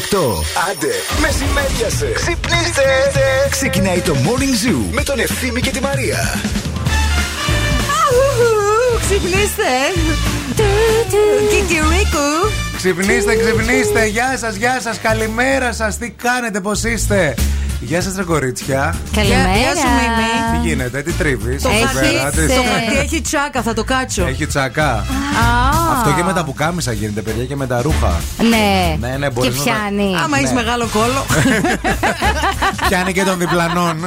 [0.00, 0.70] ώρα είναι 8.
[0.70, 2.12] Άντε, μεσημέριασε.
[2.14, 2.82] Ξυπνήστε.
[3.50, 6.40] Ξεκινάει το Morning Zoo με τον Ευθύμη και τη Μαρία.
[9.00, 9.70] Ξυπνήστε.
[11.50, 12.28] Κικυρίκου.
[12.76, 14.06] Ξυπνήστε, ξυπνήστε.
[14.06, 14.98] Γεια σας, γεια σας.
[14.98, 15.98] Καλημέρα σας.
[15.98, 17.34] Τι κάνετε, πώς είστε;
[17.80, 18.94] Γεια σας, ρε κορίτσια.
[19.14, 19.42] Καλημέρα.
[19.56, 20.62] Γεια σου, Μίμη.
[20.62, 24.26] Τι γίνεται, τι τρίβεις; Έχεις, ε, Το χαρτί έχει τσάκα, θα το κάτσω.
[24.26, 25.04] Έχει τσακά.
[25.92, 28.20] Αυτό και με τα πουκάμισα γίνεται, παιδιά, και με τα ρούχα.
[28.48, 28.96] Ναι.
[29.08, 30.16] Ναι, ναι, Και μπορείς να τα- πιάνει.
[30.24, 30.54] Άμα έχεις Ναι.
[30.54, 31.24] μεγάλο κόλλο.
[32.88, 34.04] Πιάνει και των διπλανών.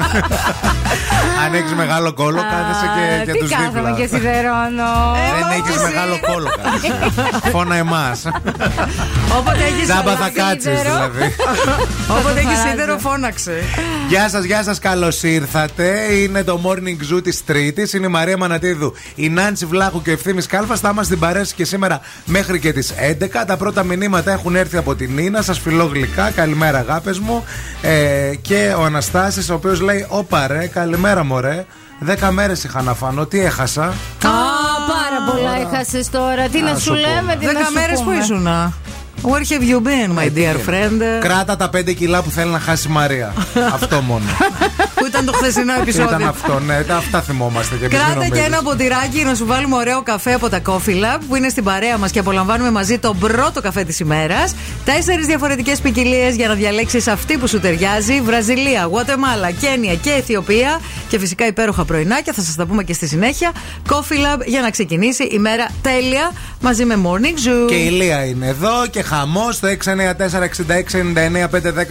[1.46, 3.92] Αν έχεις μεγάλο κόλλο, κάθεσαι και, και Τι τους κάθομαι δίπλα.
[3.96, 4.92] και σιδερώνω.
[5.36, 5.84] Δεν μα έχεις και εσύ.
[5.94, 6.50] μεγάλο κόλλο.
[6.64, 7.50] κάθεσαι.
[7.54, 8.26] Φώνα εμάς.
[9.38, 10.84] Όποτε έχεις Τζάμπα θα κάτσεις σίδερο.
[10.96, 11.36] δηλαδή.
[12.18, 12.68] Όποτε έχεις Φωνάζω.
[12.70, 13.63] σίδερο, φώναξε.
[14.08, 16.14] Γεια σας, γεια σας, καλώς ήρθατε.
[16.14, 17.94] Είναι το morning zoo της Τρίτης.
[17.94, 20.80] Είναι η Μαρία Μανατίδου, η Νάντσι Βλάχου και ο Ευθύνη Κάλφας.
[20.80, 23.46] Θα είμαστε στην παρέση και σήμερα μέχρι και τις 11.
[23.46, 25.42] Τα πρώτα μηνύματα έχουν έρθει από την Νίνα.
[25.42, 26.30] Σας φιλώ γλυκά.
[26.32, 27.44] Καλημέρα, αγάπες μου.
[27.82, 31.66] Ε, και ο Αναστάσης, ο οποίος λέει: Όπα ρε, καλημέρα, μωρέ.
[32.00, 33.26] Δέκα μέρες είχα να φανώ.
[33.26, 36.48] Τι έχασα; Α, πάρα πολλά έχασες τώρα.
[36.48, 36.96] Τι να σου σου πω.
[36.96, 38.18] λέμε, τι να Δέκα σου μέρες που πούμε.
[38.18, 38.48] ήσουν.
[39.32, 41.02] Where have you been, my dear friend?
[41.22, 43.34] Κράτα τα 5 κιλά που θέλει να χάσει η Μαρία.
[43.76, 44.24] αυτό μόνο.
[44.96, 46.28] Που ήταν το χθεσινό Ήταν επεισόδιο.
[46.28, 46.82] αυτό, ναι.
[46.84, 48.46] τα- Αυτά θυμόμαστε και εμείς, μην Κράτα και νομίζεις.
[48.46, 51.98] ένα ποτηράκι να σου βάλουμε ωραίο καφέ από τα Coffee Lab που είναι στην παρέα
[51.98, 54.56] μας και απολαμβάνουμε μαζί τον πρώτο καφέ της ημέρας.
[54.86, 58.22] Τέσσερις διαφορετικές ποικιλίες για να διαλέξεις αυτή που σου ταιριάζει.
[58.22, 60.80] Βραζιλία, Γουατεμάλα, Κένια και Αιθιοπία.
[61.10, 63.52] Και φυσικά υπέροχα πρωινάκια, θα σας τα πούμε και στη συνέχεια.
[63.90, 63.94] Coffee
[64.38, 66.32] Lab για να ξεκινήσει η μέρα τέλεια
[66.62, 67.68] μαζί με Morning Zoo.
[67.68, 69.68] Και η Λία είναι εδώ και χαμό στο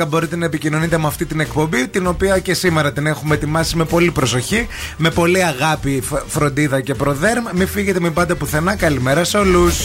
[0.02, 3.76] 694-6699-510 μπορείτε να επικοινωνείτε με αυτή την εκπομπή, την οποία και σήμερα την έχουμε ετοιμάσει
[3.76, 4.66] με πολύ προσοχή,
[4.96, 7.44] με πολύ αγάπη, φ- φροντίδα και προδέρμ.
[7.54, 8.74] Μην φύγετε, μην πάτε πουθενά.
[8.76, 9.78] Καλημέρα σε όλους.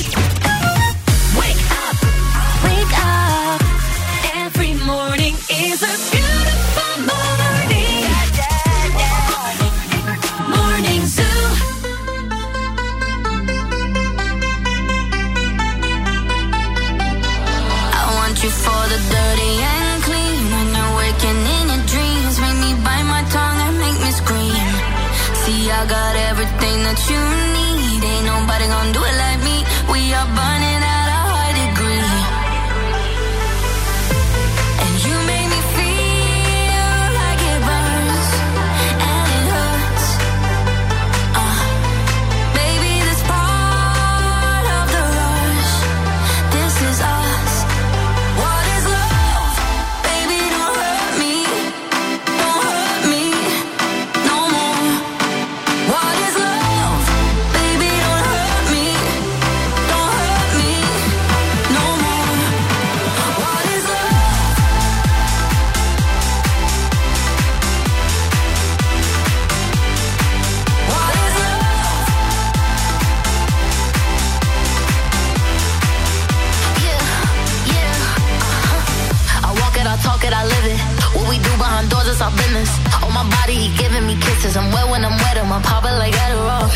[84.48, 86.67] Cause I'm wet when I'm wet, I'm a popper like Adderall.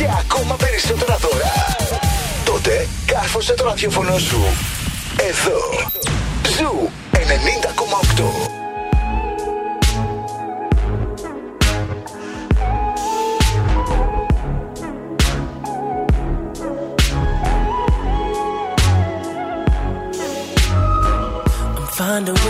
[0.00, 1.52] Και ακόμα περισσότερα δώρα.
[2.44, 4.40] Τότε κάρφωσε το ραδιόφωνο σου.
[5.16, 5.88] Εδώ.
[6.56, 8.59] Zoo 90,8.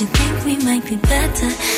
[0.00, 1.69] You think we might be better.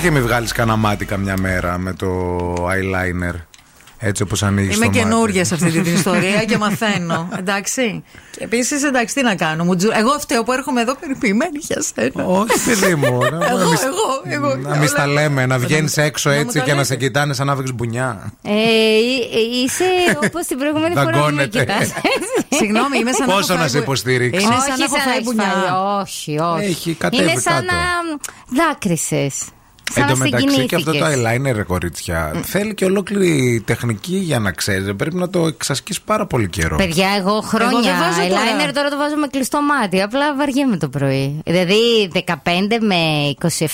[0.00, 0.02] You.
[0.02, 2.08] Πρόσεχε μη βγάλεις κανένα μάτι καμιά μέρα με το
[2.54, 3.34] eyeliner.
[4.02, 4.76] Έτσι όπως ανοίγεις.
[4.76, 7.28] Είμαι καινούργια σε αυτή την ιστορία και μαθαίνω.
[7.38, 8.04] Εντάξει.
[8.30, 9.64] Και επίσης, εντάξει, τι να κάνω.
[9.64, 12.24] Μου τζου- Εγώ φταίω που έρχομαι εδώ περιποιημένη για σένα.
[12.26, 13.18] Όχι, παιδί μου.
[13.18, 14.56] να- Εγώ, να μη- εγώ, εγώ.
[14.56, 16.86] Να μην στα λέμε, να βγαίνεις έξω να μου έτσι τα και να λέτε.
[16.86, 18.32] σε κοιτάνε σαν να βρει μπουνιά.
[18.42, 18.56] Ε, ε,
[19.64, 19.84] είσαι
[20.26, 21.58] όπως την προηγούμενη φορά που με Δαγκώνεται.
[21.58, 21.92] κοιτάς.
[22.58, 24.84] Συγγνώμη, είμαι σαν να Πόσο έχω να φάει σε μπου- υποστηρίξει; Είναι Όχι σαν να
[24.84, 25.44] έχω σαν να φάει έχεις μπουνιά.
[25.44, 26.64] φάει, Όχι, όχι.
[26.70, 27.66] Έχει κατέβει Είναι σαν κάτω.
[27.66, 29.34] να δάκρυσες.
[29.92, 31.52] Σαν Εν να τω μεταξύ και αυτό το συγκινήθηκες.
[31.52, 34.94] eyeliner, ρε κορίτσια, θέλει και ολόκληρη τεχνική για να ξέρεις.
[34.96, 36.76] Πρέπει να το εξασκείς πάρα πολύ καιρό.
[36.76, 38.40] Παιδιά, εγώ χρόνια Εγώ δεν βάζω τώρα.
[38.40, 40.02] eyeliner τώρα το βάζω με κλειστό μάτι.
[40.02, 41.40] Απλά βαριέμαι το πρωί.
[41.44, 42.96] Δηλαδή 15 με
[43.40, 43.66] 27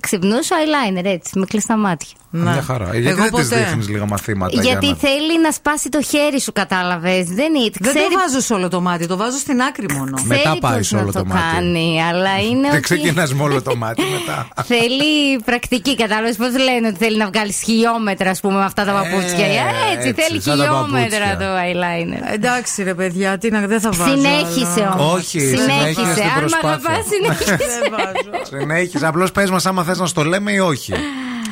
[0.00, 2.08] ξυπνούσα eyeliner έτσι, με κλειστά μάτια.
[2.34, 2.84] Μια χαρά.
[2.92, 3.56] Γιατί Εγώ δεν τη ποτέ.
[3.56, 4.60] δείχνει λίγα μαθήματα.
[4.62, 5.08] Γιατί για να...
[5.08, 7.24] θέλει να σπάσει το χέρι σου, κατάλαβες.
[7.26, 7.70] Δεν είναι.
[7.80, 10.10] Δεν ξέρει, το βάζω σε όλο το μάτι, το βάζω στην άκρη μόνο.
[10.20, 11.40] Με- Μετά ξέρει πάει πώς σε όλο να το μάτι.
[11.54, 14.48] κάνει, αλλά είναι Δεν ότι ξεκινάς με όλο το μάτι μετά.
[14.72, 18.92] Θέλει πρακτική, κατάλαβες πώς λένε ότι θέλει να βγάλεις χιλιόμετρα, ας πούμε, με αυτά τα
[18.92, 19.46] παπούτσια.
[19.46, 21.36] Ε, έτσι, έτσι, θέλει σαν τα χιλιόμετρα παπούτσια.
[21.38, 22.32] το eyeliner.
[22.34, 24.10] Εντάξει, ρε παιδιά, τι να, δεν θα βάζω.
[24.10, 25.14] Συνέχισε αλλά- όμως.
[25.14, 26.68] Όχι, συνέχισε στην Αν με προσπάθεια.
[26.68, 27.56] αγαπά, συνέχισε.
[27.56, 28.44] Δεν βάζω.
[28.58, 29.06] Συνέχιζε.
[29.06, 30.92] Απλώς πες μας άμα θες να στο λέμε ή όχι.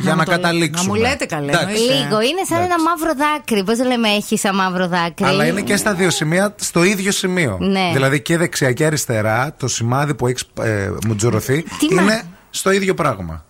[0.00, 0.42] Για να, μου το λέτε.
[0.42, 0.88] καταλήξουμε.
[0.92, 1.66] Να μου λέτε καλέ, Εντάξει.
[1.82, 1.94] εννοείται.
[2.04, 3.64] Λίγο, είναι σαν ένα μαύρο δάκρυ.
[3.64, 5.24] Πώς λέμε, έχει σαν μαύρο δάκρυ.
[5.26, 7.56] Αλλά είναι και στα δύο σημεία στο ίδιο σημείο.
[7.60, 7.90] Ναι.
[7.92, 12.70] Δηλαδή και δεξιά και αριστερά, το σημάδι που έχεις ε, μουτζουρωθεί Τι μα- είναι στο
[12.70, 13.44] ίδιο πράγμα.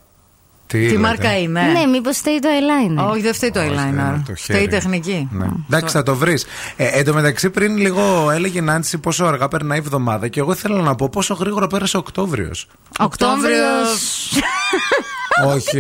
[0.67, 3.11] Τι, Τι λέτε; μάρκα είναι; Ναι, μήπως φταίει το eyeliner.
[3.11, 4.23] Όχι, δεν φταίει το Όχι, είναι eyeliner.
[4.27, 4.69] το Φταίει η χέρι.
[4.69, 5.29] τεχνική.
[5.33, 5.47] Ναι.
[5.71, 6.47] Εντάξει, θα το βρεις.
[6.77, 10.41] Ε, εν τω μεταξύ, πριν λίγο έλεγε η Νάντσι πόσο αργά περνάει η εβδομάδα και
[10.41, 12.67] εγώ ήθελα να πω πόσο γρήγορα πέρασε ο Οκτώβριος.
[12.99, 14.31] Οκτώβριος.
[15.47, 15.79] Όχι.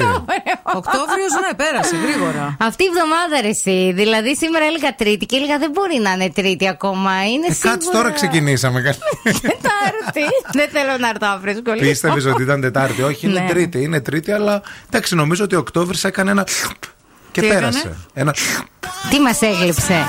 [0.62, 2.56] Οκτώβριος, ναι, πέρασε γρήγορα.
[2.60, 3.92] Αυτή η εβδομάδα ρε εσύ.
[3.94, 7.10] Δηλαδή σήμερα έλεγα Τρίτη και έλεγα δεν μπορεί να είναι Τρίτη ακόμα.
[7.32, 7.70] Είναι Ε, σίγουρα.
[7.70, 8.80] κάτσε τώρα ξεκινήσαμε.
[9.48, 10.24] Τετάρτη.
[10.52, 11.88] δεν θέλω να έρθω αύριο σχολείο.
[11.88, 13.02] Πίστευες ότι ήταν Τετάρτη.
[13.02, 13.46] Όχι, είναι Ναι.
[13.48, 13.82] Τρίτη.
[13.82, 16.46] Είναι Τρίτη, αλλά εντάξει, νομίζω ότι ο Οκτώβριο έκανε ένα.
[17.32, 17.78] Και Τι πέρασε.
[17.78, 18.34] έκανε; Ένα...
[19.10, 20.06] Τι μας έγλειψε;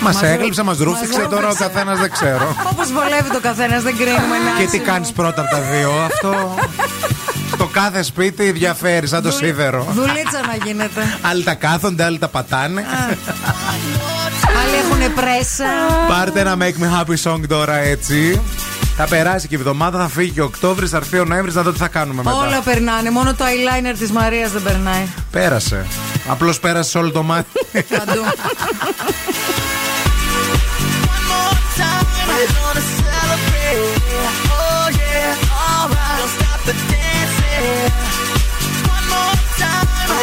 [0.00, 2.56] Μας έγλειψε, μας ρούφηξε, τώρα ο καθένας δεν ξέρω.
[2.72, 6.54] Όπως βολεύει το καθένας, δεν κρίνουμε να Και τι κάνεις πρώτα από τα δύο, αυτό.
[7.74, 9.86] Στο κάθε σπίτι διαφέρει, σαν το σίδερο.
[9.92, 11.00] Δουλίτσα να γίνεται.
[11.30, 12.84] Άλλοι τα κάθονται, άλλοι τα πατάνε.
[14.62, 15.64] Άλλοι έχουν πρέσα.
[16.08, 18.40] Πάρτε ένα Make Me Happy Song τώρα έτσι.
[18.96, 21.62] Θα περάσει και η εβδομάδα, θα φύγει και ο Οκτώβρης, θα έρθει ο Νοέμβρης να
[21.62, 22.36] δω τι θα κάνουμε μετά.
[22.36, 23.10] Όλα περνάνε.
[23.10, 25.06] Μόνο το eyeliner της Μαρίας δεν περνάει.
[25.30, 25.86] Πέρασε.
[26.28, 27.48] Απλώς πέρασε όλο το μάτι.
[27.72, 28.22] Παντού.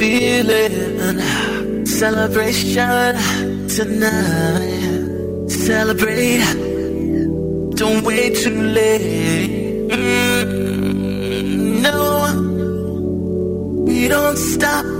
[0.00, 1.20] Feeling
[1.84, 3.14] celebration
[3.68, 5.48] tonight.
[5.48, 6.40] Celebrate.
[7.76, 9.90] Don't wait too late.
[9.90, 12.00] Mm, no,
[13.84, 14.99] we don't stop.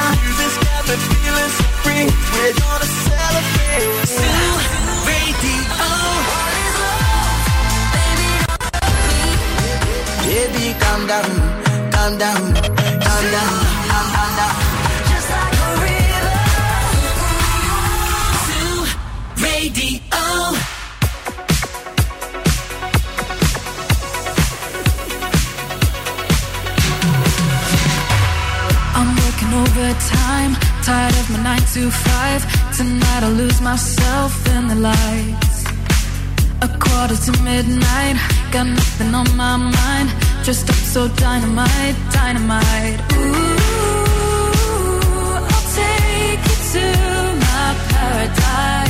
[0.00, 0.30] Radio.
[29.50, 32.42] Working overtime, tired of my nine to five.
[32.76, 35.64] Tonight I'll lose myself in the lights.
[36.62, 38.16] A quarter to midnight,
[38.52, 40.10] got nothing on my mind.
[40.44, 43.00] Just up so dynamite, dynamite.
[43.12, 43.56] Ooh,
[45.52, 46.84] I'll take you to
[47.46, 48.89] my paradise.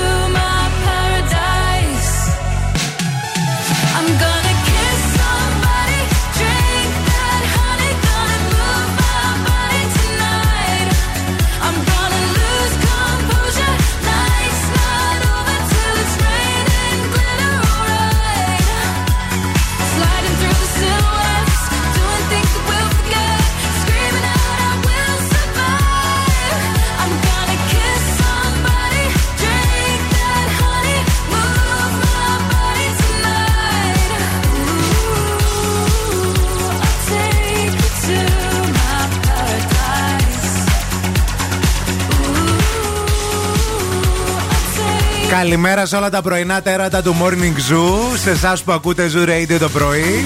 [45.31, 48.17] Καλημέρα σε όλα τα πρωινά τέρατα του Morning Zoo.
[48.17, 50.25] Σε εσάς που ακούτε Zoo Radio το πρωί.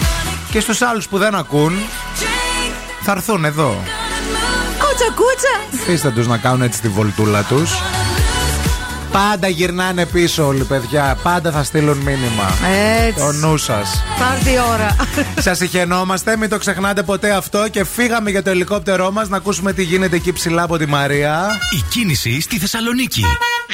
[0.52, 1.74] Και στους άλλους που δεν ακούν.
[3.02, 3.84] Θα έρθουν εδώ.
[4.80, 5.82] Κούτσα, κούτσα.
[5.82, 7.72] Αφήστε τους να κάνουν έτσι τη βολτούλα τους.
[9.12, 11.18] Πάντα γυρνάνε πίσω όλοι, παιδιά.
[11.24, 12.52] Πάντα θα στείλουν μήνυμα.
[13.06, 13.20] Έτσι.
[13.20, 14.04] Το νου σας.
[14.18, 14.96] Θα έρθει η ώρα.
[15.40, 17.68] Σας συχαινόμαστε, μην το ξεχνάτε ποτέ αυτό.
[17.72, 21.60] Και φύγαμε για το ελικόπτερό μας να ακούσουμε τι γίνεται εκεί ψηλά από τη Μαρία.
[21.78, 23.24] Η κίνηση στη Θεσσαλονίκη.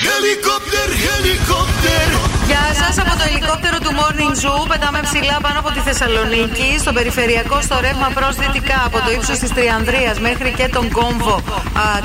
[0.02, 2.41] Helikopter, helikopter.
[2.48, 4.68] Γεια σας από το ελικόπτερο του Morning Zoo.
[4.68, 9.38] Πετάμε ψηλά πάνω από τη Θεσσαλονίκη, στο περιφερειακό, στο ρεύμα προς δυτικά, από το ύψος
[9.38, 11.42] της Τριανδρίας μέχρι και τον κόμβο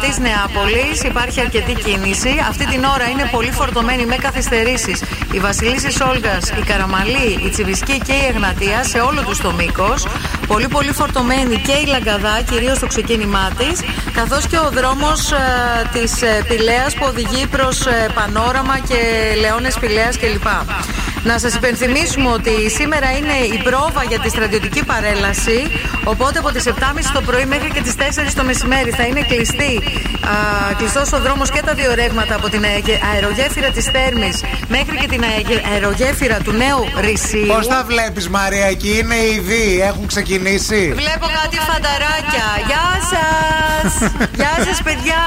[0.01, 1.03] της Νεάπολης.
[1.03, 2.33] Υπάρχει αρκετή κίνηση.
[2.49, 7.99] Αυτή την ώρα είναι πολύ φορτωμένη με καθυστερήσεις η Βασιλίση Όλγα, η Καραμαλή, η Τσιβισκή
[8.07, 10.07] και η Εγνατία σε όλο τους το μήκος.
[10.47, 13.81] Πολύ πολύ φορτωμένη και η Λαγκαδά, κυρίως στο ξεκίνημά της,
[14.13, 15.33] καθώς και ο δρόμος
[15.93, 16.13] της
[16.49, 17.79] Πηλαία που οδηγεί προς
[18.15, 18.99] Πανόραμα και
[19.41, 20.47] Λεώνες Πηλαία κλπ.
[21.25, 25.59] Να σας υπενθυμίσουμε ότι σήμερα είναι η πρόβα για τη στρατιωτική παρέλαση.
[26.05, 26.73] Οπότε από τις 7.30
[27.13, 28.01] το πρωί μέχρι και τις 4
[28.35, 29.83] το μεσημέρι θα είναι κλειστή,
[30.79, 35.07] κλειστός ο δρόμος και τα δύο ρεύματα από την αε- αερογέφυρα της Θέρμης μέχρι και
[35.09, 37.47] την αε- αερογέφυρα του Νέου Ρησίου.
[37.47, 42.47] Πώς τα βλέπεις, Μαρία, εκεί είναι ήδη, έχουν ξεκινήσει; Βλέπω κάτι φανταράκια.
[42.67, 44.11] Γεια σας!
[44.41, 45.23] Γεια σας, παιδιά!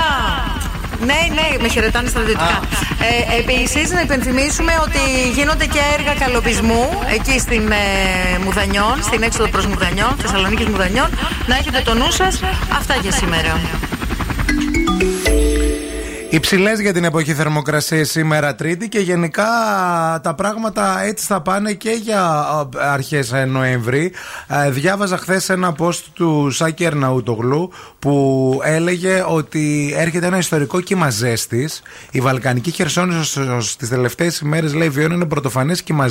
[1.05, 2.59] Ναι, ναι, με χαιρετάνε στρατιωτικά.
[2.99, 9.49] Ε, Επίσης, να υπενθυμίσουμε ότι γίνονται και έργα καλοπισμού εκεί στην ε, Μουδανιών, στην έξοδο
[9.49, 11.09] προς Μουδανιών, Θεσσαλονίκης Μουδανιών.
[11.47, 12.39] Να έχετε το νου σας.
[12.77, 13.59] Αυτά για σήμερα.
[16.31, 19.45] Υψηλές για την εποχή θερμοκρασία σήμερα Τρίτη και γενικά
[20.23, 22.45] τα πράγματα έτσι θα πάνε και για
[22.77, 24.11] αρχές Νοέμβρη.
[24.47, 31.09] Ε, Διάβαζα χθες ένα post του Σάκη Ερναούτογλου που έλεγε ότι έρχεται ένα ιστορικό κύμα
[31.09, 31.81] ζέστης.
[32.11, 36.07] Η Βαλκανική Χερσόνησος στις τελευταίες ημέρες λέει βιώνει ένα πρωτοφανές κύμα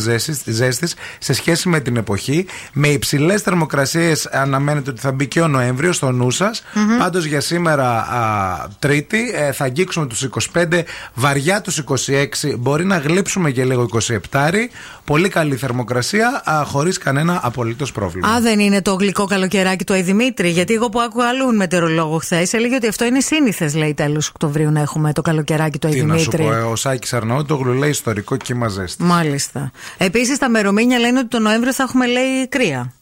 [0.46, 2.46] ζέστης σε σχέση με την εποχή.
[2.72, 6.62] Με υψηλές θερμοκρασίες αναμένεται ότι θα μπει και ο Νοέμβριος στο νου σας.
[6.98, 10.82] Πάντως για σήμερα α, Τρίτη ε, θα αγγίξουμε τους 25,
[11.14, 12.54] βαριά τους 26.
[12.58, 13.88] Μπορεί να γλύψουμε και λίγο
[14.30, 14.68] 27.
[15.04, 18.28] Πολύ καλή θερμοκρασία, χωρίς κανένα απολύτως πρόβλημα.
[18.28, 20.48] Α, δεν είναι το γλυκό καλοκαιράκι του Αιδημήτρη.
[20.48, 24.70] Γιατί εγώ που άκουγα άλλον μετεωρολόγο χθες έλεγε ότι αυτό είναι σύνηθες, λέει, τέλος Οκτωβρίου
[24.70, 26.42] να έχουμε το καλοκαιράκι του Τι να σου Αιδημήτρη.
[26.42, 29.02] πω, ε, ο Σάκης Αρναούτογλου λέει ιστορικό κύμα ζέστη.
[29.02, 29.70] Μάλιστα.
[29.98, 32.92] Επίσης, τα μερομήνια λένε ότι το Νοέμβριο θα έχουμε, λέει, κρύα.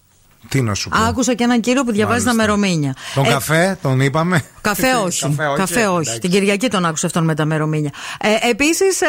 [0.49, 0.99] Τι να σου πω.
[0.99, 2.55] Άκουσα και έναν κύριο που διαβάζει τα Μάλιστα.
[2.57, 2.95] μερομήνια.
[3.15, 4.43] Τον Ε, καφέ, τον είπαμε.
[4.61, 5.37] Καφέ όχι.
[5.57, 5.91] Καφέ, όχι.
[6.01, 6.19] εντάξει.
[6.19, 7.91] Την Κυριακή τον άκουσα αυτόν με τα μερομήνια.
[8.21, 9.01] Ε, Επίσης,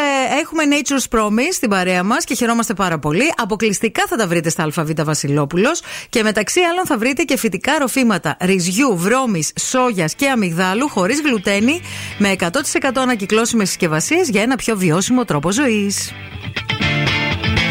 [0.42, 3.24] έχουμε Nature's Promise στην παρέα μας και χαιρόμαστε πάρα πολύ.
[3.38, 8.38] Αποκλειστικά θα τα βρείτε στα ΑΒ Βασιλόπουλος και μεταξύ άλλων θα βρείτε και φυτικά ροφήματα
[8.42, 11.82] ρυζιού, βρώμης, σόγιας και αμυγδάλου χωρίς γλουτένη
[12.18, 12.48] με 100%
[12.96, 16.12] ανακυκλώσιμες συσκευασίες για ένα πιο βιώσιμο τρόπο ζωής.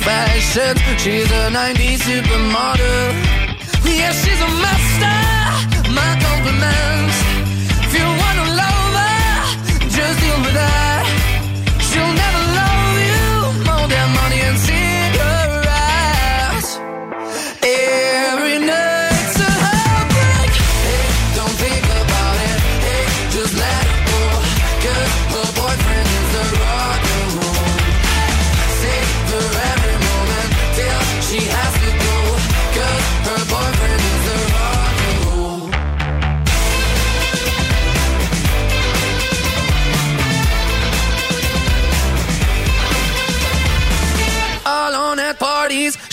[0.00, 0.80] confessions.
[1.00, 3.12] She's a 90s supermodel.
[3.84, 5.92] Yeah, she's a master.
[5.92, 7.09] My compliments.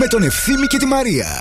[0.00, 1.40] με τον Ευθύμη και τη Μαρία.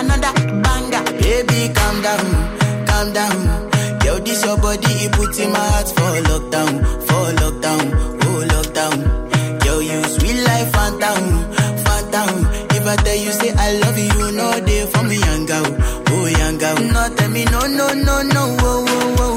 [0.00, 0.32] another
[0.64, 1.04] banger.
[1.22, 2.26] Baby, calm down,
[2.88, 3.38] calm down.
[4.04, 6.97] Yo, this your body, it puts in my heart for lockdown, for lockdown,
[17.44, 19.27] no, no, no, no, oh, oh, oh,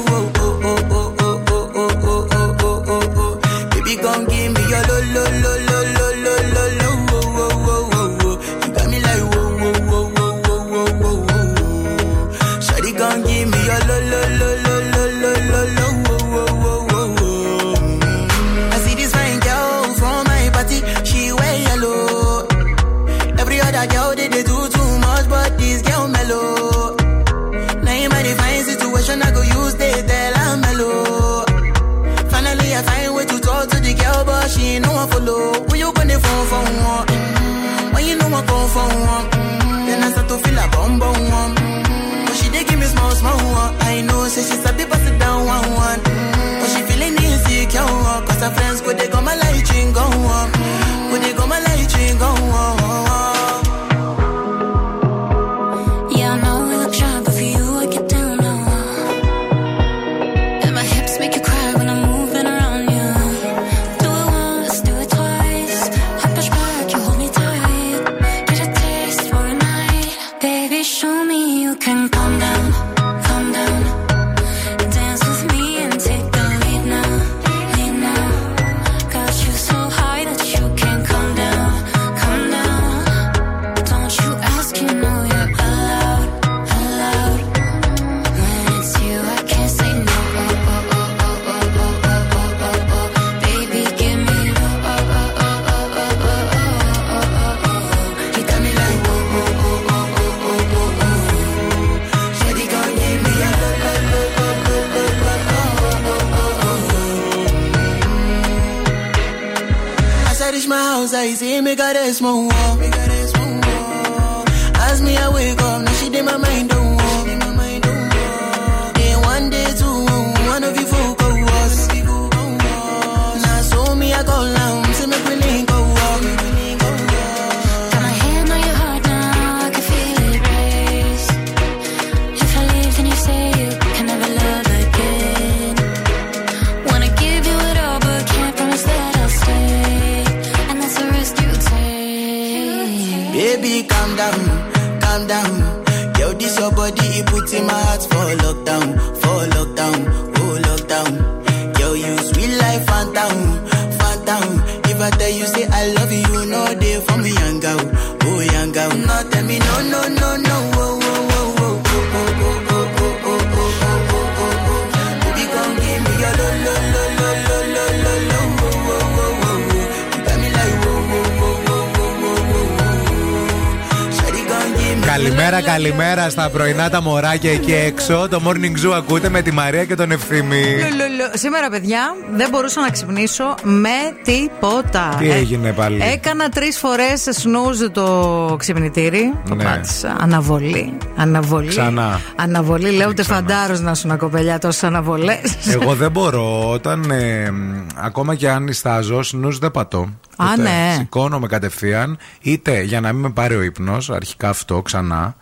[176.32, 178.28] στα πρωινά τα μωράκια εκεί έξω.
[178.30, 180.62] Το morning zoo ακούτε με τη Μαρία και τον Ευθύμη.
[180.64, 181.30] Λουλουλου.
[181.34, 183.88] Σήμερα, παιδιά, δεν μπορούσα να ξυπνήσω με
[184.24, 185.14] τίποτα.
[185.18, 189.32] Τι Ε, έγινε πάλι; Έκανα τρεις φορές σνούζ το ξυπνητήρι.
[189.48, 189.64] Το Ναι.
[189.64, 190.16] πάτησα.
[190.20, 190.96] Αναβολή.
[191.16, 191.68] Αναβολή.
[191.68, 192.20] Ξανά.
[192.36, 192.90] Αναβολή.
[192.90, 195.40] Λέω ούτε φαντάρος να σου να κοπελιά τόσες αναβολές.
[195.72, 200.08] Εγώ δεν μπορώ όταν ε, μ, ακόμα και αν νιστάζω, σνούς δεν πατώ.
[200.36, 200.94] Α, Ούτε ναι.
[200.98, 205.34] Σηκώνομαι κατευθείαν, είτε για να μην με πάρει ο ύπνος, αρχικά αυτό ξανά,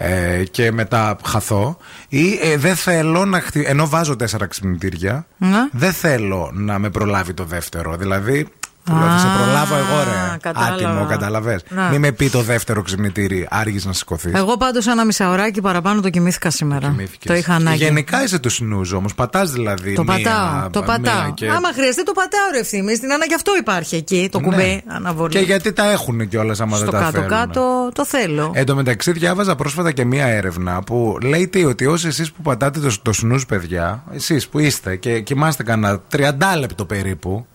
[0.00, 1.76] ε, και μετά χαθώ,
[2.08, 3.64] ή ε, δεν θέλω να χτυ...
[3.66, 5.68] ενώ βάζω τέσσερα ξυπνητήρια, Ναι.
[5.72, 7.96] δεν θέλω να με προλάβει το δεύτερο.
[7.96, 8.48] Δηλαδή,
[8.84, 10.27] του λέω, θα σε προλάβω εγώ, ρε.
[10.40, 10.74] Κατάλαβα.
[10.74, 11.60] Άτιμο, καταλαβέ.
[11.68, 11.88] Ναι.
[11.90, 14.32] Μην με πει το δεύτερο ξυπνητήρι, άργη να σηκωθείς.
[14.34, 16.96] Εγώ πάντως ένα μισάωράκι παραπάνω το κοιμήθηκα σήμερα.
[17.24, 17.76] Το είχα ανάγκη.
[17.84, 19.14] Γενικά είσαι του σνούζ όμως.
[19.14, 19.94] Πατάς δηλαδή.
[19.94, 20.70] Το μία, πατάω.
[20.70, 21.34] Το μία πατάω.
[21.34, 22.94] και- Άμα χρειαστεί, το πατάω ρε ευθύμη.
[22.94, 24.44] Στην Άννα γι' αυτό υπάρχει εκεί το Ναι.
[24.46, 24.82] κουμπί.
[24.86, 25.32] Αναβολή.
[25.32, 27.28] Και γιατί τα έχουν κιόλας άμα Στο δεν τα θέλουν.
[27.28, 28.50] κάτω-κάτω το θέλω.
[28.54, 32.42] Εν τω μεταξύ, διάβαζα πρόσφατα και μία έρευνα που λέει τι, ότι όσοι εσείς που
[32.42, 37.46] πατάτε το, το σνούζ, παιδιά, εσείς που είστε και κοιμάστε κανένα 30 λεπτό περίπου.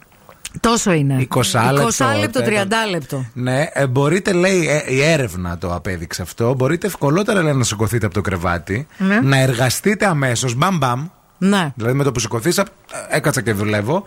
[0.59, 1.27] Τόσο είναι.
[1.35, 2.89] 20 λεπτό, 20 λεπτό, 30 τέταρτο.
[2.91, 3.25] λεπτό.
[3.33, 6.53] Ναι, ε, μπορείτε, λέει, ε, η έρευνα το απέδειξε αυτό.
[6.53, 9.19] Μπορείτε ευκολότερα λέει, να σηκωθείτε από το κρεβάτι, Ναι.
[9.23, 11.07] να εργαστείτε αμέσως, μπαμ μπαμ.
[11.37, 11.71] Ναι.
[11.75, 12.61] Δηλαδή με το που σηκωθείς,
[13.09, 14.03] έκατσα και δουλεύω,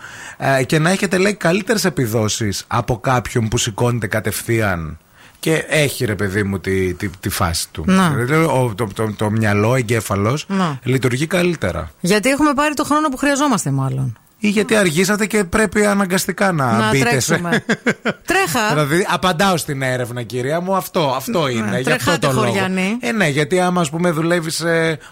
[0.59, 4.99] ε, και να έχετε λέει καλύτερες επιδόσεις από κάποιον που σηκώνεται κατευθείαν
[5.41, 7.85] και έχει ρε παιδί μου τη, τη, τη φάση του.
[7.87, 8.09] Να.
[8.11, 10.79] Δηλαδή, ο- το, το, το, μυαλό, εγκέφαλος Να.
[10.83, 11.91] λειτουργεί καλύτερα.
[12.01, 14.19] Γιατί έχουμε πάρει το χρόνο που χρειαζόμαστε, μάλλον.
[14.47, 17.65] Ή γιατί αργήσατε και πρέπει αναγκαστικά να, Να μπείτε τρέξουμε.
[18.31, 18.69] Τρέχα.
[18.69, 21.81] Δηλαδή, απαντάω στην έρευνα, κυρία μου, αυτό, αυτό είναι.
[21.81, 22.47] Γι' αυτό τρεχάτε, το λόγο.
[22.47, 22.97] χωριανοί.
[23.01, 24.51] Ε, ναι, γιατί άμα ας πούμε δουλεύει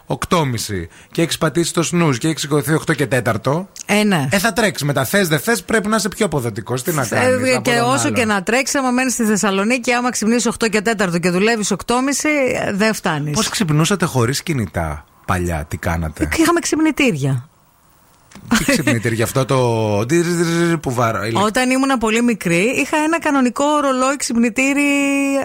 [0.07, 3.09] 8.30 και έχεις πατήσει το σνούζ και έχεις σηκωθεί 8 και
[3.45, 3.67] 4.
[3.87, 4.29] Ε, ναι.
[4.31, 5.05] Ε, θα τρέξεις μετά.
[5.05, 6.83] Θες, δεν θες, πρέπει να είσαι πιο αποδοτικός.
[6.83, 7.51] Τι να κάνεις.
[7.51, 11.21] Ε, και όσο και να τρέξεις, άμα μένεις στη Θεσσαλονίκη, άμα ξυπνήσεις 8 και 4
[11.21, 12.29] και δουλεύεις 8.30,
[12.67, 13.37] ε, δεν φτάνεις.
[13.37, 17.49] Πώς ξυπνούσατε χωρίς κινητά παλιά, τι κάνατε; Είχαμε ξυπνητήρια.
[18.59, 20.07] Τι ξυπνητήρι γι' αυτό το.
[20.07, 21.21] τιριριριρι που βάρω.
[21.35, 24.83] Όταν ήμουν πολύ μικρή, είχα ένα κανονικό ρολόι ξυπνητήρι,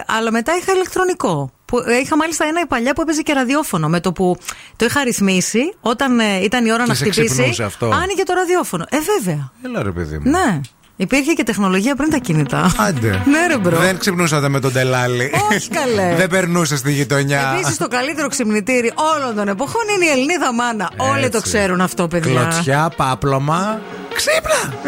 [0.06, 1.50] αλλά μετά είχα ηλεκτρονικό.
[1.64, 3.88] Που, ε, είχα μάλιστα ένα παλιά που έπαιζε και ραδιόφωνο.
[3.88, 4.36] Με το που
[4.76, 7.86] το είχα ρυθμίσει, όταν ε, ήταν η ώρα Και να σε χτυπήσει, ξυπνούσε αυτό.
[7.86, 8.84] άνοιγε το ραδιόφωνο.
[8.88, 9.52] Ε, βέβαια.
[9.64, 10.30] Έλα ρε παιδί μου.
[10.30, 10.60] Ναι.
[11.00, 12.72] Υπήρχε και τεχνολογία πριν τα κινητά.
[12.76, 13.08] Άντε.
[13.32, 13.78] ναι, ρε bro.
[13.78, 15.30] Δεν ξυπνούσατε με τον τελάλι.
[15.52, 16.14] Όχι, καλέ.
[16.16, 17.52] Δεν περνούσε στη γειτονιά.
[17.54, 20.90] Επίσης, το καλύτερο ξυπνητήρι όλων των εποχών είναι η Ελληνίδα μάνα.
[20.96, 21.50] Όλοι το Έτσι.
[21.50, 22.40] ξέρουν αυτό, παιδιά.
[22.40, 23.80] Κλωτσιά, πάπλωμα.
[24.14, 24.78] Ξύπνα!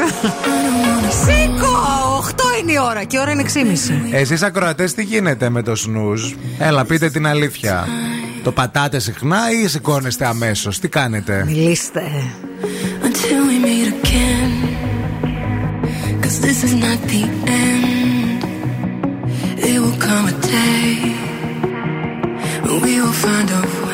[1.24, 1.76] Σήκω!
[2.36, 4.14] 8 είναι η ώρα και η ώρα είναι 6.30.
[4.14, 7.88] Εσείς ακροατές, τι γίνεται με το snooze; Έλα, πείτε την αλήθεια.
[8.42, 12.02] Το πατάτε συχνά ή σηκώνεστε αμέσως; Τι κάνετε; Μιλήστε.
[13.02, 14.31] until we meet again.
[16.40, 18.44] This is not the end.
[19.58, 20.94] It will come a day
[22.62, 23.91] when we will find a way.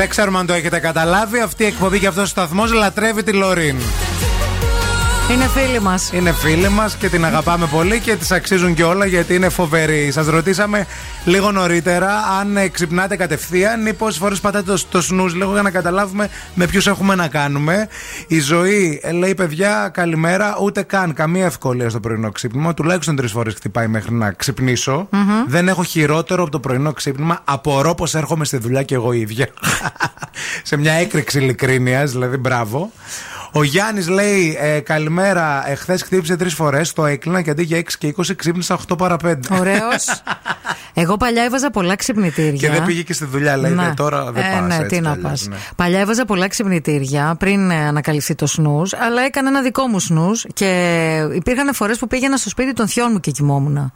[0.00, 1.40] Δεν ξέρουμε αν το έχετε καταλάβει.
[1.40, 3.76] Αυτή η εκπομπή και αυτός ο σταθμός λατρεύει τη Λωρίν.
[5.30, 6.12] Είναι φίλοι μας.
[6.12, 10.10] Είναι φίλοι μας και την αγαπάμε πολύ και τη αξίζουν και όλα γιατί είναι φοβερή.
[10.12, 10.86] Σας ρωτήσαμε
[11.24, 15.62] λίγο νωρίτερα αν ε, ξυπνάτε κατευθείαν ή πόσες φορές πατάτε το, το snooze λίγο για
[15.62, 17.88] να καταλάβουμε με ποιους έχουμε να κάνουμε.
[18.26, 22.74] Η ζωή ε, λέει παιδιά καλημέρα, ούτε καν καμία ευκολία στο πρωινό ξύπνημα.
[22.74, 25.08] Τουλάχιστον τρεις φορές χτυπάει μέχρι να ξυπνησω
[25.46, 27.40] Δεν έχω χειρότερο από το πρωινό ξύπνημα.
[27.44, 29.48] Απορώ πως έρχομαι στη δουλειά και εγώ ίδια.
[30.62, 32.92] Σε μια έκρηξη ειλικρίνειας, δηλαδή μπράβο.
[33.52, 35.62] Ο Γιάννης λέει ε, καλημέρα.
[35.70, 36.92] Εχθέ χτύπησε τρεις φορές.
[36.92, 39.34] Το έκλεινα και αντί για 6 και 20 ξύπνησα 8 παρα 5.
[39.60, 40.04] Ωραίος.
[40.94, 42.52] Εγώ παλιά έβαζα πολλά ξυπνητήρια.
[42.52, 43.72] Και δεν πήγε και στη δουλειά, λέει.
[43.72, 43.86] Ναι.
[43.86, 45.46] «Ε, Τώρα δεν ε, πας Ναι, έτσι τι κι να αλλιώς, πας.
[45.48, 45.56] ναι.
[45.76, 50.46] Παλιά έβαζα πολλά ξυπνητήρια πριν ε, ανακαλυφθεί το σνούς, αλλά έκανα ένα δικό μου σνούς
[50.54, 50.68] και
[51.34, 53.76] υπήρχαν φορές που πήγαινα στο σπίτι των θειών μου και κοιμόμουν.
[53.76, 53.92] Α,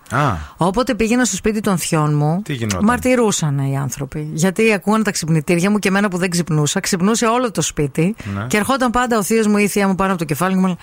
[0.57, 4.29] Όποτε πήγαινα στο σπίτι των θειών μου, Τι γινόταν; μαρτυρούσαν οι άνθρωποι.
[4.33, 8.45] Γιατί ακούγαν τα ξυπνητήρια μου και εμένα που δεν ξυπνούσα, ξυπνούσε όλο το σπίτι Ναι.
[8.49, 10.76] και ερχόταν πάντα ο θείος μου ή η θεία μου πάνω από το κεφάλι μου.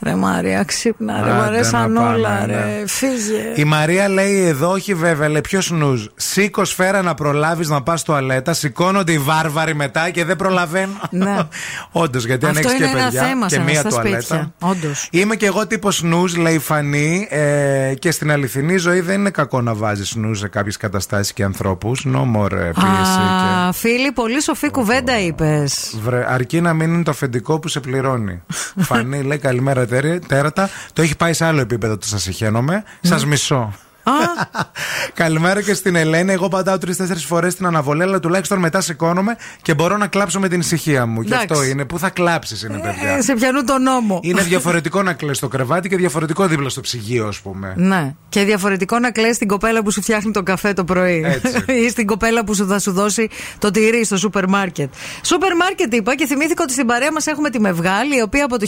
[0.00, 2.52] Μου έλεγε, Ρε Μαρία, ξύπνα, ρε, μου Άντε αρέσαν να πάμε, όλα, ναι.
[2.54, 3.52] ρε, φύγε.
[3.54, 6.04] Η Μαρία λέει εδώ, όχι βέβαια, λέει ποιος νουζ.
[6.16, 8.52] Σήκω σφαίρα να προλάβεις να πας τουαλέτα.
[8.52, 11.00] Σηκώνονται οι βάρβαροι μετά και δεν προλαβαίνουν.
[11.10, 11.36] Ναι.
[11.92, 14.20] Όντως, γιατί αν Αυτό έχεις και είναι ένα παιδιά θέμα και σε- μία στα τουαλέτα.
[14.20, 14.52] σπίτια.
[14.60, 15.08] Όντως.
[15.10, 17.26] Είμαι και εγώ τύπος νουζ, λέει η Φανή.
[17.30, 21.44] Ε, και στην αληθινή ζωή δεν είναι κακό να βάζεις νουζ σε κάποιες καταστάσεις και
[21.44, 22.04] ανθρώπους.
[22.04, 23.18] Νόμορ ε, πίεση.
[23.18, 23.66] και...
[23.68, 25.96] Α, φίλοι, πολύ σοφή κουβέντα είπες.
[26.02, 28.42] Βρε, αρκεί να μην είναι το αφεντικό που σε πληρώνει.
[28.88, 29.91] Φανή λέει καλημέρα τέρι-
[30.26, 30.70] τέρατα.
[30.92, 32.72] Το έχει πάει σε άλλο επίπεδο το σας συχαίνομαι.
[32.74, 32.82] Ναι.
[33.00, 33.72] Σας μισώ.
[35.14, 36.32] Καλημέρα και στην Ελένη.
[36.32, 40.48] Εγώ πατάω τρει-τέσσερι φορές την αναβολή, αλλά τουλάχιστον μετά σηκώνομαι και μπορώ να κλάψω με
[40.48, 41.22] την ησυχία μου.
[41.22, 41.46] Και Εντάξει.
[41.50, 41.84] αυτό είναι.
[41.84, 44.20] Πού θα κλάψεις, είναι παιδιά; Ε, σε πιανού τον νόμο.
[44.22, 47.74] Είναι διαφορετικό να κλαις στο κρεβάτι και διαφορετικό δίπλα στο ψυγείο, ας πούμε.
[47.76, 48.14] Ναι.
[48.28, 51.22] Και διαφορετικό να κλαις την κοπέλα που σου φτιάχνει τον καφέ το πρωί.
[51.24, 51.64] Έτσι.
[51.84, 54.92] ή στην κοπέλα που σου θα σου δώσει το τυρί στο σούπερ μάρκετ.
[55.24, 58.58] Σούπερ μάρκετ είπα και θυμήθηκα ότι στην παρέα μας έχουμε τη Μευγάλη, η οποία από
[58.58, 58.66] το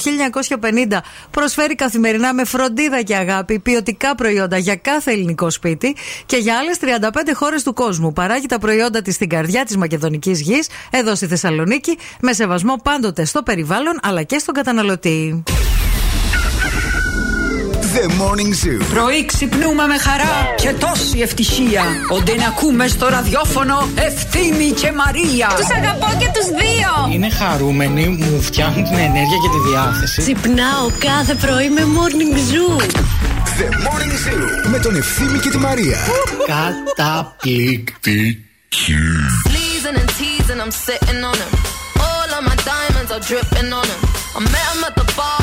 [0.88, 0.98] 1950
[1.30, 6.78] προσφέρει καθημερινά με φροντίδα και αγάπη ποιοτικά προϊόντα για κάθε ελληνικό σπίτι και για άλλες
[6.80, 8.12] 35 χώρες του κόσμου.
[8.12, 13.24] Παράγει τα προϊόντα της στην καρδιά της Μακεδονικής γης, εδώ στη Θεσσαλονίκη, με σεβασμό πάντοτε
[13.24, 15.42] στο περιβάλλον αλλά και στον καταναλωτή.
[17.94, 18.86] The Morning Zoo.
[18.94, 21.82] Πρωί ξυπνούμε με χαρά και τόση ευτυχία.
[22.10, 25.48] Όντε να ακούμε στο ραδιόφωνο Ευθύμη και Μαρία.
[25.56, 27.12] Τους αγαπώ και τους δύο.
[27.12, 30.20] Είναι χαρούμενοι, μου φτιάχνουν την ενέργεια και τη διάθεση.
[30.20, 33.33] Ξυπνάω κάθε πρωί με Morning Zoo.
[33.59, 34.69] The Morning Zoo.
[34.69, 35.97] Με τον Ευθύμη και τη Μαρία.
[36.47, 38.45] Καταπληκτική.
[39.47, 41.51] Sleezing and teasing, I'm sitting on him.
[42.07, 44.01] All of my diamonds are dripping on him.
[44.37, 45.39] I met him at the bar,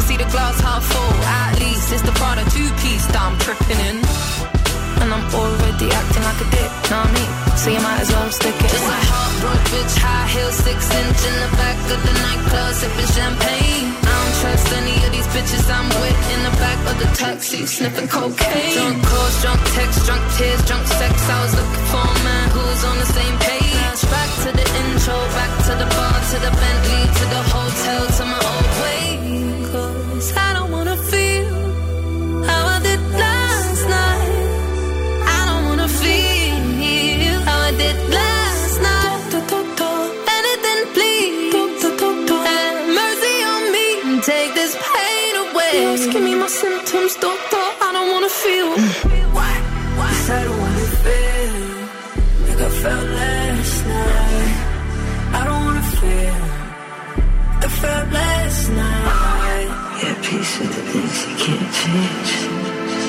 [0.31, 3.99] glass half full, at least it's the Prada two piece that I'm tripping in.
[5.03, 7.31] And I'm already acting like a dick, know what I mean?
[7.57, 8.69] So you might as well stick it.
[8.69, 13.11] Just a heartbroken bitch, high heels, six inch in the back of the nightclub, sipping
[13.11, 13.87] champagne.
[13.97, 17.65] I don't trust any of these bitches I'm with in the back of the taxi,
[17.65, 18.77] sniffing cocaine.
[18.77, 21.13] Drunk calls, drunk texts, drunk tears, drunk sex.
[21.27, 23.99] I was looking for a man who was on the same page.
[24.07, 28.23] Back to the intro, back to the bar, to the Bentley, to the hotel, to
[28.29, 28.40] my
[48.43, 48.71] feel.
[48.77, 51.53] Yes, I don't wanna feel
[52.47, 54.53] like I felt last night.
[55.39, 56.37] I don't wanna feel
[57.51, 59.69] like I felt last night.
[60.01, 62.31] Yeah, peace with the things you can't change.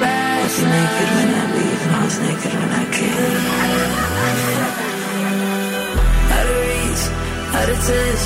[0.02, 3.44] I was naked when I leave, and I was naked when I came.
[6.36, 7.04] Out of reach,
[7.58, 8.22] out of touch,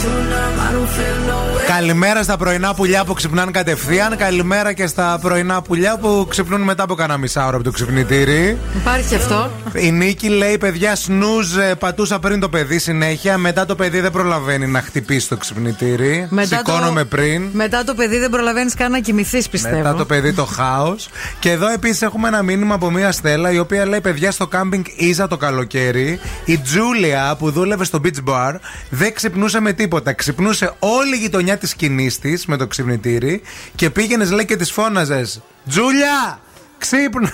[0.00, 1.66] too numb, I don't feel no way.
[1.66, 4.16] Καλημέρα στα πρωινά πουλιά που ξυπνάνε κατευθείαν.
[4.16, 8.58] Καλημέρα και στα πρωινά πουλιά που ξυπνούν μετά από κανένα μισά ώρα από το ξυπνητήρι.
[8.76, 9.50] Υπάρχει αυτό.
[9.74, 13.38] Η Νίκη λέει: Παιδιά, σνούζ ε, πατούσα πριν το παιδί συνέχεια.
[13.38, 16.28] Μετά το παιδί δεν προλαβαίνει να χτυπήσει το ξυπνητήρι.
[16.40, 17.48] Σηκώνομαι πριν.
[17.52, 19.76] Μετά το παιδί δεν προλαβαίνεις καν να κοιμηθείς, πιστεύω.
[19.76, 21.08] Μετά το παιδί το χάος.
[21.38, 24.84] και εδώ επίσης έχουμε ένα μήνυμα από μία Στέλλα η οποία λέει: Παιδιά, στο κάμπινγκ
[24.96, 28.54] Ίζα το καλοκαίρι, η Τζούλια που δούλευε στο beach bar
[28.90, 30.12] δεν ξυπνούσε με τίποτα.
[30.12, 33.42] Ξυπνούσε όλη η γειτονιά της σκηνής της με το ξυπνητήρι
[33.74, 36.40] και πήγαινες, λέει, και της φώναζες: Τζούλια!
[36.78, 37.32] Ξύπνα!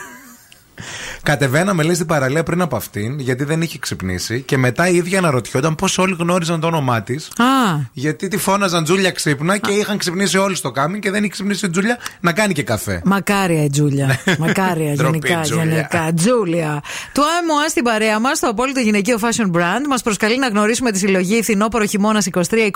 [1.23, 4.41] Κατεβαίναμε, λέει, στην παραλία πριν από αυτήν, γιατί δεν είχε ξυπνήσει.
[4.41, 7.27] Και μετά η ίδια αναρωτιόταν πώς όλοι γνώριζαν το όνομά της.
[7.27, 7.45] Α,
[7.93, 11.67] Γιατί τη φώναζαν Τζούλια ξύπνα και είχαν ξυπνήσει όλοι στο κάμιν και δεν είχε ξυπνήσει
[11.67, 13.01] η Τζούλια να κάνει και καφέ.
[13.05, 14.19] Μακάρια η Τζούλια.
[14.39, 15.41] Μακάρια Ντροπή, γενικά.
[15.41, 15.65] Τζούλια.
[15.65, 16.13] γενικά.
[16.15, 16.83] Τζούλια.
[17.13, 20.99] Το ΑΜΟΑ στην παρέα μας, το απόλυτο γυναικείο fashion brand, μας προσκαλεί να γνωρίσουμε τη
[20.99, 22.71] συλλογή Φθινόπορο Χειμώνας 23-24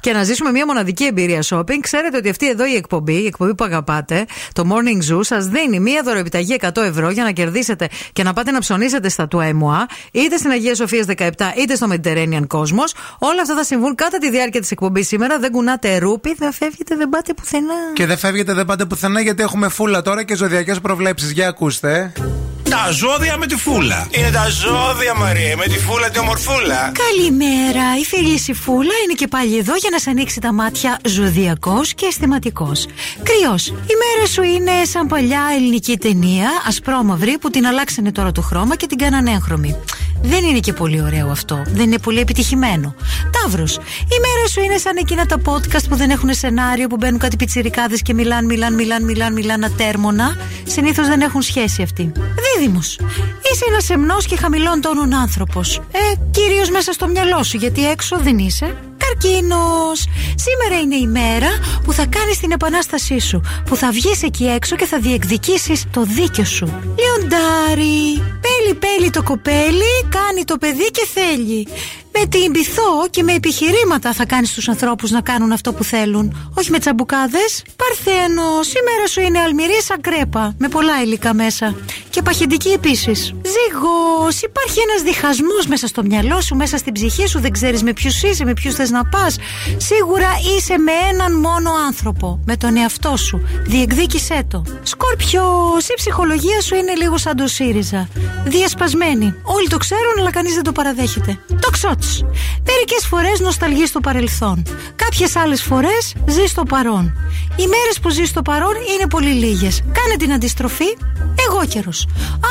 [0.00, 1.78] και να ζήσουμε μια μοναδική εμπειρία shopping.
[1.80, 5.80] Ξέρετε ότι αυτή εδώ η εκπομπή, η εκπομπή που αγαπάτε, το Morning Zoo, σας δίνει
[5.80, 9.86] μια δωροεπιταγή 100 ευρώ για να κερδίσετε και να πάτε να ψωνίσετε στα του ΑΜΟΑ,
[10.12, 12.90] είτε στην Αγία Σοφία 17 είτε στο Mediterranean Cosmos.
[13.18, 15.38] Όλα αυτά θα συμβούν κατά τη διάρκεια της εκπομπής σήμερα.
[15.38, 17.74] Δεν κουνάτε ρούπι, δεν φεύγετε, δεν πάτε πουθενά.
[17.94, 21.30] Και δεν φεύγετε, δεν πάτε πουθενά γιατί έχουμε φούλα τώρα και ζωδιακές προβλέψεις.
[21.30, 22.12] Για ακούστε.
[22.70, 24.08] Τα ζώδια με τη φούλα.
[24.10, 26.92] Είναι τα ζώδια, Μαρία, με τη φούλα τη ομορφούλα.
[26.92, 30.98] Καλημέρα, η φίλης η Φούλα είναι και πάλι εδώ για να σε ανοίξει τα μάτια
[31.04, 32.86] ζωδιακός και αισθηματικός.
[33.22, 38.40] Κρυός, η μέρα σου είναι σαν παλιά ελληνική ταινία, ασπρόμαυρη, που την αλλάξανε τώρα το
[38.42, 39.76] χρώμα και την κάνανε έγχρωμη.
[40.22, 41.62] Δεν είναι και πολύ ωραίο αυτό.
[41.66, 42.94] Δεν είναι πολύ επιτυχημένο.
[43.42, 47.18] Ταύρος, η μέρα σου είναι σαν εκείνα τα podcast που δεν έχουν σενάριο, που μπαίνουν
[47.18, 50.36] κάτι πιτσιρικάδες και μιλάν, μιλάν, μιλάν, μιλάν, μιλάν ατέρμονα.
[50.66, 52.12] Συνήθως δεν έχουν σχέση αυτοί.
[52.60, 52.80] Δίδυμο,
[53.52, 55.76] είσαι ένας σεμνός και χαμηλών τόνων άνθρωπος.
[55.76, 55.98] Ε,
[56.30, 58.76] κυρίως μέσα στο μυαλό σου, γιατί έξω δεν είσαι.
[58.96, 60.06] Καρκίνος!
[60.34, 61.48] Σήμερα είναι η μέρα
[61.84, 63.40] που θα κάνεις την επανάστασή σου.
[63.64, 66.66] Που θα βγεις εκεί έξω και θα διεκδικήσεις το δίκιο σου.
[66.98, 68.22] Λιοντάρι!
[68.44, 71.66] Πέλει, πέλει το κοπέλι, κάνει το παιδί και θέλει.
[72.12, 76.50] Με την πειθό και με επιχειρήματα θα κάνεις τους ανθρώπους να κάνουν αυτό που θέλουν.
[76.58, 77.64] Όχι με τσαμπουκάδες.
[77.76, 80.54] Παρθένος, σήμερα σου είναι αλμυρή σαν κρέπα.
[80.58, 81.74] Με πολλά υλικά μέσα.
[82.10, 83.34] Και παχεντική επίσης.
[83.54, 87.40] Ζυγός, υπάρχει ένας διχασμός μέσα στο μυαλό σου, μέσα στην ψυχή σου.
[87.40, 89.36] Δεν ξέρεις με ποιους είσαι, με ποιους θες να πας.
[89.76, 92.40] Σίγουρα είσαι με έναν μόνο άνθρωπο.
[92.46, 93.42] Με τον εαυτό σου.
[93.66, 94.62] Διεκδίκησέ το.
[94.82, 98.08] Σκορπιό, η ψυχολογία σου είναι λίγο σαν το ΣΥΡΙΖΑ.
[98.44, 99.34] Διασπασμένη.
[99.42, 101.38] Όλοι το ξέρουν, αλλά κανείς δεν το παραδέχεται.
[101.60, 101.99] Το ξότ.
[102.66, 104.62] Μερικές φορές νοσταλγείς στο παρελθόν.
[104.96, 107.04] Κάποιες άλλες φορές ζεις στο παρόν.
[107.56, 109.82] Οι μέρες που ζεις στο παρόν είναι πολύ λίγες.
[109.92, 110.96] Κάνε την αντιστροφή.
[111.46, 111.92] Εγώ καιρο.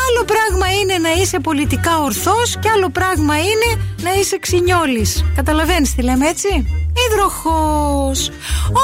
[0.05, 5.25] Άλλο πράγμα είναι να είσαι πολιτικά ορθός και άλλο πράγμα είναι να είσαι ξινιόλης.
[5.35, 6.47] Καταλαβαίνεις τι λέμε έτσι;
[7.07, 8.29] Υδροχός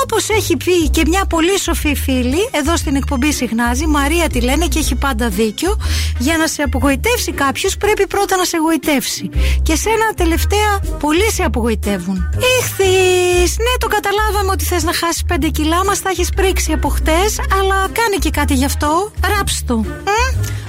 [0.03, 4.68] Όπως έχει πει και μια πολύ σοφή φίλη Εδώ στην εκπομπή συχνάζει Μαρία τη λένε
[4.68, 5.78] και έχει πάντα δίκιο
[6.18, 9.30] Για να σε απογοητεύσει κάποιος πρέπει πρώτα να σε εγωιτεύσει
[9.63, 10.13] Και σένα
[10.56, 12.30] τελευταία πολλοί σε απογοητεύουν.
[12.60, 16.89] Ήχθης Ναι το καταλάβαμε ότι θες να χάσεις 5 κιλά Μας τα έχεις πρίξει από
[16.89, 19.12] χτες Αλλά κάνε και κάτι γι' αυτό.
[19.38, 19.76] Ράψ' το.
[19.76, 19.86] Μ;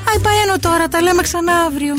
[0.08, 1.94] Αϊ παένω τώρα τα λέμε ξανά αύριο.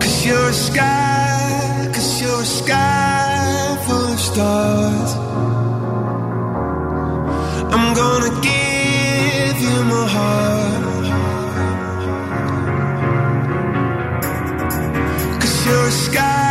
[0.00, 3.36] Cause you're a sky, cause you're a sky
[3.84, 5.10] full of stars.
[7.74, 10.55] I'm gonna give you my heart.
[15.66, 16.45] your sky.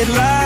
[0.00, 0.39] it right.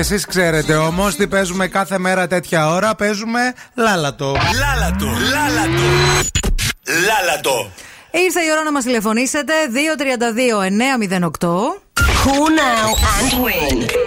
[0.00, 2.94] εσείς ξέρετε όμως τι παίζουμε κάθε μέρα τέτοια ώρα.
[2.94, 4.36] Παίζουμε λάλατο.
[4.58, 5.82] Λάλατο, λάλατο.
[7.06, 7.70] Λάλατο.
[8.10, 9.52] Ήρθε η ώρα να μας τηλεφωνήσετε.
[9.72, 11.48] 232-908.
[12.24, 13.99] Cool now and win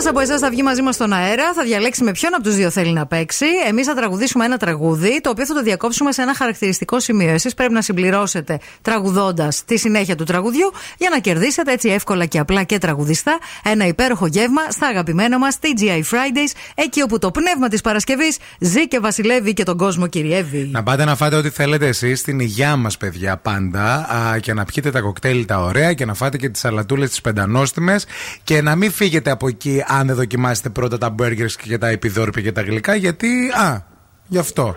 [0.00, 2.54] ένας από εσάς θα βγει μαζί μας στον αέρα, θα διαλέξει με ποιον από τους
[2.54, 3.46] δύο θέλει να παίξει.
[3.68, 7.32] Εμείς θα τραγουδήσουμε ένα τραγούδι, το οποίο θα το διακόψουμε σε ένα χαρακτηριστικό σημείο.
[7.32, 12.38] Εσείς πρέπει να συμπληρώσετε τραγουδώντας τη συνέχεια του τραγουδιού για να κερδίσετε έτσι εύκολα και
[12.38, 17.68] απλά και τραγουδιστά ένα υπέροχο γεύμα στα αγαπημένα μας TGI Fridays, εκεί όπου το πνεύμα
[17.68, 20.68] της Παρασκευής ζει και βασιλεύει και τον κόσμο κυριεύει.
[20.72, 24.06] Να πάτε να φάτε ό,τι θέλετε εσείς στην υγειά μας, παιδιά, πάντα.
[24.14, 27.20] Α, και να πιείτε τα κοκτέιλ τα ωραία και να φάτε και τις σαλατούλε τις
[27.20, 28.06] πεντανόστιμες.
[28.44, 32.42] Και να μην φύγετε από εκεί αν δεν δοκιμάσετε πρώτα τα μπέργκερ και τα επιδόρπια
[32.42, 32.94] και τα γλυκά.
[32.94, 33.50] Γιατί.
[33.54, 33.82] Α,
[34.26, 34.76] γι' αυτό.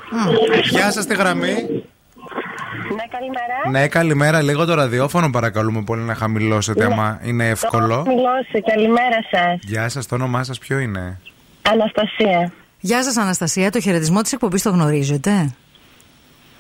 [0.70, 1.54] Γεια σας τη γραμμή.
[2.96, 3.70] Ναι, καλημέρα.
[3.72, 4.42] Ναι, καλημέρα.
[4.42, 8.04] Λίγο το ραδιόφωνο παρακαλούμε πολύ να χαμηλώσετε, άμα είναι εύκολο.
[8.08, 9.60] Μιλώσε, καλημέρα σας.
[9.62, 11.20] Γεια σας, το όνομά σας ποιο είναι;
[11.62, 12.52] Αναστασία.
[12.80, 13.72] Γεια σας, Αναστασία.
[13.72, 15.56] Το χαιρετισμό της εκπομπής το γνωρίζετε;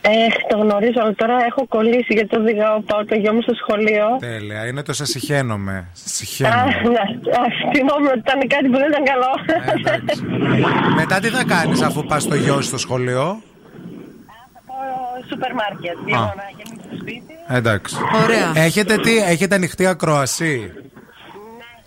[0.03, 0.09] Ε,
[0.49, 2.81] το γνωρίζω, αλλά τώρα έχω κολλήσει γιατί το οδηγάω.
[2.81, 4.05] Πάω το γιο μου στο σχολείο.
[4.19, 5.73] Τέλεια, είναι το σα συχαίνομαι.
[5.77, 6.63] Α, Συχαίνομαι.
[6.83, 6.99] ναι.
[7.39, 7.43] Α,
[7.75, 9.31] Θυμόμαι ότι ήταν κάτι που δεν ήταν καλό.
[10.95, 13.41] Μετά τι θα κάνεις αφού πας το γιο σου στο σχολείο;
[14.67, 15.95] Πάω σούπερ μάρκετ.
[16.05, 17.33] Λίγο να γεμίσω το σπίτι.
[17.47, 17.95] Εντάξει.
[18.23, 18.51] Ωραία.
[18.65, 20.71] Έχετε, τι, έχετε ανοιχτή ακρόαση;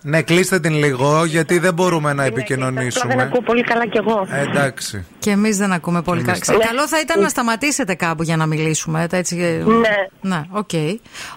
[0.06, 3.22] Ναι, κλείστε την λίγο γιατί δεν μπορούμε να Απλά δεν επικοινωνήσουμε.
[3.22, 4.26] ακούω πολύ καλά κι εγώ.
[4.30, 5.06] Ε, εντάξει.
[5.18, 6.30] Και εμείς δεν ακούμε πολύ καλά.
[6.30, 6.70] Εμείς Ξέρετε, Ναι.
[6.70, 9.02] Καλό θα ήταν να σταματήσετε κάπου για να μιλήσουμε.
[9.02, 9.34] ε, τα Έτσι...
[9.66, 10.28] Ναι.
[10.30, 10.70] Ναι, οκ.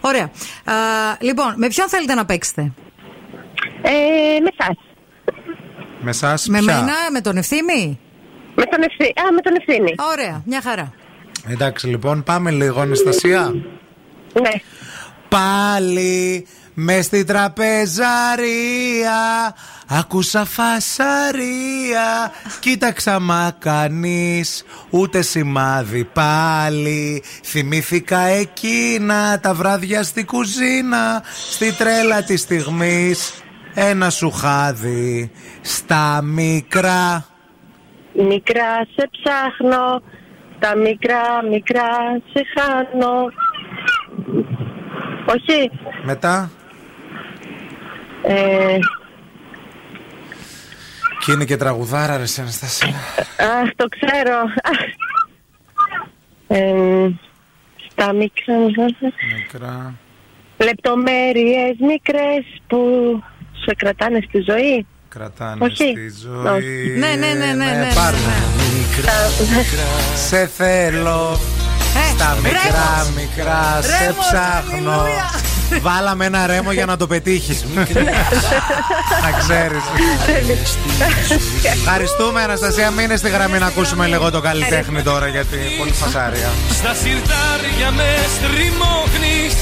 [0.01, 0.23] Ωραία.
[0.63, 0.73] Α,
[1.19, 2.61] λοιπόν, με ποιον θέλετε να παίξετε;
[3.81, 3.91] Ε,
[4.41, 4.77] με εσάς.
[6.01, 7.99] Με εσάς Με μένα, με τον ευθύμη;
[8.55, 9.09] Με τον ευθύνη.
[9.27, 9.95] Α, με τον ευθύνη.
[10.13, 10.93] Ωραία, μια χαρά.
[11.47, 13.53] Εντάξει λοιπόν, πάμε λίγο, Αναστασία.
[14.41, 14.49] Ναι.
[15.29, 16.47] Πάλι
[16.79, 17.95] μες στην τραπεζαρία
[19.87, 31.73] Άκουσα φασαρία Κοίταξα μα κανείς Ούτε σημάδι πάλι Θυμήθηκα εκείνα Τα βράδια στη κουζίνα Στη
[31.73, 37.25] τρέλα της στιγμής Ένα σου χάδι Στα μικρά
[38.25, 40.01] Μικρά σε ψάχνω.
[40.59, 41.89] Τα μικρά, μικρά
[42.33, 43.31] σε χάνω.
[45.25, 45.71] Όχι.
[46.03, 46.49] Μετά;
[48.23, 48.77] Ε,
[51.25, 52.87] Και είναι και τραγουδάρα ρε σε Αναστασία
[53.37, 54.37] αχ, το ξέρω.
[54.63, 54.79] Αχ.
[56.47, 57.09] Ε,
[57.91, 58.53] στα μικρά,
[59.37, 59.93] Μικρά
[60.57, 62.79] λεπτομέρειες μικρές που
[63.65, 64.85] σε κρατάνε στη ζωή.
[65.09, 65.73] Κρατάνε Όχι.
[65.75, 66.95] στη ζωή Όχι.
[66.99, 68.19] Ναι, ναι, ναι, ναι, ναι, πάρτε.
[69.05, 71.39] Τα- Σε θέλω
[72.15, 75.05] Στα μικρά μικρά Σε Ρέμο, ψάχνω
[75.81, 77.65] Βάλαμε ένα ρέμο για να το πετύχεις.
[79.23, 79.83] Να ξέρεις.
[81.63, 82.91] Ευχαριστούμε Αναστασία.
[82.91, 86.49] Μείνε στη γραμμή να ακούσουμε λίγο το καλλιτέχνη τώρα Γιατί πολύ φασάρια.
[86.69, 89.53] Στα σιρτάρια με στριμώχνεις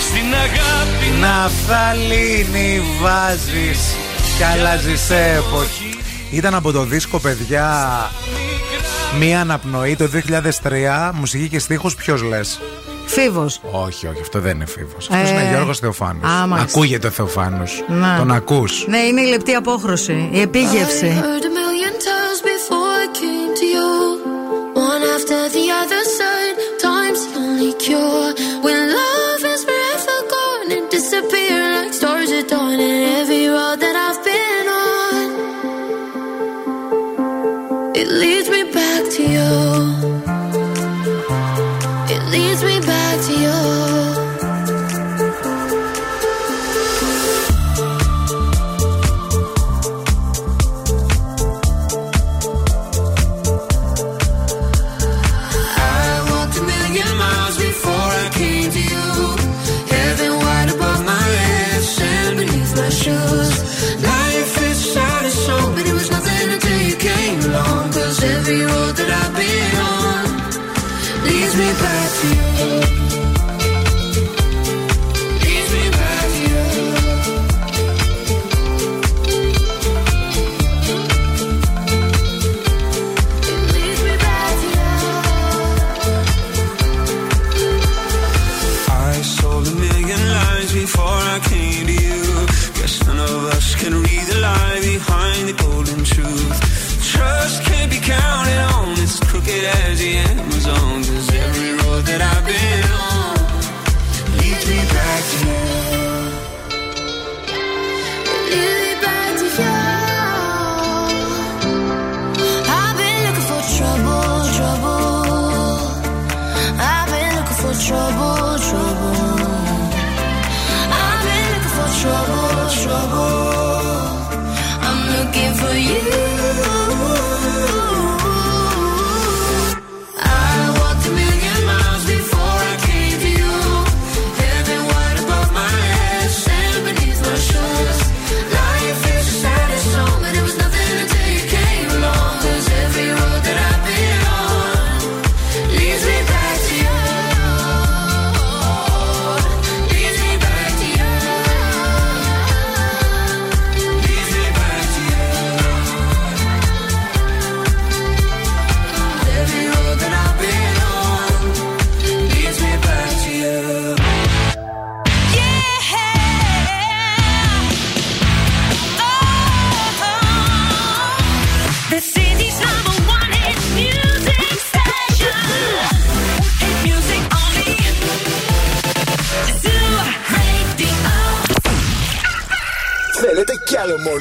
[0.00, 3.96] Στην αγάπη Ναφθαλίνη βάζεις
[4.38, 5.98] Και αλλάζεις εποχή.
[6.30, 8.10] Ήταν από το δίσκο παιδιά
[9.18, 10.08] Μία αναπνοή το
[10.62, 12.60] 2003 Μουσική και στίχους ποιος λες;
[13.06, 13.60] Φίβος.
[13.70, 15.08] Όχι, όχι, αυτό δεν είναι φίβος.
[15.10, 16.26] Αυτός Ε, είναι Γιώργος Θεοφάνου.
[16.26, 16.78] α, μάλιστα.
[16.78, 17.64] Ακούγεται ο Θεοφάνου.
[17.88, 18.16] Να.
[18.18, 21.22] Τον ακούς; Ναι, είναι η λεπτή απόχρωση, η επίγευση.
[21.22, 23.90] Heard a million times before I came to you.
[24.90, 26.56] One after the other side,
[26.88, 28.28] time's the only cure.
[28.66, 33.93] When love is forever gone and disappear like stars at dawn, and every road that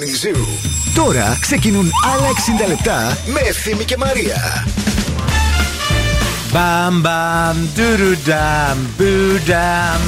[0.04, 0.46] Morning Zoo.
[0.96, 2.28] Τώρα ξεκινούν άλλα
[2.64, 4.66] 60 λεπτά με Ευθύμη και Μαρία.
[6.52, 10.02] Μπαμ μπαμ, ντουρουνταμ, μπουνταμ.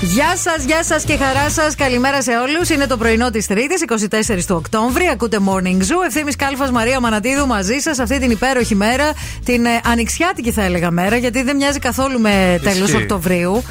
[0.00, 1.74] Γεια σας, γεια σας και χαρά σας.
[1.74, 2.68] Καλημέρα σε όλους.
[2.68, 5.08] Είναι το πρωινό της Τρίτης, 24 του Οκτώβρη.
[5.12, 6.06] Ακούτε Morning Zoo.
[6.06, 9.12] Ευθύνη Κάλφας Μαρία Μανατίδου μαζί σας αυτή την υπέροχη μέρα.
[9.44, 13.02] Την ε, ανοιξιάτικη θα έλεγα μέρα, γιατί δεν μοιάζει καθόλου με τέλος Ισχύει.
[13.02, 13.62] Οκτωβρίου.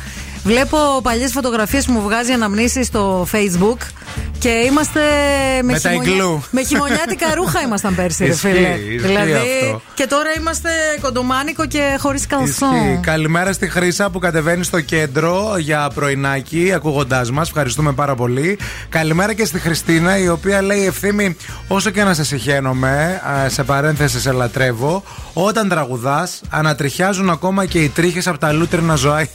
[0.44, 3.78] Βλέπω παλιές φωτογραφίες που μου βγάζει αναμνήσεις στο Facebook
[4.42, 5.00] και είμαστε
[5.64, 6.40] με, Με τα iglu.
[6.52, 8.68] με χειμωνιάτικα ρούχα ήμασταν πέρσι, ρε Ισχύει, φίλε.
[8.68, 9.82] ισχύει δηλαδή, αυτό.
[9.94, 10.70] και τώρα είμαστε
[11.02, 12.76] κοντομάνικο και χωρίς καλσόν.
[12.76, 13.00] Ισχύει.
[13.02, 17.48] Καλημέρα στη Χρύσα που κατεβαίνει στο κέντρο για πρωινάκι, ακούγοντάς μας.
[17.48, 18.60] Ευχαριστούμε πάρα πολύ.
[18.90, 21.36] Καλημέρα και στη Χριστίνα, η οποία λέει ευθύμη,
[21.68, 27.80] όσο και να σε συχαίνομαι, α, σε παρένθεση σε λατρεύω, όταν τραγουδάς, ανατριχιάζουν ακόμα και
[27.80, 29.28] οι τρίχες από τα λούτρινα ζωά.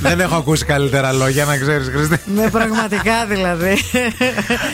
[0.00, 2.20] Δεν έχω ακούσει καλύτερα λόγια, να ξέρεις, Χριστίνα.
[2.34, 3.78] Ναι, πραγματικά δηλαδή.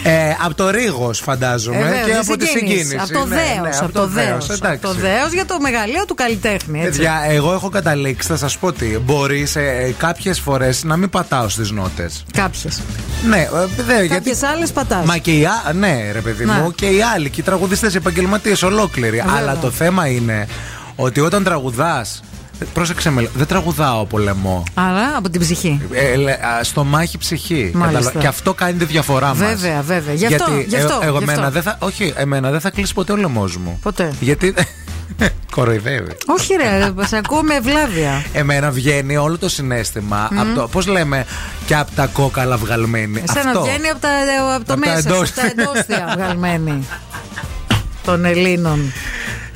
[0.02, 2.96] Ε, από το Ρίγο, φαντάζομαι, Ε, βέβαια, και από τη συγκίνηση.
[3.00, 4.44] Από το Ναι, δέος, ναι, από το δέος.
[4.50, 4.66] εντάξει.
[4.66, 6.78] Από το δέος για το μεγαλείο του καλλιτέχνη.
[6.78, 6.90] Έτσι.
[6.90, 8.86] Παιδιά, εγώ έχω καταλήξει, θα σας πω τι.
[8.86, 12.24] Μπορεί ε, κάποιες φορές να μην πατάω στις νότες.
[12.32, 12.80] Κάποιες.
[13.28, 14.08] Ναι, ε, δε, γιατί.
[14.08, 15.04] Κάποιες άλλες πατάς.
[15.04, 15.72] Μα και οι α...
[15.72, 16.52] Ναι, ρε παιδί Ναι.
[16.52, 19.16] μου, και οι άλλοι, και οι τραγουδιστές, οι επαγγελματίες ολόκληροι.
[19.16, 19.34] Βέβαια.
[19.38, 20.46] Αλλά το θέμα είναι
[20.96, 22.20] ότι όταν τραγουδάς.
[22.72, 24.62] Πρόσεξε με, δεν τραγουδάω πολεμό.
[24.74, 25.80] Αλλά από την ψυχή.
[25.92, 27.70] Ε, λέ, α, στο μάχη ψυχή.
[27.74, 27.98] Μάλιστα.
[28.00, 29.38] Καταλα- Και αυτό κάνει τη διαφορά μας.
[29.38, 30.14] Βέβαια, βέβαια.
[30.14, 31.32] Γι' αυτό, Γιατί γι' αυτό, ε, εγώ γι' αυτό.
[31.32, 33.78] εμένα δεν θα, όχι, εμένα δεν θα κλείσει ποτέ ο λαιμός μου.
[33.82, 34.12] Ποτέ.
[34.20, 34.54] Γιατί.
[35.54, 36.16] Κοροϊδεύει.
[36.26, 38.24] Όχι, ρε, σε ακούω με ευλάβεια.
[38.32, 40.28] Εμένα βγαίνει όλο το συνέστημα.
[40.36, 41.24] Από το, πώς λέμε,
[41.66, 43.22] και από τα κόκαλα βγαλμένη.
[43.28, 43.62] Εσένα Αυτό.
[43.62, 44.08] βγαίνει από, τα,
[44.56, 45.28] από το Απ' τα μέσα, σου, εντός.
[45.30, 46.86] από τα εντόστια βγαλμένη.
[48.04, 48.92] Των Ελλήνων.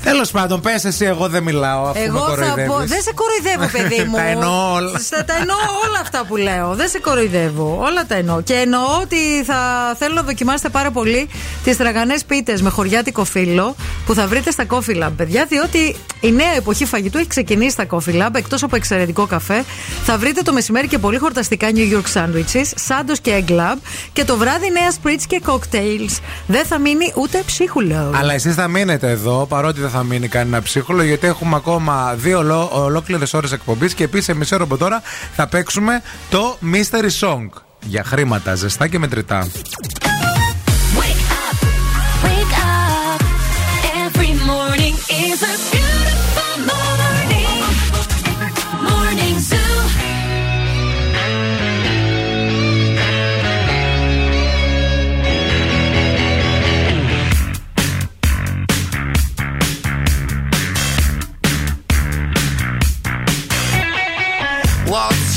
[0.03, 1.83] Τέλος πάντων, πες εσύ, εγώ δεν μιλάω.
[1.85, 2.67] Αφού Εγώ με θα κοροϊδεύεις.
[2.67, 2.79] πω.
[2.79, 4.17] Δεν σε κοροϊδεύω, παιδί μου.
[4.17, 4.99] Τα εννοώ όλα.
[4.99, 5.57] Στα- τα εννοώ
[5.89, 6.75] όλα αυτά που λέω.
[6.75, 7.79] Δεν σε κοροϊδεύω.
[7.81, 8.41] Όλα τα εννοώ.
[8.43, 9.57] Και εννοώ ότι θα
[9.99, 11.29] θέλω να δοκιμάσετε πάρα πολύ
[11.65, 13.75] τις τραγανές πίτες με χωριάτικο φύλλο
[14.07, 15.45] που θα βρείτε στα Coffee Lab, παιδιά.
[15.49, 18.35] Διότι η νέα εποχή φαγητού έχει ξεκινήσει στα Coffee Lab.
[18.35, 19.65] Εκτός από εξαιρετικό καφέ,
[20.05, 23.77] θα βρείτε το μεσημέρι και πολύ χορταστικά New York sandwiches, σάντος και egg lab.
[24.13, 26.19] Και το βράδυ νέα spritz και cocktails.
[26.47, 28.13] Δεν θα μείνει ούτε ψίχουλο.
[28.15, 32.39] Αλλά εσείς θα μείνετε εδώ, παρότι δεν θα μείνει κανένα ψύχολο, γιατί έχουμε ακόμα δύο
[32.39, 35.03] ολό, ολόκληρες ώρες εκπομπής και επίσης μισό από τώρα
[35.35, 37.47] θα παίξουμε το Mystery Song.
[37.83, 39.49] Για χρήματα, ζεστά και μετρητά.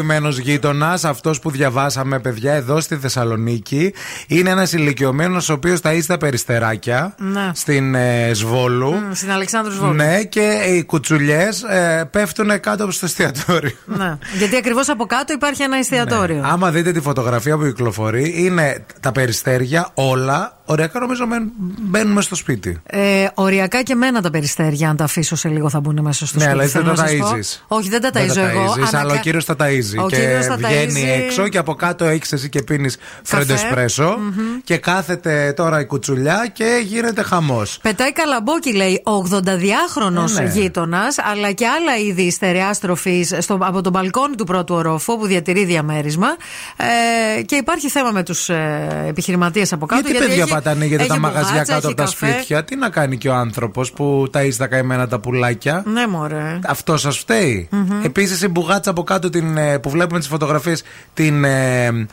[0.00, 3.94] αγαπημένος γείτονας, αυτός που διαβάσαμε, παιδιά, εδώ στη Θεσσαλονίκη.
[4.26, 7.50] Είναι ένας ηλικιωμένος ο οποίος ταΐζει τα περιστεράκια Ναι.
[7.54, 8.92] στην ε, Σβόλου.
[8.92, 9.92] Μ, Στην Αλεξάνδρου Βόλου.
[9.94, 13.72] Ναι, και οι κουτσουλιές ε, πέφτουν κάτω από στο εστιατόριο.
[13.84, 14.18] Ναι.
[14.38, 16.42] Γιατί ακριβώς από κάτω υπάρχει ένα εστιατόριο.
[16.44, 20.54] Άμα δείτε τη φωτογραφία που κυκλοφορεί, είναι τα περιστέρια όλα.
[20.64, 22.80] Οριακά νομίζω μπαίν- μπαίνουν μέσα στο σπίτι.
[22.86, 26.38] Ε, οριακά και μένα τα περιστέρια, αν τα αφήσω σε λίγο, θα μπουν μέσα στο
[26.38, 26.48] Ναι, σπίτι.
[26.54, 27.36] αλλά εσύ θέλω δεν να τα σας πω.
[27.36, 27.64] ταΐζεις.
[27.68, 28.60] Όχι, δεν τα Δεν ταΐζω τα εγώ.
[28.74, 29.89] ταΐζεις, αλλά Ανακα- ο κύριος τα ταΐζει.
[29.98, 31.22] Ο και κύριος τα βγαίνει ταΐζει.
[31.24, 34.18] έξω και από κάτω έχεις εσύ και πίνεις φρέντο εσπρέσο.
[34.64, 37.78] Και κάθεται τώρα η κουτσουλιά και γίνεται χαμός.
[37.82, 40.50] Πετάει καλαμπόκι, λέει, ο 82χρονο Ε, ναι.
[40.54, 43.26] γείτονας, αλλά και άλλα είδη στερεά τροφή
[43.58, 46.28] από τον μπαλκόνι του πρώτου ορόφου που διατηρεί διαμέρισμα.
[46.76, 50.02] Ε, και υπάρχει θέμα με τους ε, επιχειρηματίες από κάτω.
[50.10, 52.32] Γιατί, παιδιά έχει- πατάνε γιατί έχει τα μαγαζιά μπουγάτσα, κάτω έχει από τα καφέ.
[52.36, 52.64] σπίτια.
[52.64, 56.58] Τι να κάνει και ο άνθρωπος που ταΐζει τα καημένα τα πουλάκια; Ναι, μωρέ.
[56.66, 57.68] Αυτό σας φταίει.
[58.04, 60.82] Επίσης η μπουγάτσα από κάτω την, ε, που βλέπουμε τις φωτογραφίες,
[61.14, 61.44] την.
[61.44, 62.06] Ε,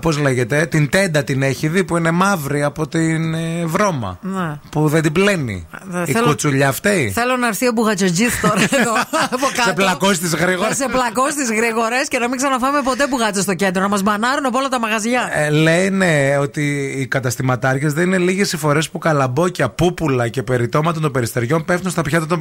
[0.00, 4.18] Πώς λέγεται, την τέντα την έχει δει που είναι μαύρη από την ε, βρώμα.
[4.22, 4.58] Ναι.
[4.70, 5.66] Που δεν την πλένει.
[5.84, 7.10] Δε- Η θέλω- κουτσουλιά φταίει.
[7.10, 8.92] Θέλω να έρθει ο Μπουγατζατζής τώρα εδώ
[9.30, 9.62] από κάτω.
[9.68, 10.68] Σε πλακώσει τις γρήγορα.
[10.68, 13.82] Να σε πλακώσει τις γρήγορες και να μην ξαναφάμε ποτέ μπουγάτσε στο κέντρο.
[13.82, 15.30] Να μας μπανάρουν από όλα τα μαγαζιά.
[15.32, 21.00] Ε, λένε ότι οι καταστηματάρχες δεν είναι λίγες οι φορές που καλαμπόκια, πούπουλα και περιτώματα
[21.00, 22.40] των περιστεριών πέφτουν στα πιάτα των.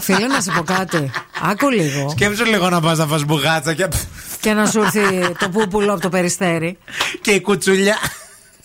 [0.00, 1.10] Φίλε, να σου πω κάτι.
[1.42, 2.08] Άκου λίγο.
[2.08, 3.88] Σκέψου λίγο να πας να φας μπουγάτσα και.
[4.40, 5.00] Και να σου έρθει
[5.38, 6.78] το πούπουλο από το περιστέρι.
[7.20, 7.96] και η κουτσουλιά.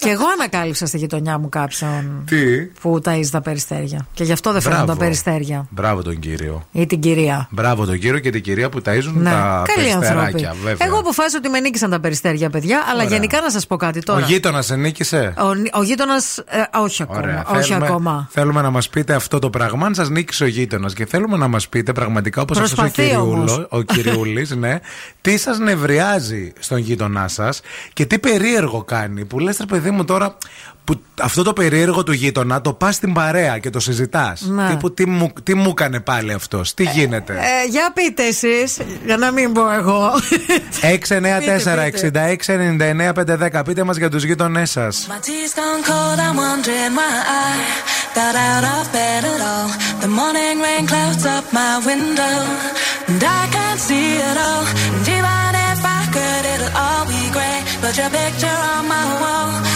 [0.01, 4.07] Και εγώ ανακάλυψα στη γειτονιά μου κάποιον Τι; που ταΐζει τα περιστέρια.
[4.13, 4.99] Και γι' αυτό δεν φέρνουν τα Μπράβο.
[4.99, 5.65] περιστέρια.
[5.69, 6.67] Μπράβο τον κύριο.
[6.71, 7.47] Ή την κυρία.
[7.51, 9.99] Μπράβο τον κύριο και την κυρία που ταΐζουν Ναι, τα καλοί άνθρωποι.
[9.99, 10.55] περιστεράκια.
[10.63, 10.87] Βέβαια.
[10.87, 13.15] Εγώ αποφάσισα ότι με νίκησαν τα περιστέρια, παιδιά, αλλά Ωραία.
[13.15, 14.25] γενικά να σας πω κάτι τώρα.
[14.25, 15.33] Ο γείτονας ενίκησε.
[15.37, 16.43] Ο, ο γείτονας.
[16.81, 17.19] όχι ακόμα.
[17.19, 17.45] Ωραία.
[17.47, 18.27] Όχι θέλουμε, ακόμα.
[18.31, 20.93] Θέλουμε να μας πείτε αυτό το πράγμα, αν σας νίκησε ο γείτονας.
[20.93, 23.45] Και θέλουμε να μας πείτε πραγματικά, όπως αυτός ο, Προσπαθεί όμως.
[23.51, 24.79] κυριούλο, ο κυριούλης, ναι,
[25.21, 27.61] τι σας νευριάζει στον γείτονά σας
[27.93, 29.25] και τι περίεργο κάνει.
[29.25, 30.37] Που λες, ρε παιδί παιδί μου τώρα
[30.83, 34.41] που αυτό το περίεργο του γείτονα το πας στην παρέα και το συζητάς.
[34.41, 34.69] Ναι.
[34.69, 39.17] Τύπου τι μου, τι μου έκανε πάλι αυτός, τι γίνεται; Ε, για πείτε εσείς, για
[39.17, 40.11] να μην πω εγώ.
[40.81, 43.63] 694-6699-510.
[43.65, 45.07] Πείτε μας για τους γείτονές σας.
[45.09, 47.13] My tea's gone cold, I'm wondering why
[47.43, 47.45] I
[48.17, 49.69] got out of bed at all.
[50.03, 52.37] The morning rain clouds up my window,
[53.09, 54.63] and I can't see it all.
[54.95, 57.59] And even if I could, it'll all be grey.
[57.81, 59.68] But your picture on my wall, it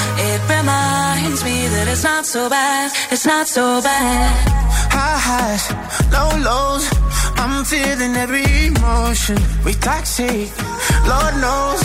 [0.64, 4.32] reminds me that it's not so bad, it's not so bad.
[4.95, 5.66] High highs,
[6.16, 6.86] low lows.
[7.36, 9.38] I'm feeling every emotion.
[9.66, 10.47] We toxic,
[11.11, 11.82] Lord knows.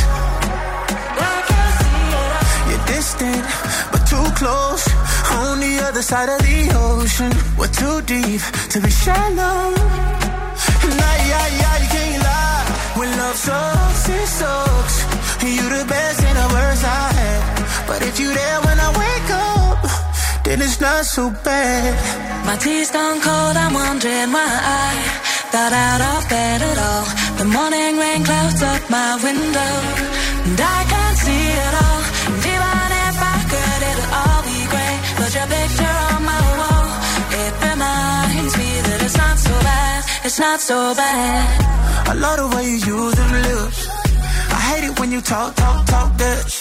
[2.69, 3.43] You're distant,
[3.91, 4.85] but too close.
[5.43, 6.61] On the other side of the
[6.91, 7.33] ocean.
[7.59, 9.75] We're too deep to be shallow.
[10.99, 12.65] Nah, yeah, yeah, you can't lie.
[12.99, 14.97] When love sucks, it sucks.
[15.43, 17.58] You're the best and the worst I had.
[17.89, 19.81] But if you there when I wake up,
[20.45, 21.97] then it's not so bad.
[22.47, 24.51] My tea's gone cold, I'm wondering why
[24.85, 24.89] I
[25.51, 27.07] got out of bed at all.
[27.41, 29.73] The morning rain clouds up my window,
[30.47, 32.03] and I can't see it all.
[32.29, 35.01] And even if I could, it'll all be great.
[35.19, 36.89] But your picture on my wall,
[37.43, 42.09] it reminds me that it's not so bad, it's not so bad.
[42.11, 43.81] I love the way you use them lips.
[44.57, 46.58] I hate it when you talk, talk, talk Dutch.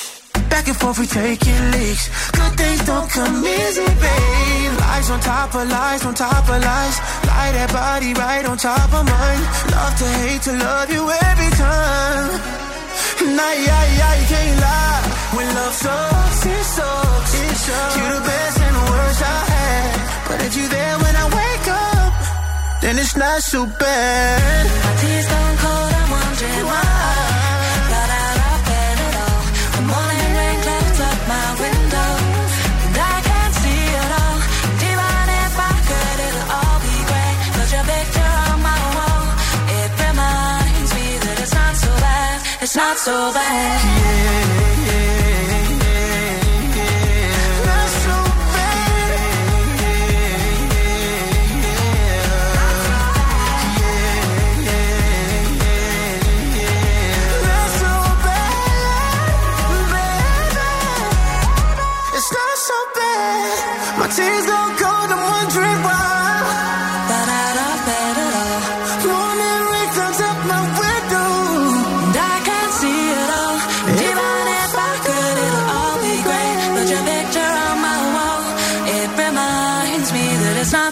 [0.50, 2.08] Back and forth, we taking leaks.
[2.32, 4.74] Good things don't come easy, babe.
[4.80, 6.98] Lies on top of lies, on top of lies.
[7.28, 9.44] Lie that body right on top of mine.
[9.76, 12.32] Love to hate to love you every time.
[13.36, 15.04] Nah, yeah, yeah, you can't lie.
[15.36, 17.34] When love sucks, it sucks.
[17.44, 17.98] It sucks.
[17.98, 19.96] You're the best and the worst I had.
[20.28, 22.14] But if you there when I wake up,
[22.82, 24.64] then it's not so bad.
[24.86, 27.27] My tea's gone cold, I'm wondering why
[42.78, 44.78] not so bad.
[44.78, 44.87] It's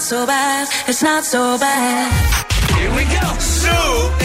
[0.06, 0.68] so bad.
[0.88, 2.12] It's not so bad.
[2.78, 3.40] Here we go.
[3.40, 4.25] Sue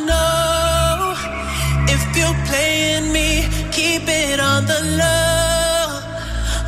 [4.33, 5.99] It on the low.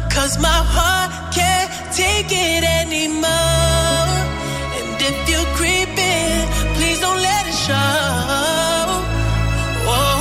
[0.10, 4.10] Cause my heart can't take it anymore.
[4.78, 6.44] And if you're creeping,
[6.76, 8.03] please don't let it show.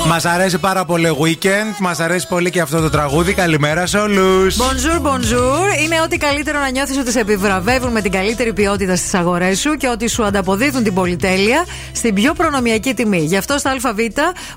[0.04, 0.12] Oh.
[0.12, 3.34] Μας αρέσει πάρα πολύ weekend, μας αρέσει πολύ και αυτό το τραγούδι.
[3.34, 4.56] Καλημέρα σε όλους.
[4.56, 5.82] Bonjour, bonjour.
[5.82, 9.74] Είναι ό,τι καλύτερο να νιώθεις ότι σε επιβραβεύουν με την καλύτερη ποιότητα στις αγορές σου
[9.74, 13.20] και ότι σου ανταποδίδουν την πολυτέλεια στην πιο προνομιακή τιμή.
[13.20, 13.98] Γι' αυτό στα ΑΒ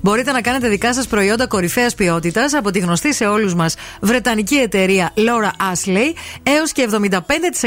[0.01, 4.55] μπορείτε να κάνετε δικά σας προϊόντα κορυφαίας ποιότητας από τη γνωστή σε όλους μας βρετανική
[4.55, 6.13] εταιρεία Laura Ashley
[6.43, 6.87] έως και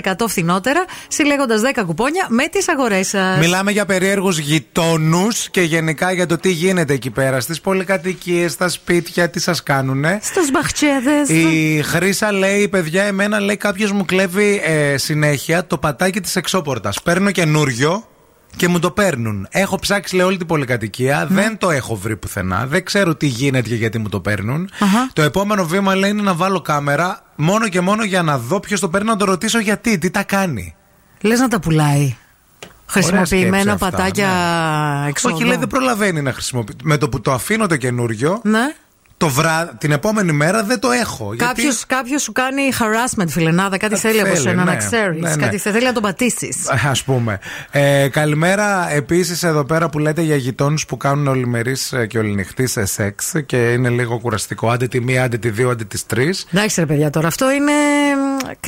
[0.05, 3.39] 75% φθηνότερα, συλλέγοντας 10 κουπόνια με τις αγορές σας.
[3.39, 8.69] Μιλάμε για περίεργου γειτόνους και γενικά για το τι γίνεται εκεί πέρα στις πολυκατοικίες, στα
[8.69, 11.29] σπίτια, τι σας κάνουνε; Στους μπαχτσέδες.
[11.29, 17.03] Η Χρήσα λέει, παιδιά, εμένα λέει κάποιος μου κλέβει ε, συνέχεια το πατάκι της εξώπορτας.
[17.03, 18.09] Παίρνω καινούριο
[18.57, 19.47] και μου το παίρνουν.
[19.51, 22.67] Έχω ψάξει λέει, όλη την πολυκατοικία, δεν το έχω βρει πουθενά.
[22.67, 24.71] Δεν ξέρω τι γίνεται και γιατί μου το παίρνουν.
[25.13, 28.81] Το επόμενο βήμα λέει είναι να βάλω κάμερα μόνο και μόνο για να δω ποιος
[28.81, 30.75] το παίρνει, να το ρωτήσω γιατί, τι τα κάνει.
[31.21, 32.17] Λες να τα πουλάει.
[32.91, 34.29] Χρησιμοποιημένα σκέψη αυτά, πατάκια
[35.03, 35.09] ναι.
[35.09, 35.35] εξόδου.
[35.35, 36.73] Όχι, λέει δεν προλαβαίνει να χρησιμοποιεί.
[36.83, 38.75] Με το που το αφήνω το καινούριο, Ναι.
[39.17, 39.67] το βρά...
[39.79, 41.35] την επόμενη μέρα δεν το έχω.
[41.35, 44.71] γιατί- Κάποιος, κάποιος σου κάνει harassment, φιλενάδα, κάτι θέλει από θέλει, σένα ναι.
[44.71, 45.21] να ξέρεις.
[45.21, 45.43] Ναι, ναι.
[45.45, 46.69] Κάτι θέλει να τον πατήσεις.
[46.71, 47.39] Α πούμε.
[47.71, 51.77] Ε, καλημέρα επίσης εδώ πέρα που λέτε για γειτόνους που κάνουν ολημερή
[52.09, 54.69] και οληνυχτή σε σεξ και είναι λίγο κουραστικό.
[54.71, 56.47] Άντε τη μία, άντε τη δύο, άντε τις τρεις.
[56.53, 57.73] Εντάξει, ρε παιδιά, τώρα αυτό είναι.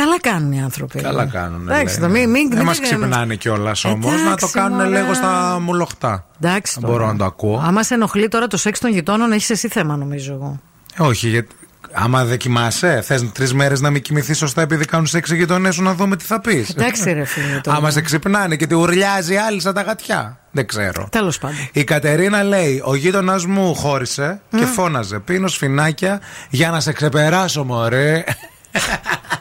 [0.01, 1.01] Μ, Καλά κάνουν οι άνθρωποι.
[1.01, 1.69] Καλά κάνουν.
[1.69, 4.13] Εντάξει, το μην- μην- Δεν μην- μα ξυπνάνε κιόλας όμως.
[4.13, 5.01] Να το Εντάξει, κάνουν μωρέ.
[5.01, 6.25] λίγο στα μουλοχτά.
[6.43, 6.79] Εντάξει.
[6.81, 7.07] Μπορώ τώρα.
[7.13, 7.63] να το ακούω.
[7.65, 10.61] Άμα σε ενοχλεί τώρα το σεξ των γειτόνων, έχεις εσύ θέμα, νομίζω εγώ.
[10.99, 11.55] Ε, Όχι, γιατί.
[11.93, 15.75] Άμα δεν κοιμάσαι, θες τρεις μέρες να μην κοιμηθείς σωστά επειδή κάνουν σεξ οι γειτονές
[15.75, 16.69] σου να δούμε τι θα πεις.
[16.69, 17.61] Εντάξει, ρε φίλε.
[17.63, 17.77] τώρα.
[17.77, 20.39] Άμα σε ξυπνάνε και τη ουρλιάζει άλλη σαν τα γατιά.
[20.51, 21.09] Δεν ξέρω.
[21.11, 21.57] Τέλος πάντων.
[21.73, 25.19] Η Κατερίνα λέει: Ο γείτονας μου χώρισε και φώναζε.
[25.19, 26.21] Πίνω σφινάκια
[26.51, 28.25] για να σε ξεπεράσω, μωρέ.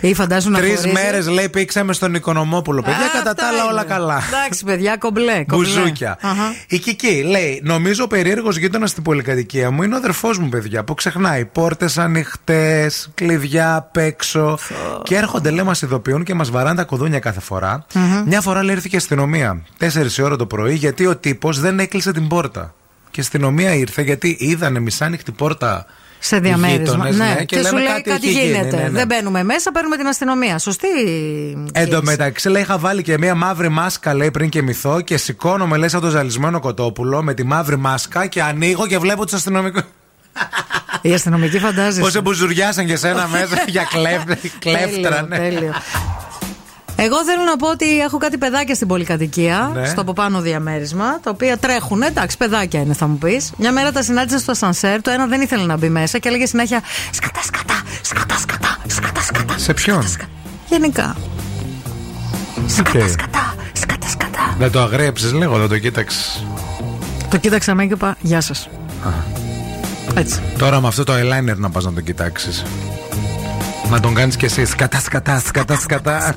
[0.00, 0.94] Ή φαντάζομαι να Τρεις χωρίζει.
[0.94, 2.82] μέρες λέει πήξαμε στον Οικονομόπουλο.
[2.82, 3.92] Παιδιά, Α, κατά τα αυτά άλλα όλα είναι.
[3.94, 4.22] καλά.
[4.28, 5.44] Εντάξει, παιδιά, κομπλέ.
[5.46, 5.68] κομπλέ.
[5.68, 6.18] Μπουζούκια.
[6.20, 6.54] Αχα.
[6.68, 10.84] Η Κική λέει: Νομίζω ο περίεργος γείτονας στην πολυκατοικία μου είναι ο αδερφός μου, παιδιά,
[10.84, 14.58] που ξεχνάει πόρτες ανοιχτές, κλειδιά απ' έξω.
[15.02, 17.86] Και έρχονται, λέει, μας ειδοποιούν και μας βαράνε τα κουδούνια κάθε φορά.
[18.26, 19.62] Μια φορά λέει ήρθε και η αστυνομία.
[19.78, 22.74] 4 η ώρα το πρωί, γιατί ο τύπος δεν έκλεισε την πόρτα.
[23.10, 25.86] Και η αστυνομία ήρθε γιατί είδανε μισάνοιχτη πόρτα.
[26.26, 26.84] Σε οι διαμέρισμα.
[26.84, 28.76] γείτονες, ναι, ναι, και, σου λένε λέει κάτι, έχει γίνει, γίνεται.
[28.76, 28.88] ναι, ναι.
[28.90, 30.58] Δεν μπαίνουμε μέσα, παίρνουμε την αστυνομία.
[30.58, 30.86] Σωστή.
[31.72, 32.02] Εν τω κίνηση.
[32.04, 35.88] μεταξύ, λέει, είχα βάλει και μία μαύρη μάσκα, λέει, πριν και μυθώ και σηκώνομαι, λέει,
[35.88, 39.80] σαν το ζαλισμένο κοτόπουλο με τη μαύρη μάσκα και ανοίγω και βλέπω τους αστυνομικού.
[41.02, 42.00] Οι αστυνομικοί φαντάζεσαι.
[42.00, 45.36] Πώ εμπουζουριάσαν και σένα μέσα για κλέφ- κλέφτρα, ναι.
[45.36, 45.72] Τέλειο, τέλειο.
[47.04, 49.86] Εγώ θέλω να πω ότι έχω κάτι παιδάκια στην πολυκατοικία, Ναι.
[49.86, 52.02] στο από πάνω διαμέρισμα, τα οποία τρέχουν.
[52.02, 53.52] Εντάξει, παιδάκια είναι, θα μου πεις.
[53.56, 56.46] Μια μέρα τα συνάντησα στο ασανσέρ, το ένα δεν ήθελε να μπει μέσα και έλεγε
[56.46, 59.54] συνέχεια Σκατά, σκατά, σκατά, σκατά, σκατά, σκατά.
[59.58, 60.04] Σε ποιον;
[60.68, 61.16] Γενικά.
[62.80, 62.86] Οκ.
[63.10, 64.54] Σκατά, σκατά, σκατά.
[64.58, 66.46] Δεν το αγριέψεις λίγο, δεν το κοίταξε.
[67.30, 68.68] Το κοίταξα με και είπα Γεια σας.
[70.14, 70.40] Έτσι.
[70.58, 72.64] Τώρα με αυτό το eyeliner να πας να τον κοιτάξεις.
[73.90, 74.64] Να τον κάνεις κι εσύ.
[74.64, 76.34] Σκατά, σκατά, σκατά, σκατά.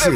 [0.00, 0.10] sí.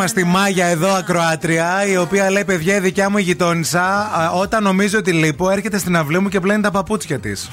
[0.00, 4.30] Μα τη Μάγια εδώ, Ακροάτρια, η οποία λέει: Παιδιά, η δικιά μου η γειτόνισσα, α,
[4.30, 7.48] όταν νομίζω ότι λείπω, έρχεται στην αυλή μου και πλένει τα παπούτσια της.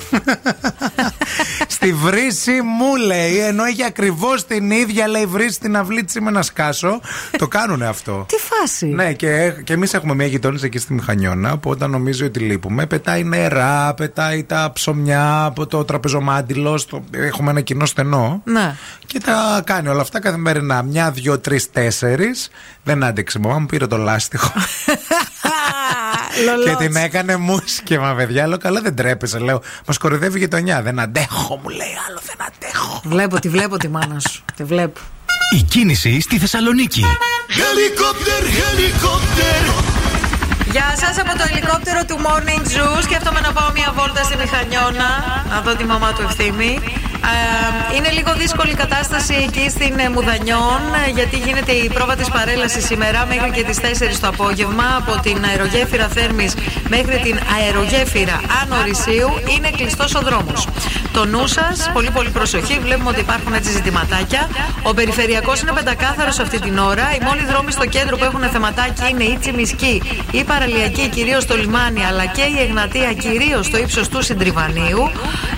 [1.67, 6.31] στη βρύση μου λέει, ενώ έχει ακριβώς την ίδια λέει βρύση στην αυλή της είμαι
[6.31, 6.99] να σκάσω.
[7.37, 8.25] το κάνουν αυτό.
[8.29, 8.85] Τι φάση.
[8.85, 12.85] Ναι, και, και εμείς έχουμε μια γειτόνισσα εκεί στη Μηχανιώνα που όταν νομίζει ότι λείπουμε,
[12.85, 16.77] πετάει νερά, πετάει τα ψωμιά από το τραπεζομάντιλο.
[16.77, 17.03] Στο...
[17.11, 18.41] Έχουμε ένα κοινό στενό.
[18.43, 18.75] Ναι.
[19.17, 20.81] Και τα κάνει όλα αυτά καθημερινά.
[20.81, 22.49] Μια, δύο, τρεις, τέσσερις.
[22.83, 23.39] Δεν άντεξε.
[23.39, 24.51] Μαμά μου πήρε το λάστιχο.
[26.65, 28.47] και την έκανε μουσκεμα, παιδιά.
[28.47, 29.39] Λέω, καλά δεν τρέπεσαι.
[29.39, 30.81] Λέω, μας κορυδεύει η γειτονιά.
[30.81, 33.01] Δεν αντέχω, μου λέει άλλο, δεν αντέχω.
[33.03, 34.43] Βλέπω, τη βλέπω τη μάνα σου.
[34.55, 34.99] Τη βλέπω.
[35.55, 37.03] Η κίνηση στη Θεσσαλονίκη.
[37.49, 39.85] Χελικόπτερ, χελικόπτερ.
[40.71, 43.01] Γεια σας από το ελικόπτερο του Morning Zoo.
[43.03, 45.09] Σκέφτομαι να πάω μια βόλτα στη Μηχανιώνα,
[45.49, 46.79] να δω τη μαμά του ευθύμη.
[47.27, 52.15] Ε, είναι λίγο δύσκολη η κατάσταση εκεί στην ε, Μουδανιών, ε, γιατί γίνεται η πρόβα
[52.15, 54.83] της παρέλασης σήμερα μέχρι και τις 4 το απόγευμα.
[54.97, 56.53] Από την αερογέφυρα Θέρμης
[56.89, 60.67] μέχρι την αερογέφυρα Άνω Ρησίου είναι κλειστός ο δρόμος.
[61.17, 64.49] Το νου σας, πολύ πολύ προσοχή, βλέπουμε ότι υπάρχουν έτσι ζητηματάκια.
[64.83, 67.15] Ο περιφερειακός είναι πεντακάθαρος αυτή την ώρα.
[67.15, 71.55] Οι μόνοι δρόμοι στο κέντρο που έχουν θεματάκι είναι η Τσιμισκή, η Παραλιακή κυρίως στο
[71.57, 75.11] λιμάνι, αλλά και η Εγνατία κυρίως στο ύψος του Συντριβανίου.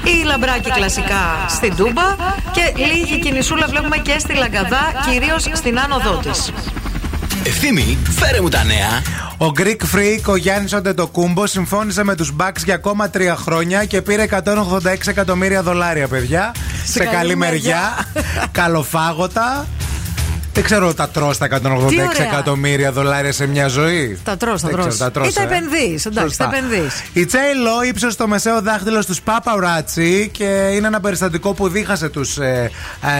[0.03, 2.15] Η Λαμπράκη κλασικά στην Τούμπα
[2.51, 6.29] και λίγη κινησούλα βλέπουμε και στη Λαγκαδά, κυρίως στην άνοδό τη.
[7.43, 9.01] Ευθύμη, φέρε μου τα νέα.
[9.41, 14.01] Ο Greek Freak, ο Γιάννης Οντετοκούμπο, συμφώνησε με τους Bucks για ακόμα τρία χρόνια και
[14.01, 16.51] πήρε 186 εκατομμύρια δολάρια, παιδιά.
[16.85, 17.81] Σε, καλή, καλή μεριά.
[18.51, 19.67] Καλοφάγωτα.
[20.53, 22.03] Δεν ξέρω τα τρώ τα 186 ωραία.
[22.17, 24.87] εκατομμύρια δολάρια σε μια ζωή; Τα τρως, τα Δεν τρως.
[24.93, 25.45] ξέρω, τα τρως, Ή τα ε.
[25.45, 26.49] επενδύεις, εντάξει, Σωστά.
[26.49, 27.03] τα επενδύεις.
[27.13, 32.37] Η J.Lo ύψωσε το μεσαίο δάχτυλο στους παπαράτσι και είναι ένα περιστατικό που δίχασε τους
[32.37, 32.71] ε,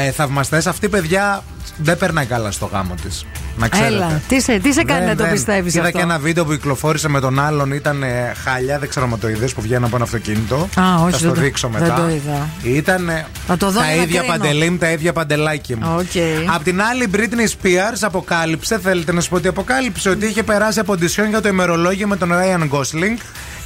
[0.05, 0.67] ε, θαυμαστές.
[0.67, 1.43] Αυτή, παιδιά,
[1.77, 3.25] δεν περνάει καλά στο γάμο της.
[3.59, 3.93] Να ξέρετε.
[3.93, 5.31] Έλα, τι σε, τι σε κάνει Δεν, να το δεν.
[5.31, 8.89] πιστεύεις Είδα αυτό; και ένα βίντεο που κυκλοφόρησε με τον άλλον, ήταν ε, χάλια, δεν
[8.89, 10.55] ξέρω αν το είδες, που βγαίνει από ένα αυτοκίνητο.
[10.55, 11.95] Α, όχι, Θα δεν στο το- δείξω δεν μετά.
[11.95, 12.49] το είδα.
[12.63, 14.37] Ήταν ε, Θα το δω τα για να ίδια κρίνω.
[14.37, 15.95] παντελή μου, τα ίδια παντελάκι μου.
[15.97, 16.53] Οκ.
[16.55, 20.43] Απ' την άλλη, η Britney Spears αποκάλυψε, θέλετε να σου πω ότι αποκάλυψε, ότι είχε
[20.43, 23.17] περάσει από audition για το ημερολόγιο με τον Ryan Gosling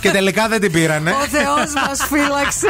[0.04, 1.12] και τελικά δεν την πήρανε.
[1.12, 2.68] Ο Θεός μας φύλαξε.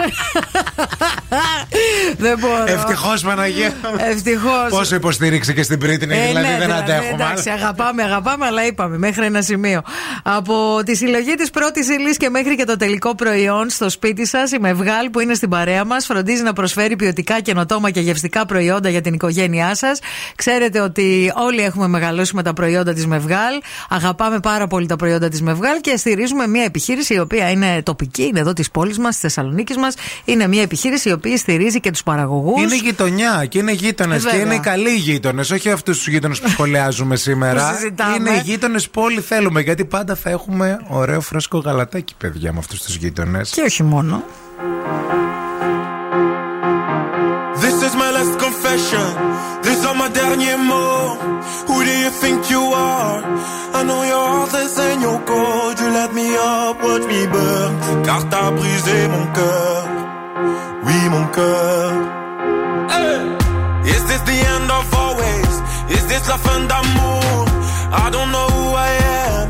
[2.18, 2.64] δεν μπορώ.
[2.66, 3.74] Ευτυχώς, Παναγία.
[3.98, 4.70] Ευτυχώς.
[4.70, 7.24] Πόσο υποστήριξε και στην Britney, δηλαδή δεν δηλαδή, αντέχουμε.
[7.24, 9.82] Εντάξει, αγαπάμε, αγαπάμε, αλλά είπαμε μέχρι ένα σημείο.
[10.24, 14.52] Από τη συλλογή της πρώτης ύλης και μέχρι και το τελικό προϊόν στο σπίτι σας,
[14.52, 18.90] η Μευγάλ που είναι στην παρέα μας φροντίζει να προσφέρει ποιοτικά, καινοτόμα και γευστικά προϊόντα
[18.90, 20.00] για την οικογένειά σας.
[20.36, 23.62] Ξέρετε ότι όλοι έχουμε μεγαλώσει με τα προϊόντα της Μευγάλ.
[23.90, 28.24] Αγαπάμε πάρα πολύ τα προϊόντα της Μευγάλ και στηρίζουμε μια επιχείρηση η οποία είναι τοπική,
[28.24, 29.96] είναι εδώ της πόλης μας, της Θεσσαλονίκης μας.
[30.26, 32.62] Είναι μια επιχείρηση η οποία στηρίζει και τους παραγωγούς.
[32.62, 34.46] Είναι γειτονιά και είναι γείτονες Ε, και βέβαια.
[34.46, 37.68] είναι οι καλοί γείτονες, όχι αυτούς τους γείτονες που σχολιάζουμε σήμερα.
[37.70, 38.16] Που συζητάμε.
[38.16, 42.60] είναι οι γείτονες που όλοι θέλουμε, γιατί πάντα θα έχουμε ωραίο φρέσκο γαλατάκι, παιδιά, με
[42.60, 43.50] αυτούς τους γείτονες.
[43.50, 44.24] Και όχι μόνο.
[47.64, 49.08] This is my last confession.
[49.66, 51.48] These are my derniers mots.
[51.68, 52.64] Who do you think you
[52.94, 53.20] are?
[53.78, 55.73] I know your heart is in your code.
[56.14, 58.04] Me up, watch me burn.
[58.06, 59.84] Car t'as brisé mon cœur.
[60.86, 61.92] Oui, mon cœur.
[62.92, 63.90] Hey!
[63.94, 65.54] Is this the end of always?
[65.90, 67.46] Is this la fin d'amour?
[67.92, 68.92] I don't know who I
[69.26, 69.48] am.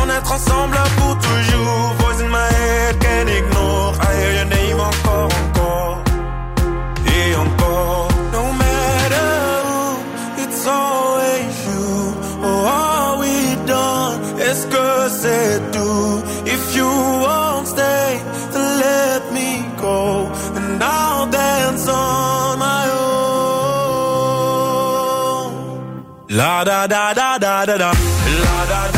[0.00, 2.07] On est ensemble pour toujours.
[15.22, 16.22] C'est tout?
[16.54, 16.88] If you
[17.24, 18.08] won't stay,
[18.52, 19.98] then let me go.
[20.58, 23.18] And I'll dance on my own.
[26.40, 27.90] La da da da da da da.
[28.44, 28.97] La da da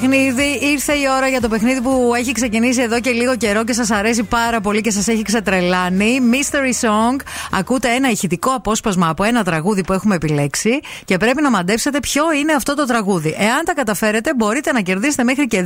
[0.00, 0.58] Παιχνίδι.
[0.60, 3.90] Ήρθε η ώρα για το παιχνίδι που έχει ξεκινήσει εδώ και λίγο καιρό και σας
[3.90, 6.20] αρέσει πάρα πολύ και σας έχει ξετρελάνει.
[6.32, 7.20] Mystery Song.
[7.52, 12.32] Ακούτε ένα ηχητικό απόσπασμα από ένα τραγούδι που έχουμε επιλέξει και πρέπει να μαντέψετε ποιο
[12.32, 13.34] είναι αυτό το τραγούδι.
[13.38, 15.64] Εάν τα καταφέρετε, μπορείτε να κερδίσετε μέχρι και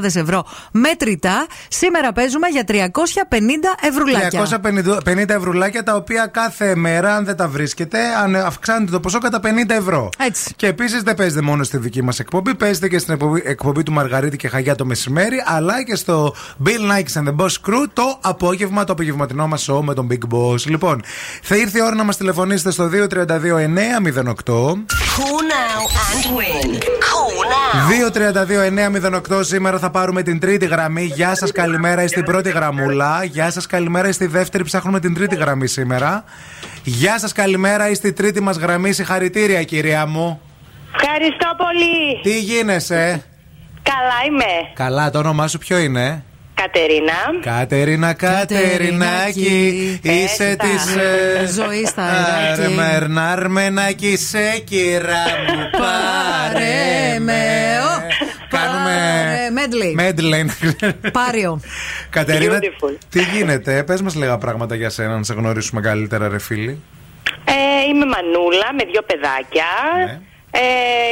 [0.00, 1.46] 2.000 ευρώ μετρητά.
[1.68, 2.74] Σήμερα παίζουμε για 350
[3.80, 4.60] ευρουλάκια.
[5.04, 9.40] 350 ευρουλάκια τα οποία κάθε μέρα, αν δεν τα βρίσκετε, αν αυξάνεται το ποσό κατά
[9.44, 10.08] 50 ευρώ.
[10.18, 10.52] Έτσι.
[10.56, 13.92] Και επίσης δεν παίζετε μόνο στη δική μας εκπομπή, παίζετε και στην εκπομπή, εκπομπή του
[13.92, 16.34] Μαργαρίτη και Χαγιά το μεσημέρι, αλλά και στο
[16.64, 20.34] Bill Nikes and the Boss Crew το απόγευμα, το απογευματινό μας show με τον Big
[20.34, 20.60] Boss.
[20.66, 21.02] Λοιπόν,
[21.42, 22.92] θα ήρθε η ώρα να μας τηλεφωνήσετε στο 232-908.
[25.16, 26.68] Call now and win.
[27.08, 27.80] Call now.
[29.36, 31.04] 232-908 σήμερα θα πάρουμε την τρίτη γραμμή.
[31.04, 33.24] Γεια σας, καλημέρα, είστε η πρώτη γραμμούλα.
[33.24, 34.64] Γεια σας, καλημέρα, είστε η δεύτερη.
[34.64, 36.24] Ψάχνουμε την τρίτη γραμμή σήμερα.
[36.82, 38.92] Γεια σας, καλημέρα, είστε η τρίτη μας γραμμή.
[38.92, 40.40] Συγχαρητήρια, κυρία μου.
[40.94, 42.20] Ευχαριστώ πολύ.
[42.22, 43.24] Τι γίνεσαι,
[43.92, 44.70] Καλά είμαι.
[44.74, 47.12] Καλά, το όνομά σου ποιο είναι; Κατερίνα.
[47.58, 50.64] Κατερίνα, Κατερινάκη, είσαι τα.
[50.66, 51.54] της.
[51.54, 52.74] Ζωή στα αεράκι.
[52.74, 57.42] Μερνάρμενάκη, σε κύρα μου, πάρε με.
[58.48, 58.94] Κάνουμε.
[59.56, 59.92] Medley.
[59.94, 60.50] Μέντλεϊ.
[61.12, 61.60] Πάριο.
[62.10, 62.96] Κατερίνα, Beautiful.
[63.08, 66.82] τι γίνεται, πες μας λίγα πράγματα για σένα, να σε γνωρίσουμε καλύτερα, ρε φίλοι.
[67.44, 69.64] Ε, είμαι μανούλα με δύο παιδάκια.
[70.52, 70.60] Ε,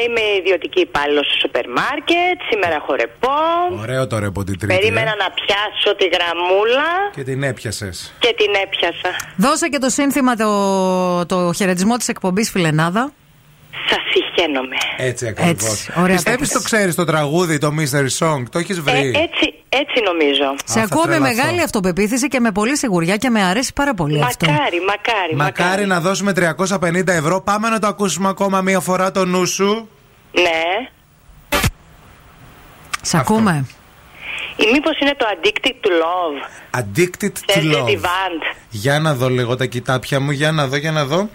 [0.07, 2.37] είμαι ιδιωτική υπάλληλος στο σούπερ μάρκετ.
[2.51, 3.37] Σήμερα χορεπώ.
[3.81, 4.75] Ωραίο το ρεπό την Τρίτη.
[4.75, 5.23] Περίμενα ε.
[5.23, 8.15] να πιάσω τη γραμμούλα Και την έπιασες.
[8.19, 9.11] και την έπιασα.
[9.37, 13.13] Δώσε και το σύνθημα το, το χαιρετισμό της εκπομπής Φιλενάδα.
[13.91, 14.77] Σα συχαίνομαι.
[14.97, 15.53] Έτσι ακριβώς.
[15.53, 19.09] Έτσι, ωραία Πιστεύει το το ξέρεις το τραγούδι, το Mystery Song, το έχεις Ε, βρει.
[19.31, 20.55] έτσι, έτσι νομίζω.
[20.65, 24.51] Σε ακούω με μεγάλη αυτοπεποίθηση και με πολύ σιγουριά και με αρέσει πάρα πολύ αυτό.
[24.51, 27.41] Μακάρι, μακάρι, Μακάρι να δώσουμε 350 ευρώ.
[27.41, 29.89] Πάμε να το ακούσουμε ακόμα μία φορά το νου σου.
[30.33, 30.89] Ναι.
[33.03, 33.67] Σε ακούμε.
[34.57, 36.81] Ή μήπως είναι το Addicted to Love.
[36.81, 38.05] Addicted to Θέλετε τη love.
[38.05, 38.57] Vant.
[38.71, 41.29] Για να δω λίγο τα κοιτάπια μου, για να δω, για να δω.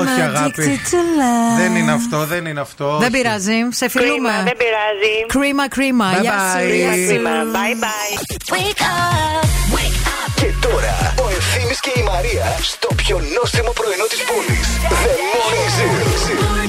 [0.00, 0.80] Όχι, αγάπη.
[1.56, 2.86] Δεν είναι αυτό, δεν είναι αυτό.
[2.98, 3.10] Δεν όχι.
[3.10, 4.12] πειράζει, σε φιλούμε.
[4.28, 5.14] Κρίμα, δεν πειράζει.
[5.26, 6.08] Κρίμα, κρίμα.
[6.12, 6.60] Bye Γεια bye.
[6.60, 7.06] σου, γεια σου.
[7.06, 7.30] Κρίμα.
[7.56, 8.14] Bye bye.
[8.54, 9.44] Wake up,
[9.76, 10.30] wake up.
[10.40, 14.66] Και τώρα ο Ευθύμης και η Μαρία στο πιο νόστιμο πρωινό της πόλης.
[15.04, 15.90] The Morning Zoo.
[16.42, 16.61] Morning Zoo.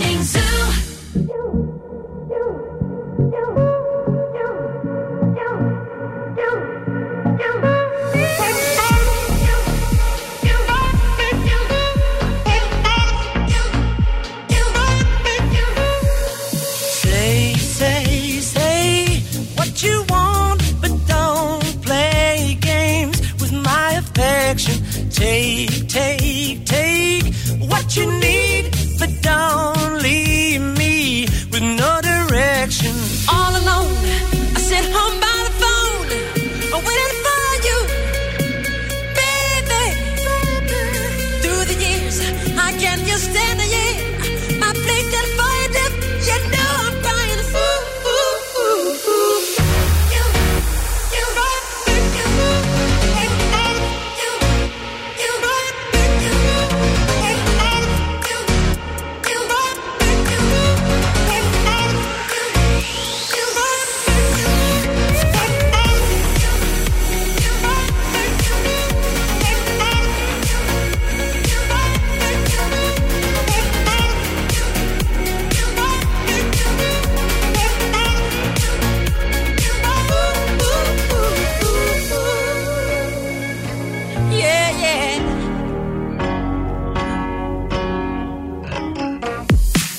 [24.17, 25.09] My affection.
[25.09, 27.33] Take, take, take
[27.69, 32.93] what you need, but don't leave me with no direction.
[33.31, 34.32] All alone,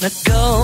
[0.05, 0.64] let go.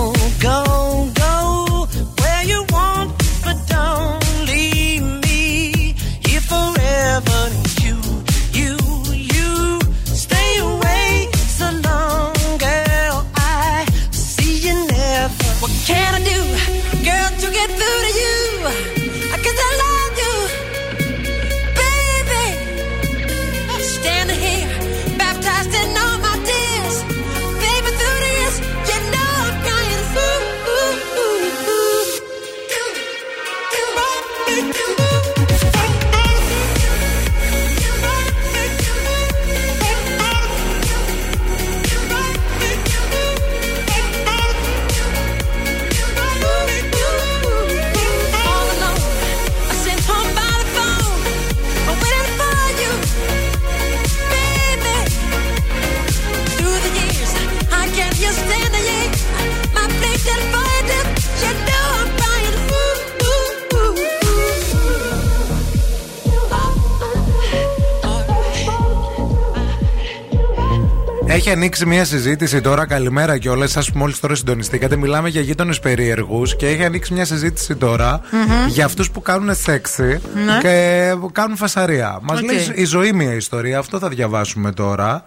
[71.43, 73.67] Έχει ανοίξει μια συζήτηση τώρα, καλημέρα και όλε.
[73.67, 78.21] Σα που μόλις τώρα συντονιστήκατε, μιλάμε για γείτονες περίεργους και έχει ανοίξει μια συζήτηση τώρα
[78.31, 78.67] Μμμ.
[78.67, 80.03] για αυτούς που κάνουν σεξ
[80.45, 80.57] Ναι.
[80.61, 82.19] και που κάνουν φασαρία.
[82.21, 82.45] Μας Οκ.
[82.45, 85.23] λέει η ζωή μια ιστορία, αυτό θα διαβάσουμε τώρα.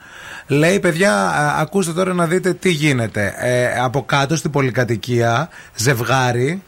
[0.47, 3.35] Λέει, παιδιά, α, ακούστε τώρα να δείτε τι γίνεται.
[3.39, 6.63] Ε, από κάτω στην πολυκατοικία, ζευγάρι.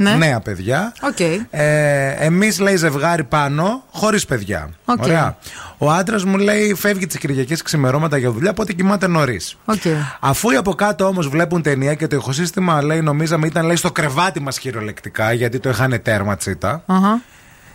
[0.00, 0.14] Ναι.
[0.14, 0.92] Νέα παιδιά.
[1.02, 1.20] Οκ.
[1.50, 4.68] Ε, Εμείς λέει ζευγάρι πάνω, χωρίς παιδιά.
[4.84, 5.02] Οκ.
[5.02, 5.36] Ωραία.
[5.78, 9.56] Ο άντρας μου λέει φεύγει τις Κυριακές ξημερώματα για δουλειά, οπότε κοιμάται νωρίς.
[9.64, 9.82] Οκ.
[10.20, 13.92] Αφού οι από κάτω όμως βλέπουν ταινία και το ηχοσύστημα λέει, νομίζαμε ήταν λέει, στο
[13.92, 16.82] κρεβάτι μας κυριολεκτικά, γιατί το είχαν τέρμα τσίτα.
[16.86, 17.20] Αχα.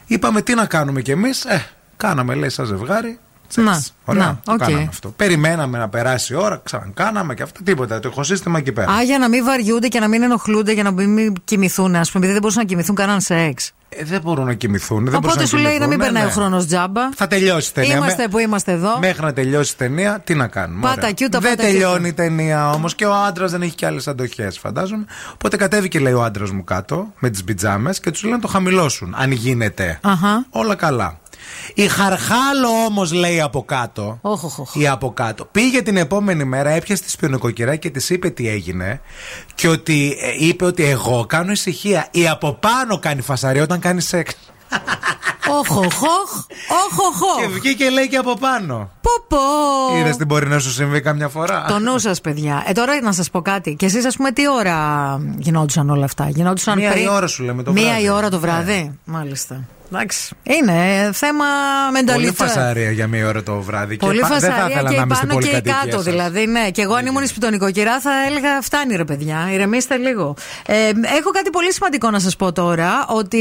[0.05, 1.65] Είπαμε τι να κάνουμε κι εμείς; Ε,
[1.97, 3.19] κάναμε λέει σαν ζευγάρι.
[3.47, 3.65] Σεξ.
[3.67, 4.57] Να, Ωραία, να, το οκ.
[4.57, 5.09] κάναμε αυτό.
[5.09, 7.63] Περιμέναμε να περάσει η ώρα, ξανακάναμε και αυτό.
[7.63, 7.99] Τίποτα.
[7.99, 8.91] Το ηχοσύστημα εκεί πέρα.
[8.91, 12.23] Α, για να μην βαριούνται και να μην ενοχλούνται για να μην κοιμηθούν, ας πούμε,
[12.23, 13.71] επειδή δεν μπορούσαν να κοιμηθούν κάναν σεξ.
[13.89, 14.97] Ε, δεν μπορούν να κοιμηθούν.
[15.03, 16.29] δεν μπορούσαν Οπότε σου λέει να μην κοιμηθούν, περνάει ναι.
[16.29, 17.09] ο χρόνος τζάμπα.
[17.15, 17.95] Θα τελειώσει η ταινία.
[17.95, 18.99] Είμαστε Με- που είμαστε εδώ.
[18.99, 20.81] Μέχρι να τελειώσει η ταινία, τι να κάνουμε.
[20.81, 21.11] Πάτα ωραία.
[21.11, 22.07] κιούτα, δεν πάτα τελειώνει κιούτα.
[22.07, 25.05] η ταινία όμως και ο άντρας δεν έχει κι άλλες αντοχές, φαντάζομαι.
[25.33, 28.47] Οπότε κατέβηκε, λέει ο άντρας μου κάτω με τις πιτζάμες και τους λέει να το
[28.47, 29.99] χαμηλώσουν, αν γίνεται.
[30.01, 30.45] Αχα.
[30.49, 31.17] Όλα καλά.
[31.73, 34.17] Η Χαρχάλο όμως λέει από κάτω.
[34.21, 34.75] Όχ, όχ, όχ.
[34.75, 35.45] Ή από κάτω.
[35.51, 39.01] Πήγε την επόμενη μέρα, έπιασε τη σπιονοκοκυρά και της είπε τι έγινε.
[39.55, 42.07] Και ότι ε, είπε ότι εγώ κάνω ησυχία.
[42.11, 44.33] Η από πάνω κάνει φασαρία όταν κάνει σεξ.
[45.49, 46.31] Όχ, όχ, όχ.
[46.83, 47.51] Όχ, όχ, Και όχ.
[47.51, 48.89] βγήκε λέει και από πάνω.
[49.01, 49.97] Πω, πω.
[49.99, 52.63] Είδες τι μπορεί να σου συμβεί καμιά φορά; Το νου σας, παιδιά.
[52.67, 53.75] Ε, τώρα να σας πω κάτι.
[53.75, 54.77] Και εσείς, ας πούμε, τι ώρα
[55.37, 57.03] γινόντουσαν όλα αυτά; Γινόντουσαν Μία πριν...
[57.03, 58.01] η ώρα σου λέμε το Μία βράδυ.
[58.01, 58.07] Ναι.
[58.07, 59.63] η ώρα το βράδυ; Μάλιστα.
[59.93, 60.35] Εντάξει.
[60.43, 61.45] Είναι ε, θέμα
[61.89, 62.45] Πολύ μενταλίτσα.
[62.45, 63.95] φασαρία για μία ώρα το βράδυ.
[63.97, 65.95] Πολύ και πα- δεν θα φασαρία ήθελα και να είμαι στην πάνω και πολυκατοικία κάτω.
[65.95, 66.03] σας.
[66.03, 66.69] Δηλαδή, ναι.
[66.71, 69.49] Και εγώ, αν ήμουν στην νοικοκυρά, θα έλεγα φτάνει ρε παιδιά.
[69.53, 70.35] Ηρεμήστε λίγο.
[70.65, 70.75] Ε,
[71.17, 73.05] έχω κάτι πολύ σημαντικό να σας πω τώρα.
[73.07, 73.39] Ότι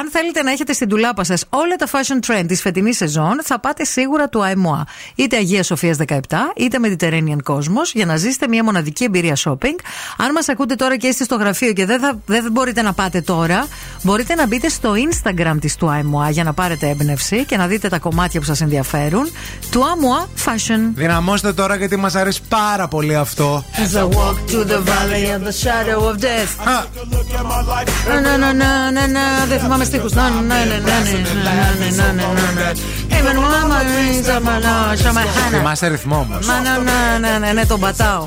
[0.00, 3.60] αν θέλετε να έχετε στην τουλάπα σας όλα τα fashion trend της φετινής σεζόν, θα
[3.60, 4.82] πάτε σίγουρα του IMOA.
[5.14, 6.18] Είτε Αγία Σοφίας 17,
[6.56, 9.76] είτε Mediterranean Cosmos, για να ζήσετε μια μοναδική εμπειρία shopping.
[10.16, 13.20] Αν μας ακούτε τώρα και είστε στο γραφείο και δεν, θα, δεν μπορείτε να πάτε
[13.20, 13.66] τώρα,
[14.02, 17.88] μπορείτε να μπείτε στο Instagram της του ΑΕΜΟΑ για να πάρετε έμπνευση και να δείτε
[17.88, 19.30] τα κομμάτια που σα ενδιαφέρουν
[19.70, 20.92] του άμουα Fashion.
[20.94, 23.64] Δυναμώστε τώρα γιατί μα αρέσει πάρα πολύ αυτό.
[23.74, 24.06] As I.
[28.08, 30.08] Να, να, να, να, να, δεν θυμάμαι στίχου.
[30.14, 31.22] Να, να, να, να, να,
[35.50, 38.26] να, να, ρυθμό όμως Μα να, να, να, ναι, ναι, τον πατάω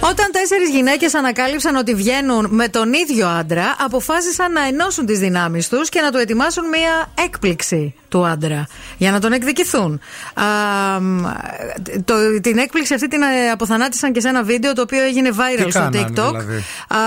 [0.00, 5.68] Όταν τέσσερις γυναίκες ανακάλυψαν ότι βγαίνουν με τον ίδιο άντρα, αποφάσισαν να ενώσουν τις δυνάμεις
[5.68, 10.00] τους και να του ετοιμάσουν μία έκπληξη του άντρα για να τον εκδικηθούν.
[10.34, 10.44] Α,
[11.00, 11.22] μ,
[12.04, 15.64] το, την έκπληξη αυτή την ε, αποθανάτησαν και σε ένα βίντεο το οποίο έγινε viral
[15.64, 16.30] Τι στο κάνανε, TikTok.
[16.30, 16.56] δηλαδή;
[16.88, 16.98] Α,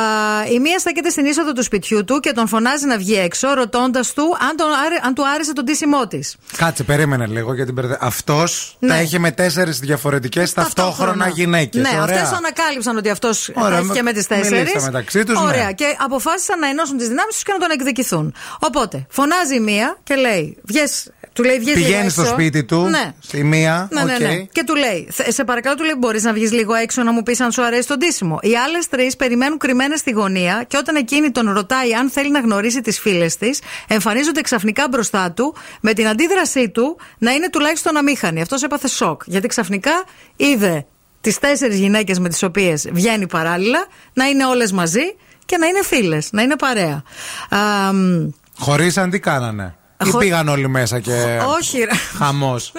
[0.54, 4.14] η μία στέκεται στην είσοδο του σπιτιού του και τον φωνάζει να βγει έξω, ρωτώντας
[4.14, 6.36] του αν, τον, άρε- αν του άρεσε το ντύσιμό της.
[6.58, 7.98] Κάτσε, περίμενε λίγο γιατί μπερδε...
[8.02, 9.00] Αυτός τα Ναι.
[9.00, 11.57] έχει με τέσσερις διαφορετικές ταυτόχρονα γυναίκες.
[11.74, 14.84] Ναι, αυτές ανακάλυψαν ότι αυτός Ωραία, έχει και με τις μιλήσαν τέσσερις.
[14.84, 15.46] μεταξύ τους, ναι.
[15.46, 15.72] Ωραία.
[15.72, 18.34] Και αποφάσισαν να ενώσουν τις δυνάμεις τους και να τον εκδικηθούν.
[18.60, 22.34] Οπότε, φωνάζει η μία και λέει: Βγες, του λέει, βγες λίγο Πηγαίνεις στο έξω».
[22.34, 23.14] σπίτι του, Ναι.
[23.20, 23.88] στη μία.
[23.92, 24.20] Ναι, ναι, οκ.
[24.20, 24.36] ναι.
[24.52, 27.24] Και του λέει: «Θε- Σε παρακαλώ, του λέει: Μπορείς να βγεις λίγο έξω να μου
[27.24, 28.40] πεις αν σου αρέσει το ντύσιμο.
[28.42, 32.40] Οι άλλες τρεις περιμένουν κρυμμένες στη γωνία και όταν εκείνη τον ρωτάει αν θέλει να
[32.40, 37.98] γνωρίσει τις φίλες της, εμφανίζονται ξαφνικά μπροστά του με την αντίδρασή του να είναι τουλάχιστον
[37.98, 38.42] αμήχανη.
[38.42, 39.22] Αυτός έπαθε σοκ.
[39.26, 40.04] Γιατί ξαφνικά
[40.36, 40.86] είδε
[41.22, 45.16] τις τέσσερις γυναίκες με τις οποίες βγαίνει παράλληλα να είναι όλες μαζί
[45.46, 47.04] και να είναι φίλες, να είναι παρέα.
[47.50, 48.30] Α, μ,
[48.60, 49.76] Χωρίσαν τι κάνανε.
[50.06, 51.40] Ή Χω- πήγαν όλοι μέσα και.
[51.58, 51.96] όχι, ρε.
[52.18, 52.72] Χαμός.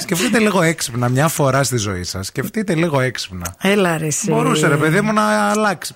[0.00, 2.26] Σκεφτείτε λίγο έξυπνα μια φορά στη ζωή σας.
[2.26, 3.54] Σκεφτείτε λίγο έξυπνα.
[3.60, 4.30] Έλα ρε εσύ.
[4.30, 5.94] Μπορούσε ρε παιδί μου να αλλάξει.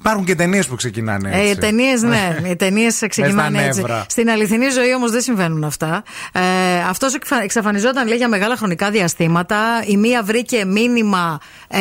[0.00, 1.50] Υπάρχουν και ταινίες που ξεκινάνε Ε, έτσι.
[1.50, 2.36] οι ταινίες, ναι.
[2.50, 3.80] Οι ταινίες ξεκινάνε στα έτσι.
[3.80, 4.04] νεύρα.
[4.08, 6.02] Στην αληθινή ζωή όμως δεν συμβαίνουν αυτά.
[6.32, 6.40] Ε,
[6.88, 9.56] Αυτός εξαφανιζόταν λέει για μεγάλα χρονικά διαστήματα.
[9.86, 11.38] Η μία βρήκε μήνυμα
[11.68, 11.80] ε,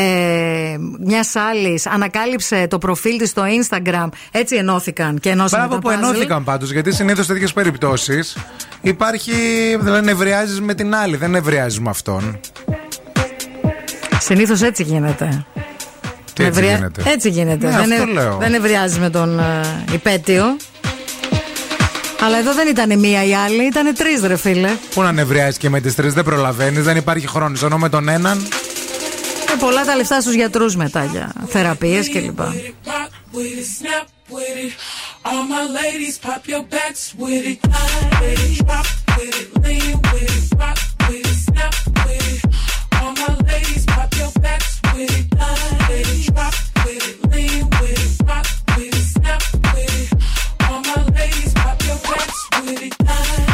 [1.06, 4.08] μιας άλλης, ανακάλυψε το προφίλ της στο Instagram.
[4.32, 6.04] Έτσι ενώθηκαν και ενώσαν Μπράβο τα που puzzle.
[6.04, 8.38] ενώθηκαν πάντως, γιατί συνήθως σε τέτοιες περιπτώσεις
[8.82, 9.32] υπάρχει.
[9.82, 12.40] Δηλαδή, νευριάζεις με την άλλη, δεν νευριάζεις με αυτόν.
[14.20, 15.46] Συνήθως έτσι γίνεται.
[16.38, 17.04] Τι έτσι Νευρια- γίνεται.
[17.06, 17.66] Έτσι γίνεται.
[17.66, 18.38] Ναι, δεν, αυτό ε- λέω.
[18.38, 19.44] δεν ευριάζει με τον ε,
[19.94, 20.58] υπέτειο.
[22.22, 24.70] Αλλά εδώ δεν ήταν μία η άλλη, ήταν τρει, ρε φίλε.
[24.94, 27.58] Πού να νευριάζει και με τι τρει, δεν προλαβαίνει, δεν υπάρχει χρόνο.
[27.64, 28.48] Ενώ με τον έναν.
[29.46, 32.40] Και πολλά τα λεφτά στου γιατρού μετά για θεραπείε κλπ.
[33.34, 33.40] We
[33.78, 34.06] snap
[34.36, 34.74] with it.
[35.30, 37.60] All my ladies, pop your backs with it.
[38.24, 38.88] Ladies, drop
[39.18, 41.74] with it, lean with it, rock with it, snap
[42.06, 42.42] with it.
[43.00, 45.12] All my ladies, pop your backs with
[48.94, 49.42] it, snap
[49.74, 50.70] with it.
[50.70, 53.47] All my ladies, pop your backs with it.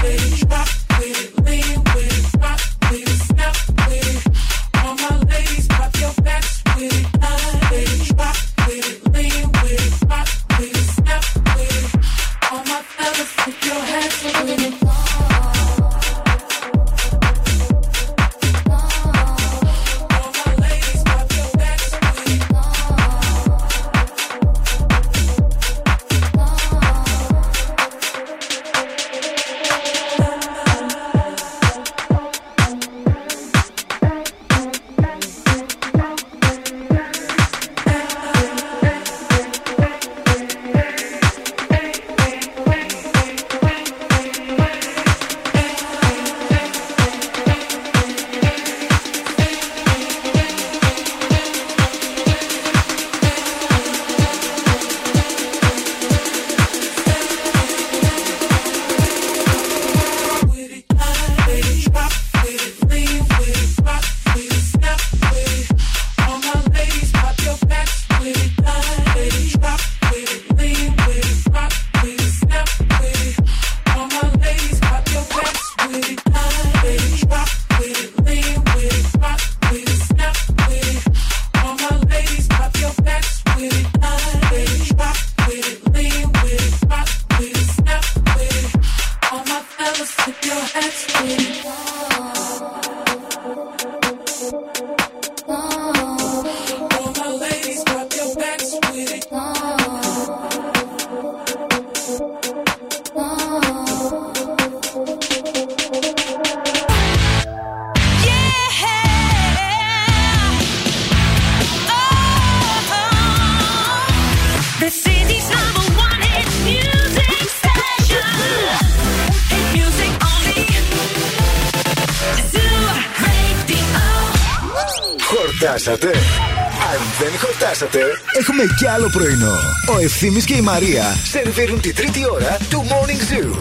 [129.14, 129.58] Πρωινό.
[129.96, 133.58] Ο Ευθύμης και η Μαρία σερβίρουν τη τρίτη ώρα του Morning Zoo.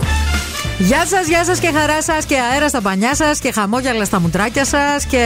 [0.79, 4.20] Γεια σας, γεια σας και χαρά σας και αέρα στα πανιά σας και χαμόγελα στα
[4.20, 5.24] μουτράκια σας και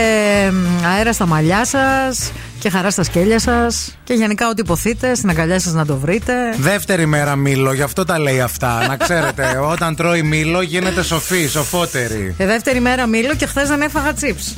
[0.51, 5.29] μ, αέρα στα μαλλιά σας και χαρά στα σκέλια σας και γενικά ό,τι υποθείτε στην
[5.29, 6.33] αγκαλιά σας να το βρείτε.
[6.57, 8.87] Δεύτερη μέρα μήλο, γι' αυτό τα λέει αυτά.
[8.87, 12.33] Να ξέρετε, όταν τρώει μήλο γίνεται σοφή, σοφότερη.
[12.37, 14.55] Και δεύτερη μέρα μήλο και χθες δεν έφαγα chips.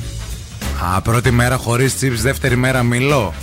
[0.94, 3.34] Α, πρώτη μέρα χωρίς τσίπ, δεύτερη μέρα μήλο.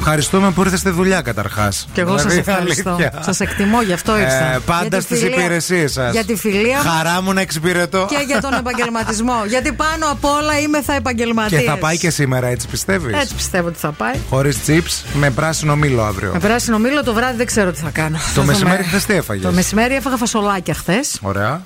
[0.00, 1.86] Ευχαριστούμε που ήρθες στη δουλειά καταρχάς.
[1.92, 2.96] Και εγώ σας ευχαριστώ.
[3.20, 4.36] Σας εκτιμώ, γι' αυτό ήρθα.
[4.36, 6.12] Δηλαδή, Ε, πάντα Για τη στις φιλία- υπηρεσίες σας.
[6.12, 8.06] Για τη φιλία μου Χαρά μου να εξυπηρετώ.
[8.10, 9.34] και για τον επαγγελματισμό.
[9.52, 11.58] Γιατί πάνω απ' όλα είμαι θα επαγγελματία.
[11.58, 14.14] Και θα πάει και σήμερα, έτσι πιστεύεις; Έτσι πιστεύω ότι θα πάει.
[14.30, 16.30] Χωρίς τσίπ, με πράσινο μήλο αύριο.
[16.32, 18.16] Με πράσινο μήλο το βράδυ δεν ξέρω τι θα κάνω.
[18.34, 18.88] Το Θα μεσημέρι δούμε.
[18.88, 21.18] χθες τι έφαγες; Το μεσημέρι έφαγα φασολάκια χθες.
[21.22, 21.62] Ωραία.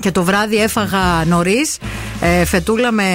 [0.00, 1.78] Και το βράδυ έφαγα νωρίς
[2.20, 3.06] ε, φετούλα με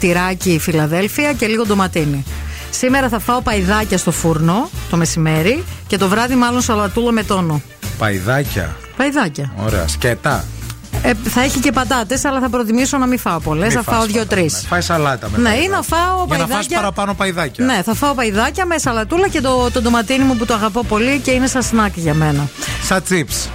[0.00, 2.24] τυράκι Φιλαδέλφια και λίγο ντοματίνι.
[2.70, 7.62] Σήμερα θα φάω παϊδάκια στο φούρνο το μεσημέρι και το βράδυ μάλλον σαλατούλα με τόνο.
[7.98, 8.76] Παϊδάκια.
[8.96, 9.52] Παϊδάκια.
[9.64, 9.88] Ωραία.
[9.88, 10.44] Σκέτα.
[11.02, 13.68] Ε, θα έχει και πατάτες, αλλά θα προτιμήσω να μην φάω πολλές.
[13.68, 14.52] Μη Θα φας φάω δύο-τρεις.
[14.52, 14.68] πατάτα.
[14.68, 15.66] Φάεις σαλάτα με Ναι, παϊδάκια.
[15.66, 16.76] ή να φάω Για να φας παϊδάκια.
[16.76, 17.64] παραπάνω παϊδάκια.
[17.64, 21.18] Ναι, θα φάω παϊδάκια με σαλατούλα και το, το ντοματίνι μου που το αγαπώ πολύ
[21.18, 22.48] και είναι σαν σνακ για μένα.
[22.82, 23.48] Σαν τσίπς.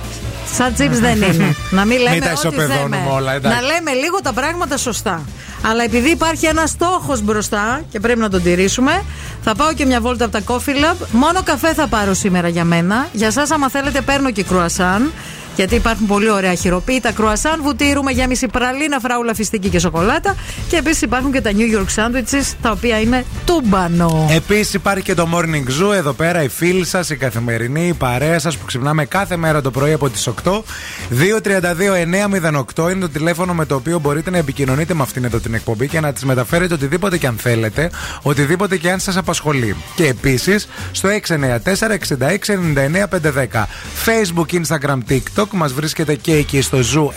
[0.57, 1.55] Σαν chips δεν είναι.
[1.69, 3.09] να μην λέμε Μην τα ό,τι ισοπεδώνουμε θέμε.
[3.11, 3.59] όλα, εντάξει.
[3.59, 5.21] Να λέμε λίγο τα πράγματα σωστά.
[5.61, 9.03] Αλλά επειδή υπάρχει ένας στόχος μπροστά και πρέπει να τον τηρήσουμε,
[9.43, 10.95] θα πάω και μια βόλτα από τα Coffee Lab.
[11.11, 13.07] Μόνο καφέ θα πάρω σήμερα για μένα.
[13.11, 15.11] Για εσά, άμα θέλετε, παίρνω και κρουασάν.
[15.55, 20.35] Γιατί υπάρχουν πολύ ωραία χειροποίητα κρουασάν, βουτύρου με γέμιση πραλίνα, φράουλα, φιστίκι και σοκολάτα.
[20.67, 24.27] Και επίσης υπάρχουν και τα New York Sandwiches, τα οποία είναι τούμπανο.
[24.31, 28.39] Επίσης υπάρχει και το Morning Zoo εδώ πέρα, οι φίλοι σας, η καθημερινή, η παρέα
[28.39, 30.63] σας που ξυπνάμε κάθε μέρα το πρωί από τις 8.
[31.09, 35.87] 232-908 είναι το τηλέφωνο με το οποίο μπορείτε να επικοινωνείτε με αυτήν εδώ την εκπομπή
[35.87, 37.89] και να τη μεταφέρετε οτιδήποτε και αν θέλετε,
[38.21, 39.75] οτιδήποτε και αν σας απασχολεί.
[39.95, 43.67] Και επίσης στο 694-6699-510.
[44.05, 47.07] Facebook, Instagram, TikTok μας βρίσκεται και εκεί στο Zoo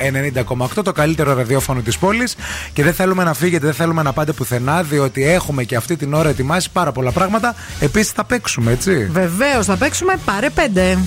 [0.77, 2.37] 90,8, το καλύτερο ραδιόφωνο της πόλης.
[2.73, 6.15] Και δεν θέλουμε να φύγετε, δεν θέλουμε να πάτε πουθενά, διότι έχουμε και αυτή την
[6.15, 7.55] ώρα ετοιμάσει πάρα πολλά πράγματα.
[7.81, 9.09] Επίσης θα παίξουμε, έτσι.
[9.13, 10.99] Βεβαίως, θα παίξουμε πάρε πέντε.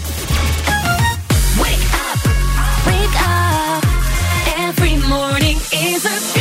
[1.62, 3.84] Wake up.
[4.68, 5.58] Every morning
[5.90, 6.41] is a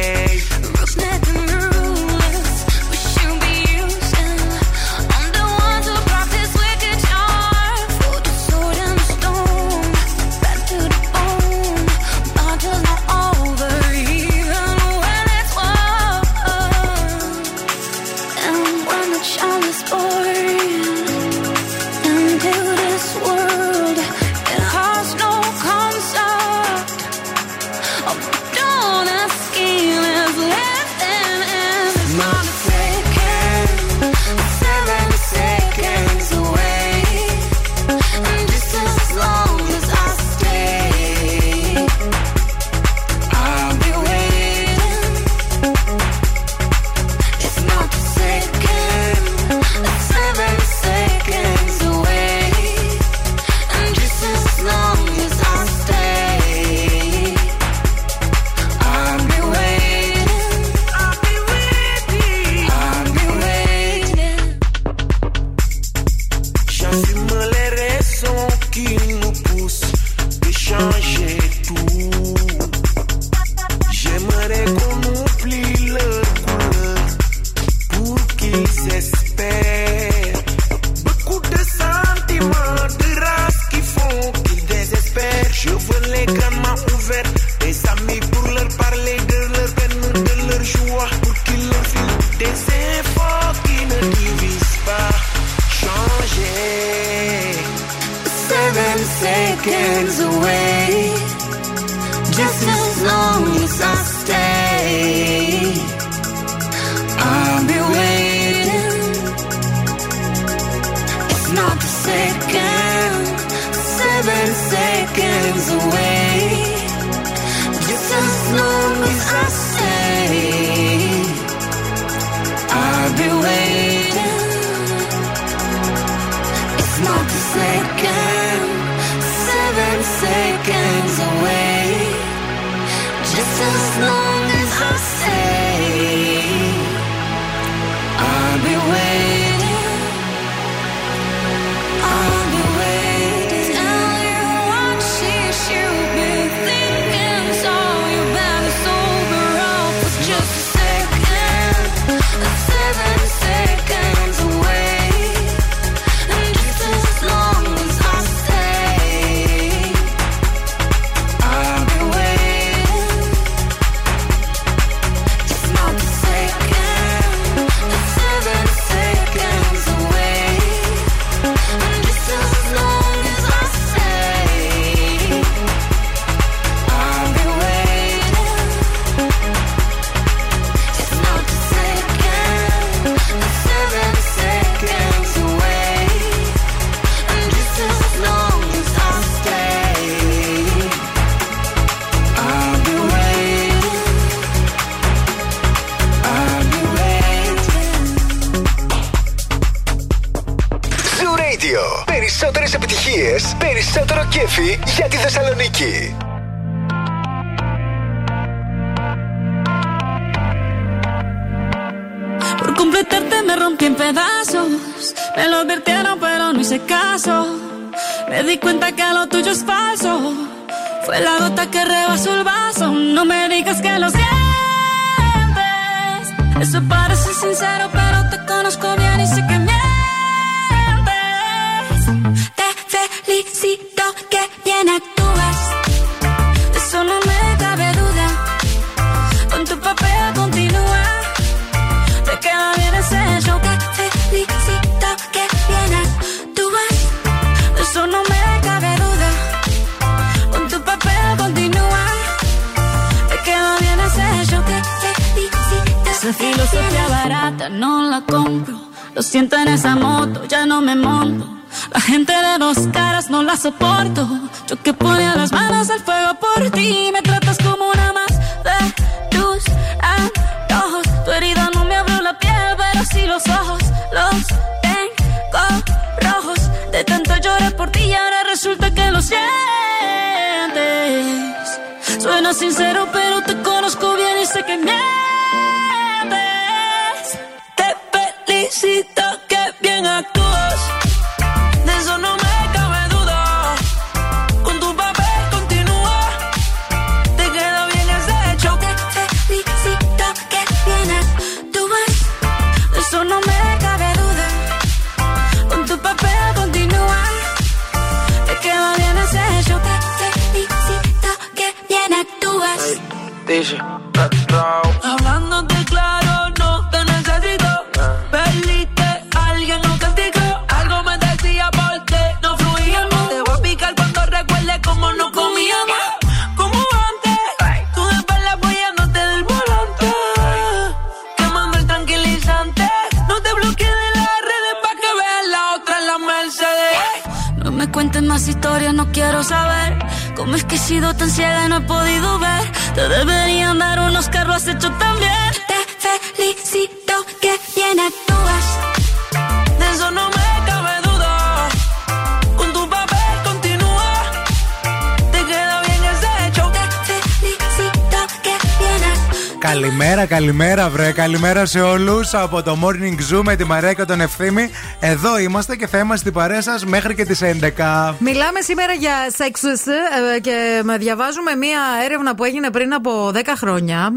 [360.61, 361.11] Καλημέρα, βρε.
[361.11, 364.69] Καλημέρα σε όλους από το Morning Zoo με τη Μαρέα και τον Ευθύμη.
[364.99, 368.15] Εδώ είμαστε και θα είμαστε στην παρέα σας μέχρι και τις 11.
[368.19, 369.91] Μιλάμε σήμερα για sexes
[370.35, 374.11] ε, και διαβάζουμε μία έρευνα που έγινε πριν από 10 χρόνια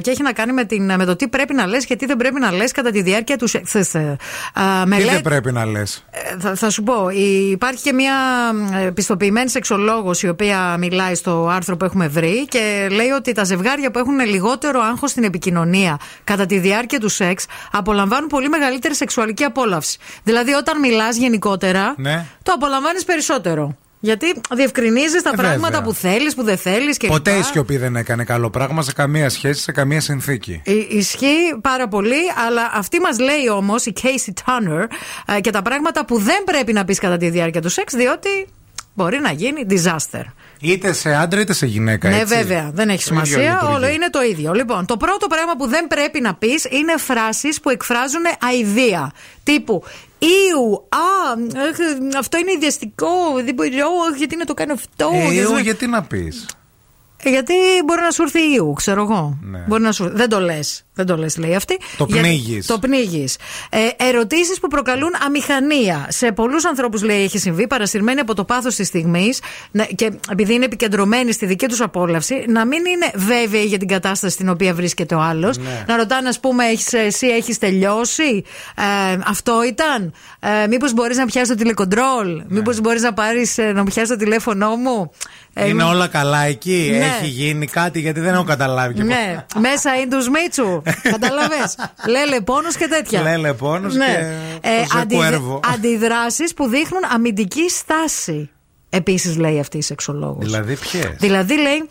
[0.00, 0.52] και έχει να κάνει
[0.96, 3.36] με, το τι πρέπει να λες και τι δεν πρέπει να λες κατά τη διάρκεια
[3.36, 3.70] του σεξ.
[3.70, 6.04] Τι δεν πρέπει να λες;
[6.54, 7.08] θα, σου πω,
[7.50, 8.14] υπάρχει και μια
[8.72, 13.44] ε, πιστοποιημένη σεξολόγος η οποία μιλάει στο άρθρο που έχουμε βρει και λέει ότι τα
[13.44, 18.94] ζευγάρια που έχουν λιγότερο άγχος στην επικοινωνία κατά τη διάρκεια του σεξ απολαμβάνουν πολύ μεγαλύτερη
[18.94, 19.98] σεξουαλική απόλαυση.
[20.22, 22.26] Δηλαδή, όταν μιλάς γενικότερα, ναι.
[22.42, 23.76] το απολαμβάνεις περισσότερο.
[24.06, 25.82] Γιατί διευκρινίζεις τα Ε, πράγματα βέβαια.
[25.82, 27.42] που θέλεις, που δεν θέλεις και Ποτέ λοιπά.
[27.42, 30.62] η σιωπή δεν έκανε καλό πράγμα σε καμία σχέση, σε καμία συνθήκη.
[30.64, 34.84] Ε, Ισχύει πάρα πολύ, αλλά αυτή μας λέει όμως η Casey Turner
[35.36, 38.28] ε, και τα πράγματα που δεν πρέπει να πεις κατά τη διάρκεια του σεξ, διότι
[38.94, 40.22] μπορεί να γίνει disaster.
[40.60, 42.08] Είτε σε άντρα είτε σε γυναίκα.
[42.08, 42.34] Ναι, έτσι.
[42.34, 43.52] βέβαια, δεν έχει Το ίδιο σημασία.
[43.52, 43.74] λειτουργεί.
[43.74, 44.52] Όλο είναι το ίδιο.
[44.52, 49.12] Λοιπόν, το πρώτο πράγμα που δεν πρέπει να πεις είναι φράσεις που εκφράζουν αηδία.
[49.42, 49.82] Τύπου
[50.18, 51.32] Ήου, α,
[51.68, 51.76] αχ,
[52.18, 53.08] αυτό είναι ιδιαστικό,
[53.44, 55.10] δεν μπορώ, αχ, γιατί να το κάνω αυτό.
[55.14, 56.46] Ε, γιατί εγώ, να- γιατί να πεις;
[57.22, 57.52] Ε, Γιατί
[57.84, 59.38] μπορεί να σου έρθει Ιού, ξέρω εγώ.
[59.68, 60.10] Μπορεί να σου...
[60.12, 60.85] Δεν το λες.
[60.96, 61.72] Δεν το λες, λέει αυτή.
[61.80, 61.86] Ναι.
[61.96, 62.66] Το Γιατί- πνίγεις.
[62.66, 63.36] Το πνίγεις.
[63.70, 63.78] Ε,
[64.08, 66.06] Ερωτήσεις που προκαλούν αμηχανία.
[66.08, 69.40] Σε πολλούς ανθρώπους, λέει, έχει συμβεί, παρασυρμένοι από το πάθος της στιγμής
[69.94, 74.34] και επειδή είναι επικεντρωμένοι στη δική τους απόλαυση, να μην είναι βέβαιοι για την κατάσταση
[74.34, 75.56] στην οποία βρίσκεται ο άλλος.
[75.58, 75.84] Ναι.
[75.86, 78.44] Να ρωτάνε, ας πούμε, έχεις, εσύ έχεις τελειώσει;
[78.76, 83.84] Ε, αυτό ήταν; Ε, Μήπως μπορείς να πιάσεις το τηλεκοντρόλ; Μήπως μπορείς να πάρεις να
[83.84, 85.10] πιάσεις το τηλέφωνό μου;
[85.54, 87.04] Ε, Είναι όλα καλά εκεί; Ναι.
[87.04, 88.94] Έχει γίνει κάτι; Γιατί δεν έχω καταλάβει.
[88.94, 90.82] και ναι, μέσα είναι τους Μίτσου.
[91.02, 91.70] Καταλαβέ.
[92.08, 93.22] Λέλε πόνος και τέτοια.
[93.22, 94.06] Λέλε πόνος Ναι.
[94.60, 95.60] και Ζωζέ Κουέρβο.
[95.74, 98.50] Αντιδράσεις που δείχνουν αμυντική στάση.
[98.90, 100.44] Επίσης λέει αυτή η σεξολόγος.
[100.44, 101.88] Δηλαδή ποιες; Δηλαδή λέει.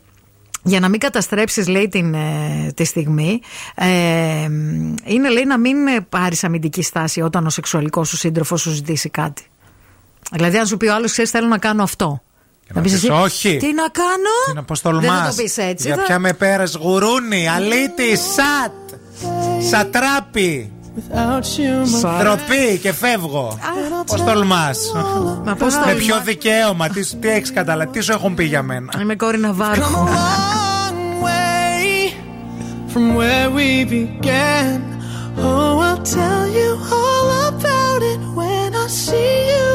[0.67, 3.41] Για να μην καταστρέψεις λέει την, ε, τη στιγμή
[3.75, 3.85] ε,
[5.05, 9.09] Είναι λέει να μην ε, πάρεις αμυντική στάση Όταν ο σεξουαλικός σου σύντροφος σου ζητήσει
[9.09, 9.43] κάτι
[10.31, 12.21] Δηλαδή αν σου πει ο άλλος Ξέρεις θέλω να κάνω αυτό
[12.73, 13.57] να πεις πεις, εσύ, «Όχι».
[13.57, 15.23] Τι να κάνω; Τι να πώς Δεν τολμά.
[15.23, 18.99] θα το πεις έτσι Για θα- ποια με πέρας γουρούνι, αλήτη, σατ,
[19.71, 20.69] σατράπι.
[22.19, 23.59] Ντροπή και φεύγω.
[24.05, 24.77] Πώς τολμάς.
[25.45, 28.61] Μα πώς Με τολμά- ποιο δικαίωμα, τι, τι έχεις καταλάβει, τι σου έχουν πει για
[28.61, 30.07] μένα; Είμαι κόρη Ναβάρχου
[31.23, 32.13] way
[32.93, 34.77] from where we began.
[35.37, 36.69] Oh, I'll tell you
[37.01, 39.73] all about it when I see you again.
[39.73, 39.74] When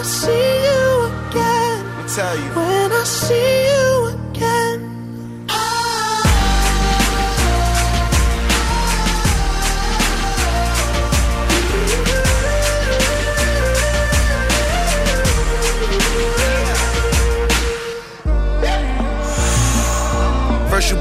[0.00, 1.84] I see you again.
[1.84, 2.50] Let me tell you.
[2.56, 3.79] When I see you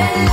[0.00, 0.29] bed.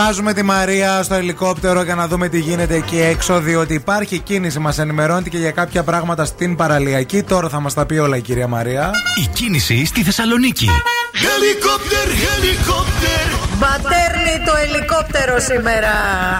[0.00, 3.40] Ανεβάζουμε τη Μαρία στο ελικόπτερο για να δούμε τι γίνεται εκεί έξω.
[3.40, 7.22] Διότι υπάρχει κίνηση, μας ενημερώνεται και για κάποια πράγματα στην παραλιακή.
[7.22, 8.90] Τώρα θα μας τα πει όλα η κυρία Μαρία.
[9.24, 10.68] Η κίνηση στη Θεσσαλονίκη.
[11.14, 13.26] Χελικόπτερ, χελικόπτερ.
[13.58, 15.92] Μπατέρνει το ελικόπτερο σήμερα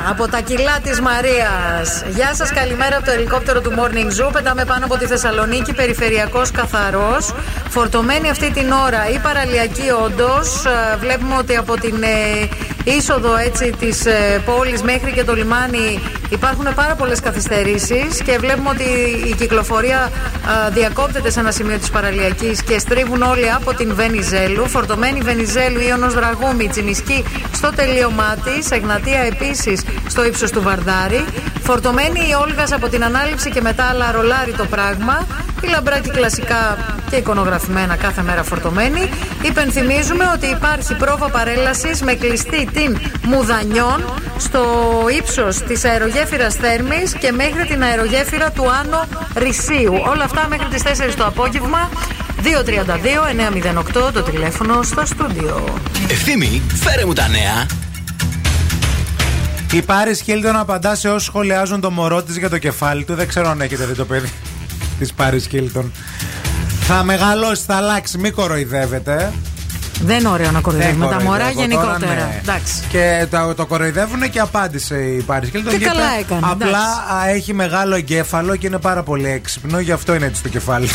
[0.08, 2.04] από τα κιλά της Μαρίας.
[2.14, 4.32] Γεια σας, καλημέρα από το ελικόπτερο του Morning Zoo.
[4.32, 7.34] Πετάμε πάνω από τη Θεσσαλονίκη, περιφερειακός καθαρός.
[7.68, 10.62] Φορτωμένη αυτή την ώρα η παραλιακή, όντως.
[11.00, 12.48] Βλέπουμε ότι από την ε,
[12.84, 18.68] είσοδο έτσι της ε, πόλης μέχρι και το λιμάνι υπάρχουν πάρα πολλές καθυστερήσεις και βλέπουμε
[18.68, 18.84] ότι
[19.28, 20.10] η κυκλοφορία
[20.68, 24.68] ε, διακόπτεται σε ένα σημείο της παραλιακής και στρίβουν όλοι από την Βενιζέλου.
[24.68, 28.70] Φορτωμένη Βενιζέλου, Ιωνος Δραγούμη, Τσιμισκή στο τελείωμά της.
[28.70, 31.24] Εγνατία επίσης στο ύψος του Βαρδάρη.
[31.62, 35.26] Φορτωμένη η Όλγας από την ανάληψη και μετά αλλά ρολάρει το πράγμα.
[35.62, 36.76] Η Λαμπράκη κλασικά
[37.10, 39.08] και εικονογραφημένα κάθε μέρα φορτωμένη.
[39.42, 44.04] Υπενθυμίζουμε ότι υπάρχει πρόβα παρέλασης με κλειστή την Μουδανιών
[44.38, 44.62] στο
[45.18, 49.94] ύψος της αερογέφυρας Θέρμης και μέχρι την αερογέφυρα του Άνω Ρησίου.
[50.10, 51.90] Όλα αυτά μέχρι τις 4 το απόγευμα.
[54.08, 55.78] 232-908 το τηλέφωνο στο στούντιο.
[56.08, 57.66] Ευθύμη, φέρε μου τα νέα.
[59.72, 63.14] Η Πάρη Χίλτον απαντά σε όσους σχολιάζουν το μωρό της για το κεφάλι του.
[63.14, 64.30] Δεν ξέρω αν έχετε δει το παιδί
[64.98, 65.92] της Πάρης Χίλτον.
[66.92, 69.32] Θα μεγαλώσει, θα αλλάξει, μην κοροϊδεύετε.
[70.04, 71.98] Δεν είναι ωραίο να κοροϊδεύουμε Δεν τα μωρά κοροϊδεύω γενικότερα.
[71.98, 72.40] τώρα, ναι.
[72.42, 72.74] Εντάξει.
[72.88, 75.72] Και το, το κοροϊδεύουν και απάντησε η Πάρης Χίλτον.
[75.72, 77.28] Και και καλά είπε, έκανε, Απλά εντάξει.
[77.28, 80.86] α, έχει μεγάλο εγκέφαλο και είναι πάρα πολύ έξυπνο, γι' αυτό είναι έτσι το κεφάλι.
[80.86, 80.94] του.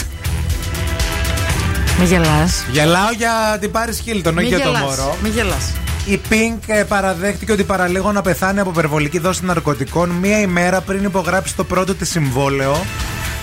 [1.99, 2.63] Μη γελάς.
[2.71, 5.17] Γελάω για την Πάρης Χίλτον, όχι για το μωρό.
[5.23, 5.71] Μη γελάς.
[6.05, 11.03] Η Pink ε, παραδέχτηκε ότι παραλίγο να πεθάνει από υπερβολική δόση ναρκωτικών μία ημέρα πριν
[11.03, 12.85] υπογράψει το πρώτο της συμβόλαιο.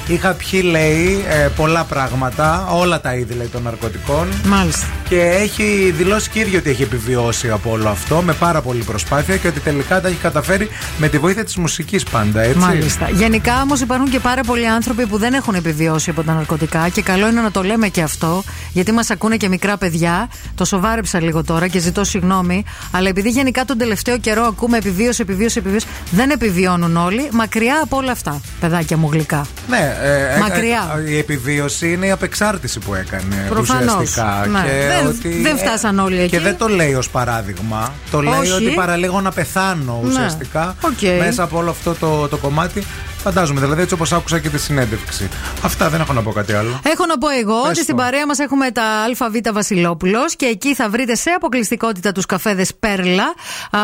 [0.07, 4.29] Είχα πιει, λέει, ε, πολλά πράγματα, όλα τα είδη λέει, των ναρκωτικών.
[4.45, 4.87] Μάλιστα.
[5.09, 9.37] Και έχει δηλώσει και ίδιο ότι έχει επιβιώσει από όλο αυτό με πάρα πολύ προσπάθεια
[9.37, 10.69] και ότι τελικά τα έχει καταφέρει
[10.99, 12.59] με τη βοήθεια της μουσικής πάντα, έτσι.
[12.59, 13.09] Μάλιστα.
[13.09, 17.03] Γενικά όμως υπάρχουν και πάρα πολλοί άνθρωποι που δεν έχουν επιβιώσει από τα ναρκωτικά και
[17.03, 18.43] καλό είναι να το λέμε και αυτό,
[18.73, 20.29] γιατί μας ακούνε και μικρά παιδιά.
[20.55, 25.23] Το σοβάρεψα λίγο τώρα και ζητώ συγγνώμη, αλλά επειδή γενικά τον τελευταίο καιρό ακούμε επιβίωση,
[25.23, 27.29] επιβίωση, επιβίωση, δεν επιβιώνουν όλοι.
[27.33, 29.47] Μακριά από όλα αυτά, παιδάκια μου γλυκά.
[29.69, 31.03] Ναι, ε, ε, Μακριά.
[31.07, 33.95] ε, η επιβίωση είναι η απεξάρτηση που έκανε Προφανώς.
[33.95, 34.47] ουσιαστικά.
[34.51, 34.61] Ναι.
[34.61, 36.29] Και Δεν- ότι, δεν φτάσαν όλοι εκεί.
[36.29, 37.93] Και δεν το λέει ως παράδειγμα.
[38.11, 38.53] Το λέει Όχι.
[38.53, 40.09] ότι παραλίγο να πεθάνω Ναι.
[40.09, 41.19] ουσιαστικά Οκ.
[41.19, 42.85] μέσα από όλο αυτό το, το κομμάτι.
[43.23, 45.29] Φαντάζομαι, δηλαδή έτσι όπως άκουσα και τη συνέντευξη.
[45.63, 46.81] Αυτά δεν έχω να πω κάτι άλλο.
[46.83, 48.83] Έχω να πω εγώ Πες ότι στην παρέα μας έχουμε τα
[49.19, 53.35] ΑΒ Βασιλόπουλος και εκεί θα βρείτε σε αποκλειστικότητα τους καφέδες Πέρλα
[53.71, 53.79] α,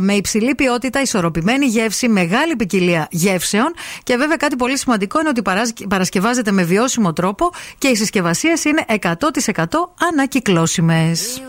[0.00, 5.42] με υψηλή ποιότητα, ισορροπημένη γεύση, μεγάλη ποικιλία γεύσεων και βέβαια κάτι πολύ σημαντικό είναι ότι
[5.88, 9.12] παρασκευάζεται με βιώσιμο τρόπο και οι συσκευασίες είναι 100%
[10.12, 11.40] ανακυκλώσιμες.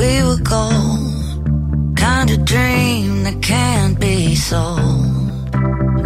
[0.00, 0.10] We.
[2.06, 5.29] Kind of dream that can't be sold.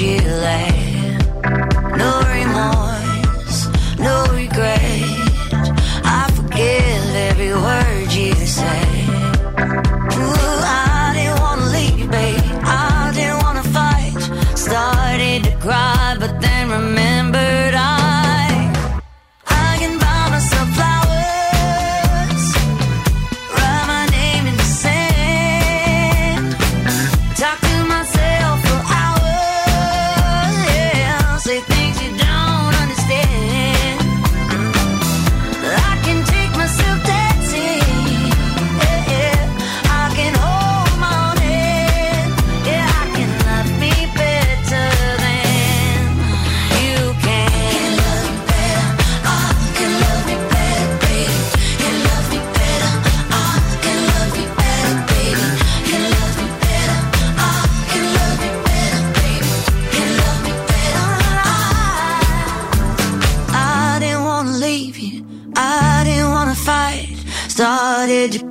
[0.00, 0.69] Chile.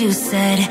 [0.00, 0.67] you said.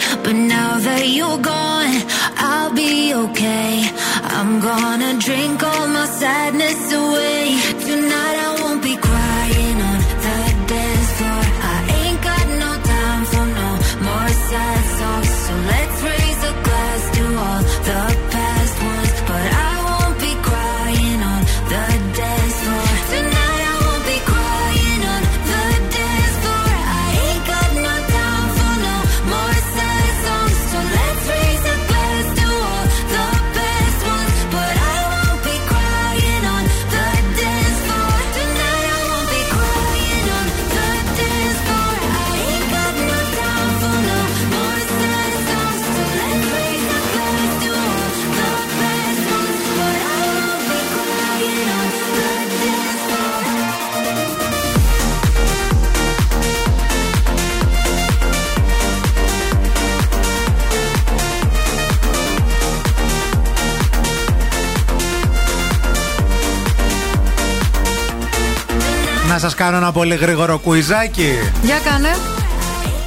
[69.87, 71.31] Ένα πολύ γρήγορο κουιζάκι.
[71.63, 72.15] Για κάνε.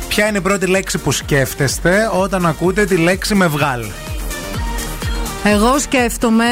[0.08, 3.84] Ποια είναι η πρώτη λέξη που σκέφτεστε όταν ακούτε τη λέξη με βγάλ;
[5.44, 6.44] Εγώ σκέφτομαι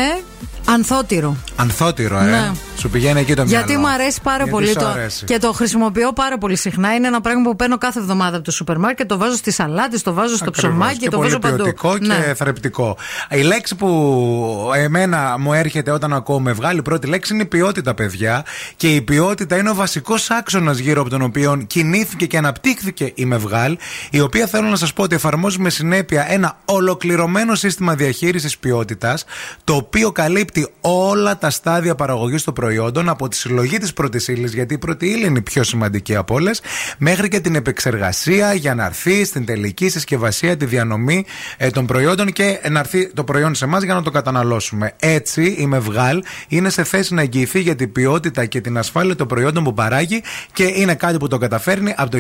[0.64, 1.36] ανθότυρο.
[1.56, 2.22] Ανθότυρο, ε.
[2.22, 2.50] Ναι.
[2.78, 3.64] Σου πηγαίνει εκεί το μυαλό.
[3.64, 4.86] Γιατί μου αρέσει πάρα Γιατί πολύ σου το.
[4.86, 5.24] αρέσει.
[5.24, 6.94] Και το χρησιμοποιώ πάρα πολύ συχνά.
[6.94, 9.08] Είναι ένα πράγμα που παίρνω κάθε εβδομάδα από το σούπερ μάρκετ.
[9.08, 10.70] Το βάζω στη σαλάτη, το βάζω στο Ακριβώς.
[10.72, 11.56] ψωμάκι, και το πολύ βάζω παντού.
[11.56, 12.34] ποιοτικό και Ναι.
[12.34, 12.96] θρεπτικό.
[13.30, 17.46] Η λέξη που εμένα μου έρχεται όταν ακούω με βγάλει, η πρώτη λέξη είναι η
[17.46, 18.44] ποιότητα, παιδιά.
[18.76, 23.24] Και η ποιότητα είναι ο βασικός άξονας γύρω από τον οποίο κινήθηκε και αναπτύχθηκε η
[23.24, 23.76] Μευγάλ,
[24.10, 29.24] η οποία θέλω να σας πω ότι εφαρμόζει με συνέπεια ένα ολοκληρωμένο σύστημα διαχείρισης ποιότητας,
[29.64, 34.54] το οποίο καλύπτει όλα τα στάδια παραγωγής των προϊόντων από τη συλλογή της πρώτης ύλης,
[34.54, 36.60] γιατί η πρώτη ύλη είναι η πιο σημαντική από όλες,
[36.98, 41.24] μέχρι και την επεξεργασία για να έρθει στην τελική συσκευασία, τη διανομή
[41.56, 44.92] ε, των προϊόντων και να έρθει το προϊόν σε εμάς για να το καταναλώσουμε.
[44.98, 49.26] Έτσι, η Μευγάλ είναι σε θέση να εγγυηθεί για την ποιότητα και την ασφάλεια των
[49.26, 50.22] προϊόντων που παράγει
[50.52, 52.18] και είναι κάτι που το καταφέρνει από το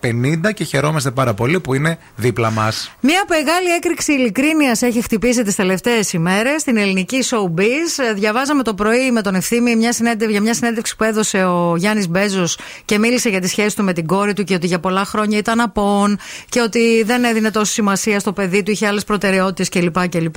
[0.00, 2.96] 1950 και χαιρόμαστε πάρα πολύ που είναι δίπλα μας.
[3.00, 8.04] Μία μεγάλη έκρηξη ειλικρίνειας έχει χτυπήσει τις τελευταίες ημέρες στην ελληνική showbiz.
[8.08, 11.74] Ε, Διαβάζαμε το πρωί με τον ευθύμη μια συνέντευξη, για μια συνέντευξη που έδωσε ο
[11.76, 14.80] Γιάννης Μπέζος και μίλησε για τη σχέση του με την κόρη του και ότι για
[14.80, 16.18] πολλά χρόνια ήταν απόν
[16.48, 20.08] και ότι δεν έδινε τόση σημασία στο παιδί του, είχε άλλες προτεραιότητες κλπ.
[20.08, 20.36] κλπ.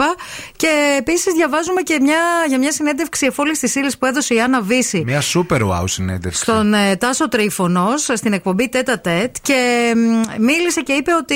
[0.55, 4.61] Και επίσης διαβάζουμε και μια, για μια συνέντευξη εφόλης της ύλης που έδωσε η Άννα
[4.61, 6.41] Βύση Μια super wow συνέντευξη.
[6.41, 11.35] στον ε, Τάσο Τρίφωνο στην εκπομπή Τέτα Τέτ και μ, μίλησε και είπε ότι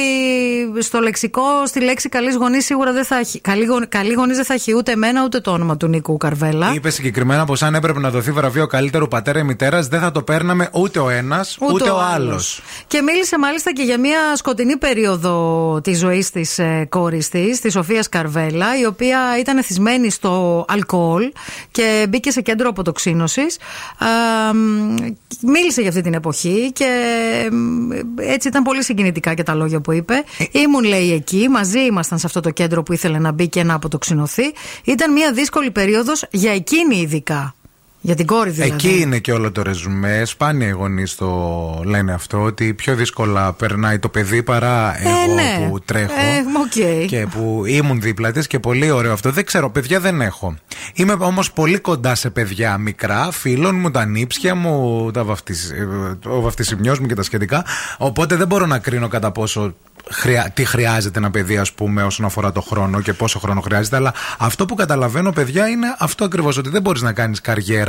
[0.81, 3.39] στο λεξικό, στη λέξη καλής γονή σίγουρα δεν θα έχει.
[3.41, 6.71] Καλή, γο- καλή γονή δεν θα έχει ούτε εμένα ούτε το όνομα του Νίκου Καρβέλα.
[6.73, 10.21] Είπε συγκεκριμένα πως αν έπρεπε να δοθεί βραβείο καλύτερου πατέρα ή μητέρας, δεν θα το
[10.21, 12.61] παίρναμε ούτε ο ένας ούτε, ο άλλος.
[12.87, 17.73] Και μίλησε μάλιστα και για μια σκοτεινή περίοδο της ζωής της ε, κόρης της, της
[17.73, 21.31] Σοφίας Καρβέλα, η οποία ήταν εθισμένη στο αλκοόλ
[21.71, 23.57] και μπήκε σε κέντρο αποτοξίνωσης.
[25.41, 26.89] Μίλησε για αυτή την εποχή και
[27.51, 30.23] μ, έτσι ήταν πολύ συγκινητικά και τα λόγια που είπε.
[30.51, 33.73] Ήμουν, λέει, εκεί, μαζί ήμασταν σε αυτό το κέντρο που ήθελε να μπει και να
[33.73, 34.53] αποτοξινωθεί.
[34.83, 37.53] Ήταν μια δύσκολη περίοδος για εκείνη ειδικά.
[38.01, 38.71] Για την κόρη δηλαδή.
[38.71, 40.21] Εκεί είναι και όλο το ρεζουμέ.
[40.25, 45.67] Σπάνια οι γονείς το λένε αυτό, ότι πιο δύσκολα περνάει το παιδί παρά εγώ ναι.
[45.69, 46.11] που τρέχω.
[46.13, 47.07] Ε, οκ.
[47.07, 49.31] Και που ήμουν δίπλα της και πολύ ωραίο αυτό.
[49.31, 50.55] Δεν ξέρω, παιδιά δεν έχω.
[50.93, 55.69] Είμαι όμως πολύ κοντά σε παιδιά μικρά, φίλων μου, τα νύψια μου, τα βαφτισ...
[55.69, 55.87] ε,
[56.25, 57.65] ο βαφτισιμιός μου και τα σχετικά.
[57.97, 59.75] Οπότε δεν μπορώ να κρίνω κατά πόσο
[60.11, 60.51] χρειά...
[60.53, 63.95] τι χρειάζεται ένα παιδί, ας πούμε, όσον αφορά το χρόνο και πόσο χρόνο χρειάζεται.
[63.95, 66.57] Αλλά αυτό που καταλαβαίνω, παιδιά, είναι αυτό ακριβώς.
[66.57, 67.88] Ότι δεν μπορείς να κάνεις καριέρα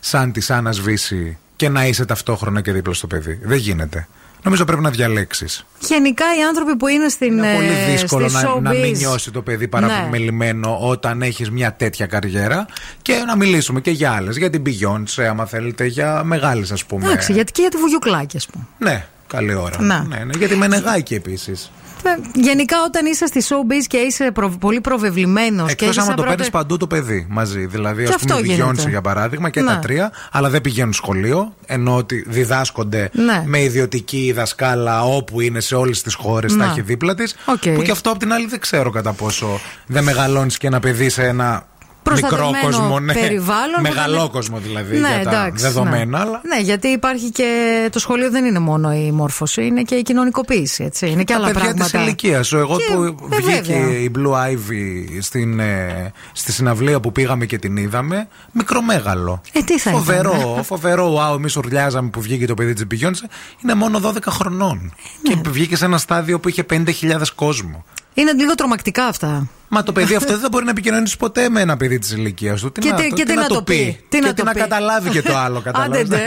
[0.00, 3.38] σαν τη Άννα Βύση και να είσαι ταυτόχρονα και δίπλα στο παιδί.
[3.42, 4.08] Δεν γίνεται.
[4.42, 5.64] Νομίζω πρέπει να διαλέξεις.
[5.80, 8.96] Γενικά οι άνθρωποι που είναι στην Είναι πολύ ε, δύσκολο στη να, να μην showbiz.
[8.96, 9.70] νιώσει το παιδί Ναι.
[9.70, 12.66] παραμελημένο όταν έχεις μια τέτοια καριέρα.
[13.02, 14.36] Και να μιλήσουμε και για άλλες.
[14.36, 17.06] Για την Beyoncé, άμα θέλετε, για μεγάλες ας πούμε.
[17.06, 18.64] Εντάξει, γιατί και για τη Βουγιουκλάκη, ας πούμε.
[18.78, 19.82] Ναι, καλή ώρα.
[19.82, 20.02] Να.
[20.08, 21.70] Ναι, ναι, για τη Μενεγάκη επίσης.
[22.04, 26.06] Ε, Γενικά, όταν είσαι στη showbiz και είσαι προ- πολύ προβεβλημένος και Εκτός έχεις άμα
[26.06, 27.66] σαν το πρώτη- παίρνεις παντού το παιδί μαζί.
[27.66, 28.82] Δηλαδή, Και ας πούμε, αυτό η γίνεται.
[28.84, 29.66] Beyoncé για παράδειγμα και Ναι.
[29.66, 33.42] τα τρία, αλλά δεν πηγαίνουν σχολείο, ενώ ότι διδάσκονται Ναι.
[33.46, 36.64] με ιδιωτική δασκάλα όπου είναι σε όλες τις χώρες, Ναι.
[36.64, 37.34] τα έχει δίπλα της.
[37.44, 37.74] Οκ.
[37.74, 41.08] Που και αυτό απ' την άλλη δεν ξέρω κατά πόσο δεν μεγαλώνεις και ένα παιδί
[41.08, 41.64] σε ένα.
[42.04, 43.12] Μικρό Προστατευμένο κόσμο, ναι.
[43.12, 46.04] περιβάλλον που Μεγαλό δεν- κόσμο δηλαδή Ναι, για τα εντάξει, δεδομένα.
[46.04, 46.18] ναι.
[46.24, 47.48] Αλλά Ναι, γιατί υπάρχει και
[47.92, 50.84] το σχολείο δεν είναι μόνο η μόρφωση, είναι και η κοινωνικοποίηση.
[50.84, 51.06] Έτσι.
[51.10, 51.98] Είναι και τα άλλα παιδιά πράγματα.
[51.98, 52.56] τη ηλικίας σου.
[52.58, 53.98] Εγώ Και, που ε, βγήκε βέβαια.
[53.98, 59.40] η Blue Ivy στην, ε, στη συναυλία που πήγαμε και την είδαμε, μικρομέγαλο.
[59.52, 61.14] Ε, τι θα φοβερό, ήταν, φοβερό.
[61.16, 63.28] Wow, εμεί ουρλιάζαμε που βγήκε το παιδί της Beyoncé.
[63.62, 64.94] Είναι μόνο 12 χρονών.
[65.28, 65.34] Ναι.
[65.34, 67.84] Και βγήκε σε ένα στάδιο που είχε 50.000 κόσμο.
[68.14, 69.46] Είναι λίγο τρομακτικά αυτά.
[69.68, 72.60] Μα το παιδί αυτό δεν θα μπορεί να επικοινωνήσει ποτέ με ένα παιδί της ηλικίας
[72.60, 72.72] του.
[72.72, 74.44] Τι Και να, τι- το- και τι να το πει; Τι και να τι το
[74.44, 75.58] να πει; καταλάβει και το άλλο.
[75.64, 76.08] Άντε, Καταλάβεις.
[76.08, 76.22] ντε.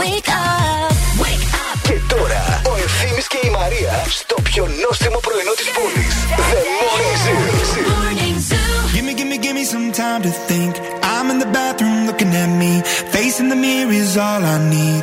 [0.00, 0.92] Wake up,
[1.22, 1.78] wake up.
[1.82, 6.14] Και τώρα ο Ευθύμης και η Μαρία στο πιο νόστιμο πρωινό της πόλης.
[6.50, 8.58] The Morning Zoo.
[8.94, 10.72] Give me, give me, give me some time to think.
[11.14, 12.72] I'm in the bathroom looking at me.
[13.14, 15.02] Facing the mirror is all I need.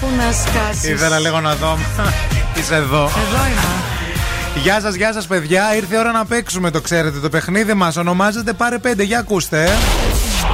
[0.00, 1.78] Πού να σκάσεις; Ήθελα λίγο να δω.
[2.58, 3.02] Είσαι εδώ.
[3.04, 3.62] Εδώ είμαι.
[4.62, 5.74] Γεια σας, γεια σας, παιδιά.
[5.76, 7.18] Ήρθε η ώρα να παίξουμε, το ξέρετε.
[7.18, 9.04] Το παιχνίδι μας ονομάζεται Πάρε 5.
[9.04, 9.62] Για ακούστε.
[9.64, 9.70] ε.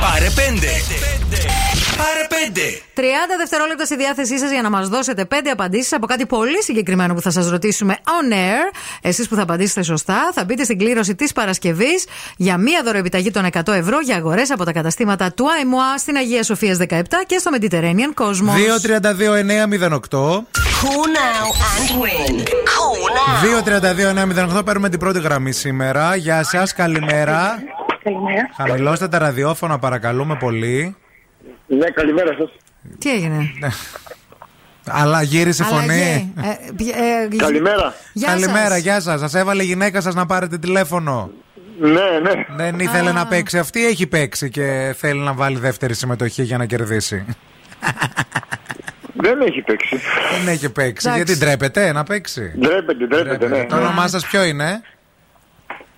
[0.01, 1.14] Πάρε 5.
[1.97, 2.59] Πάρε 5.
[2.95, 3.01] 30
[3.39, 7.21] δευτερόλεπτα στη διάθεσή σας για να μας δώσετε 5 απαντήσεις από κάτι πολύ συγκεκριμένο που
[7.21, 8.73] θα σας ρωτήσουμε on air.
[9.03, 12.07] Εσείς που θα απαντήσετε σωστά, θα μπείτε στην κλήρωση της Παρασκευής
[12.37, 16.43] για μία δωροεπιταγή των 100 ευρώ για αγορές από τα καταστήματα του ΑΕΜΟΑ στην Αγία
[16.43, 18.57] Σοφία 17 και στο Mediterranean Cosmos.
[19.91, 20.45] 2-32-908.
[20.81, 22.35] Cool now and win.
[22.75, 24.59] Cool now.
[24.59, 24.65] 2-32-908.
[24.65, 26.17] Παίρνουμε την πρώτη γραμμή σήμερα.
[26.17, 27.63] Γεια σας, καλημέρα.
[28.03, 28.51] Καλημέρα.
[28.57, 30.97] Χαμηλώστε τα ραδιόφωνα, παρακαλούμε πολύ.
[31.67, 32.51] Ναι, καλημέρα σας.
[32.99, 33.51] Τι έγινε;
[34.89, 35.83] Αλλά γύρισε η φωνή.
[35.83, 36.33] Αλλαγή.
[36.69, 36.95] Ε, πι-
[37.33, 37.95] ε, Καλημέρα.
[38.13, 38.79] Γεια Καλημέρα, σας.
[38.79, 39.21] γεια σας.
[39.21, 41.31] Σας έβαλε η γυναίκα σας να πάρετε τηλέφωνο.
[41.81, 41.91] Ναι,
[42.23, 42.45] ναι.
[42.57, 43.13] Δεν ήθελε Α.
[43.13, 47.25] να παίξει αυτή, ή έχει παίξει και θέλει να βάλει δεύτερη συμμετοχή για να κερδίσει.
[49.15, 50.01] Δεν έχει παίξει.
[50.39, 51.09] Δεν έχει παίξει.
[51.09, 51.25] Εντάξει.
[51.25, 53.65] Γιατί ντρέπεται να παίξει; Ντρέπεται, ντρέπεται, ναι.
[53.65, 54.81] Το όνομά σας ποιο είναι,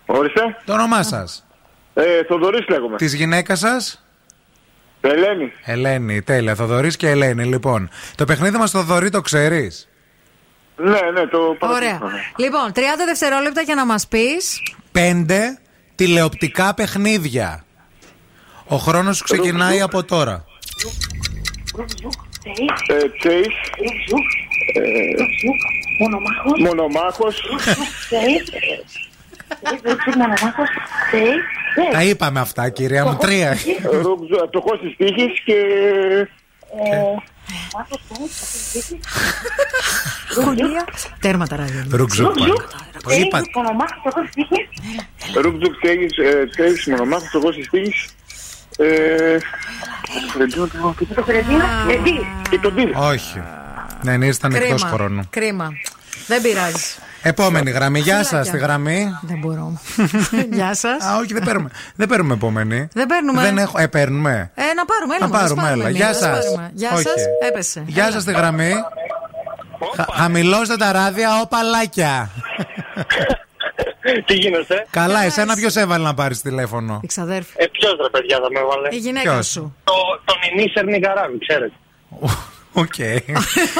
[0.06, 0.40] Ορίστε.
[0.64, 1.46] Το όνομά σας.
[1.94, 2.96] Ε, Θοδωρής λέγομαι.
[2.96, 4.05] Της γυναίκας σας;
[5.00, 5.52] Ελένη.
[5.64, 6.54] Ελένη, τέλεια.
[6.54, 7.44] Θοδωρής και Ελένη.
[7.44, 9.88] Λοιπόν, το παιχνίδι μας το Θοδωρή το ξέρεις;
[10.76, 12.00] Ναι, ναι, το Ωραία.
[12.36, 14.62] Λοιπόν, 30 δευτερόλεπτα για να μας πεις.
[14.92, 15.58] Πέντε
[15.94, 17.64] τηλεοπτικά παιχνίδια.
[18.66, 20.44] Ο χρόνος σου ξεκινάει από τώρα.
[22.88, 23.56] Ε, Chase.
[24.74, 24.80] Ε,
[25.98, 26.60] Μονομάχος.
[26.60, 27.40] Μονομάχος.
[27.40, 27.42] Μονομάχος.
[31.92, 33.16] Τα είπαμε αυτά, κυρία μου.
[33.16, 33.56] Τρία.
[34.48, 35.54] Φτωχό τη τύχη και.
[40.30, 40.84] Σχολεία.
[41.20, 41.86] Τέρμα τα ράδια.
[41.90, 42.34] Ρουκζούκ.
[43.02, 43.40] Το είπα.
[43.54, 43.96] Μονομάχος.
[44.00, 44.68] Φτωχός τύχης.
[45.42, 45.74] Ρούκτζουκ
[46.56, 48.08] Chase, Μονομάχος, φτωχό τη τύχη.
[48.78, 49.38] Ε,
[51.14, 51.64] Το Φερεντίνο.
[51.88, 52.10] Γιατί.
[52.50, 52.90] και τον Τύρ.
[52.96, 53.42] Όχι.
[54.02, 54.96] Δεν ήσταν εκτός Κρίμα.
[54.96, 55.22] χρόνου.
[55.30, 55.72] Κρίμα.
[56.26, 56.84] Δεν πειράζει.
[57.28, 58.00] Επόμενη γραμμή.
[58.00, 58.52] Γεια σας, Φιλάκια.
[58.52, 59.18] τη γραμμή.
[59.22, 59.80] Δεν μπορώ.
[60.56, 61.04] Γεια σας.
[61.04, 61.70] Α, όχι, δεν παίρνουμε.
[61.96, 62.88] Δεν παίρνουμε επόμενη.
[62.92, 63.42] Δεν παίρνουμε.
[63.42, 63.78] Δεν έχω.
[63.78, 64.50] Ε, παίρνουμε.
[64.54, 65.26] Ε, να πάρουμε, έλα.
[65.26, 65.82] Να μωρέ, πάρουμε, ας έλα.
[65.82, 66.38] μία, Γεια ας σας.
[66.44, 66.70] πάρουμε.
[66.74, 67.02] Γεια Όχι.
[67.02, 67.14] σας.
[67.48, 67.82] Έπεσε.
[67.86, 68.72] Γεια σας, τη γραμμή.
[69.96, 72.30] Χα- Χαμηλώστε τα ράδια, ο παλάκια.
[74.24, 74.86] Τι γίνεστε.
[74.90, 77.52] Καλά, εσένα ποιος έβαλε να πάρεις τηλέφωνο; Η ξαδέρφη.
[77.56, 79.76] Ε, ποιος ρε παιδιά θα με έβαλε; Η γυναίκα Ποιος; σου.
[79.84, 79.92] Το,
[80.24, 81.72] τον Ινίσερ Νικαράβη, ξέρετε.
[82.78, 82.94] Οκ.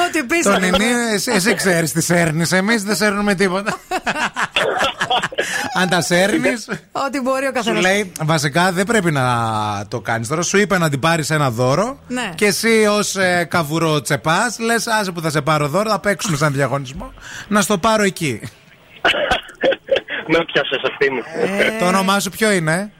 [0.07, 0.43] Ό,τι πεις.
[0.43, 2.51] Το νινί, εσύ, εσύ ξέρεις τι σέρνεις.
[2.51, 3.77] Εμείς δεν σέρνουμε τίποτα.
[5.73, 6.67] Αν τα σέρνεις.
[6.91, 7.81] Ό,τι μπορεί ο Σου καθένας.
[7.81, 9.25] λέει, βασικά δεν πρέπει να
[9.87, 10.41] το κάνεις τώρα.
[10.41, 11.99] Σου είπε να την πάρεις ένα δώρο.
[12.07, 12.31] Ναι.
[12.35, 16.37] Και εσύ ως ε, καβουρό τσεπάς, λες, άσε που θα σε πάρω δώρο, θα παίξουμε
[16.37, 17.13] σαν διαγωνισμό.
[17.47, 18.41] Να στο πάρω εκεί.
[20.27, 21.21] Με πιάσες αυτή μου.
[21.79, 22.91] Το όνομά σου ποιο είναι,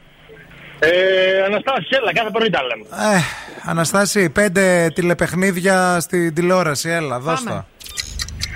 [0.78, 2.84] Ε, Αναστάσης, έλα, κάθε πρωί τα λέμε.
[3.16, 3.20] ε,
[3.64, 6.88] Αναστάση, πέντε τηλεπαιχνίδια στην τηλεόραση.
[6.88, 7.66] Έλα, δώσ' τα.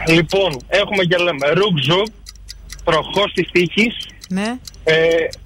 [0.08, 1.78] Λοιπόν, έχουμε και λέμε ρουκ
[2.84, 4.06] τροχός της τύχης.
[4.28, 4.54] Ναι.
[4.84, 4.94] Ε,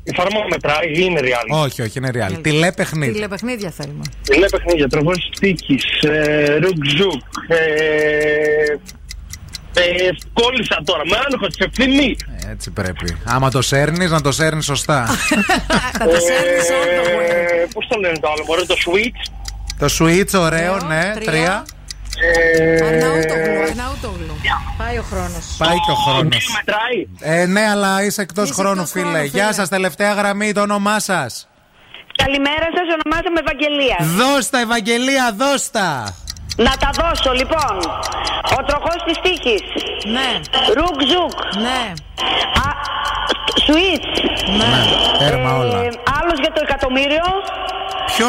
[0.02, 1.64] η φάρμα μετράει ή είναι real.
[1.64, 2.38] Όχι, όχι, είναι real.
[2.42, 3.12] Τηλεπαιχνίδι.
[3.12, 4.02] Τηλεπαιχνίδια θέλουμε.
[4.34, 5.84] Είναι παιχνίδια, τροχός της τύχης.
[6.02, 6.76] Ε, ρουκ
[7.48, 7.56] Ε,
[9.80, 12.16] ε, κόλλησα τώρα, με άγχο τη ευθύνη.
[12.50, 13.16] Έτσι πρέπει.
[13.24, 15.06] Άμα το σέρνεις, να το σέρνεις σωστά.
[15.98, 17.20] Θα το σέρνεις όλο.
[17.20, 19.32] Ε, Πώς το λένε το άλλο, μπορεί το switch.
[19.78, 21.12] το switch, ωραίο, ναι.
[21.14, 21.24] τρία.
[21.24, 21.64] Τρία.
[22.20, 24.34] Ε, Αναούτογλου, αναούτογλου.
[24.78, 25.54] Πάει ο χρόνος.
[25.58, 26.46] Πάει και ο χρόνος.
[26.56, 27.38] μετράει.
[27.40, 29.04] Ε, ναι, αλλά είσαι εκτός Είσαι χρόνου, εκτός φίλε.
[29.10, 29.52] χρόνου, Γεια φίλε.
[29.54, 31.48] σας, τελευταία γραμμή, το όνομά σας.
[32.16, 33.96] Καλημέρα σας, ονομάζομαι Ευαγγελία.
[34.00, 36.16] Δώστα, Ευαγγελία, δώστα.
[36.56, 37.74] Να τα δώσω λοιπόν.
[38.58, 39.62] Ο τροχός της τύχης.
[40.14, 40.28] Ναι.
[40.74, 41.38] Ρουκ ζουκ.
[41.66, 41.92] Ναι.
[43.64, 44.08] Σουίτς.
[44.58, 44.72] Ναι,
[45.18, 45.78] τέρμα όλα.
[46.20, 47.24] Άλλος για το εκατομμύριο.
[48.16, 48.26] Ποιο;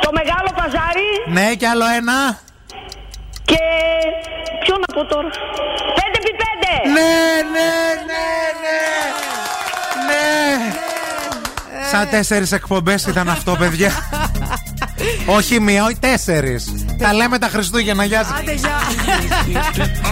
[0.00, 1.08] το μεγάλο παζάρι.
[1.26, 2.38] ναι, και άλλο ένα.
[3.44, 3.58] Και.
[4.64, 5.28] Ποιο να πω τώρα.
[5.96, 6.64] 5x5.
[6.86, 7.14] Ναι,
[7.54, 7.70] ναι,
[8.08, 8.26] ναι,
[8.62, 8.78] ναι.
[10.06, 10.72] Ναι.
[11.90, 13.92] Σαν τέσσερις εκπομπές ήταν αυτό, παιδιά.
[15.26, 16.56] Όχι μία, όχι τέσσερι.
[16.98, 18.34] Τα λέμε τα Χριστούγεννα, γεια σα.
[18.36, 18.78] Άντε, γεια.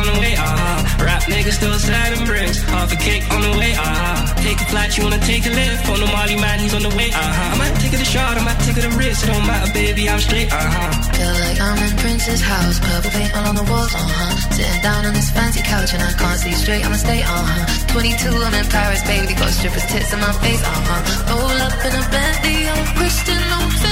[0.02, 1.04] on the way, uh-huh.
[1.06, 2.58] Rap niggas still sliding bricks.
[2.74, 4.44] Half a cake on the way, uh-huh.
[4.44, 5.82] Take a flight, you wanna take a lift.
[5.92, 7.54] On the Molly man, he's on the way, uh-huh.
[7.54, 9.18] I might take it a shot, I might take it a risk.
[9.24, 10.90] It don't matter, baby, I'm straight, uh-huh.
[11.16, 14.56] Feel like I'm in Prince's house, purple paint all on the walls, uh huh.
[14.56, 17.94] Sitting down on this fancy couch and I can't see straight, I'ma stay, uh huh.
[17.94, 21.30] 22, I'm in Paris, baby, got strippers' tits in my face, uh huh.
[21.30, 23.90] Roll up in a Bentley, I'm Christian, I'm Fendi,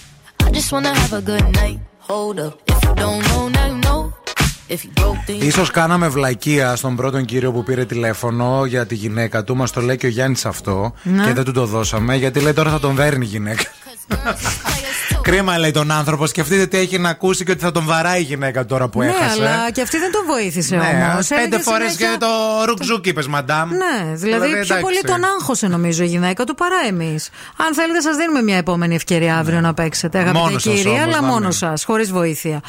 [5.39, 9.55] Ίσως κάναμε βλακεία στον πρώτον κύριο που πήρε τηλέφωνο για τη γυναίκα του.
[9.55, 10.93] Μας το λέει και ο Γιάννης αυτό.
[11.03, 11.25] Ναι.
[11.25, 12.15] Και δεν του το δώσαμε.
[12.15, 13.63] Γιατί λέει τώρα θα τον δέρνει η γυναίκα.
[15.21, 16.25] Κρίμα λέει τον άνθρωπο.
[16.25, 19.05] Σκεφτείτε τι έχει να ακούσει και ότι θα τον βαράει η γυναίκα τώρα που ναι,
[19.07, 19.41] έχασε.
[19.41, 21.27] αλλά και αυτή δεν τον βοήθησε Ναι, όμως.
[21.27, 22.27] πέντε φορές και το
[22.65, 23.69] ρουκζούκ είπε, μαντάμ.
[23.69, 24.79] Ναι, δηλαδή, πιο εντάξει.
[24.81, 27.29] πολύ τον άγχωσε νομίζω η γυναίκα του παρά εμείς.
[27.67, 30.45] Αν θέλετε, σας δίνουμε μια επόμενη ευκαιρία αύριο να παίξετε, αγαπητέ Ναι.
[30.47, 31.69] Μόνος σας κύριε, όμως, αλλά να μόνος μην.
[31.69, 32.61] σας, χωρίς βοήθεια.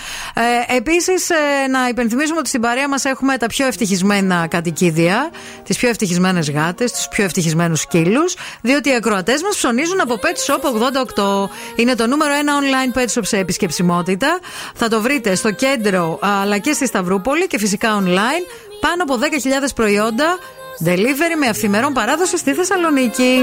[0.69, 1.29] Ε, Επίσης,
[1.71, 5.31] να υπενθυμίσουμε ότι στην παρέα μας έχουμε τα πιο ευτυχισμένα κατοικίδια,
[5.65, 10.53] τις πιο ευτυχισμένες γάτες, τους πιο ευτυχισμένους σκύλους, διότι οι ακροατές μας ψωνίζουν από Pet
[10.55, 11.51] Shop 88.
[11.77, 14.39] Είναι το νούμερο ένα online pet shop σε επισκεψιμότητα.
[14.75, 18.45] Θα το βρείτε στο κέντρο αλλά και στη Σταυρούπολη και φυσικά online.
[18.81, 20.39] Πάνω από 10.000 προϊόντα.
[20.85, 23.39] Delivery με αυθημερών παράδοση στη Θεσσαλονίκη.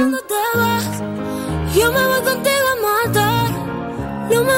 [1.76, 3.48] Yo me voy contigo a matar.
[4.32, 4.58] No me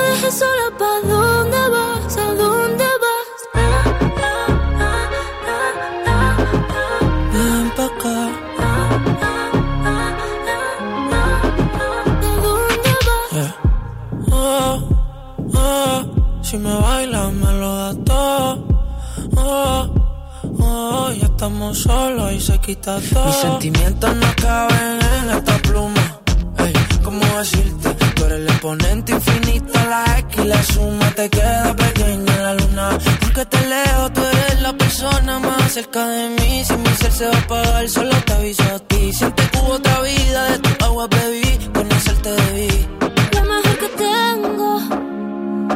[21.81, 23.25] solos y se quita todo.
[23.25, 26.19] Mis sentimientos no caben en esta pluma.
[26.59, 27.89] Ey, ¿cómo decirte?
[28.15, 32.53] Tú eres el exponente infinito, la X y la suma te queda pequeña en la
[32.53, 32.97] luna.
[33.21, 36.63] Porque te leo, tú eres la persona más cerca de mí.
[36.65, 39.13] Si mi ser se va a apagar, solo te aviso a ti.
[39.13, 42.87] Siente que hubo otra vida, de tu agua bebí, conocerte debí.
[43.33, 44.79] Lo mejor que tengo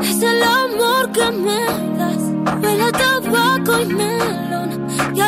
[0.02, 1.62] es el amor que me
[1.98, 2.24] das.
[2.62, 4.85] Huele a tabaco y melón.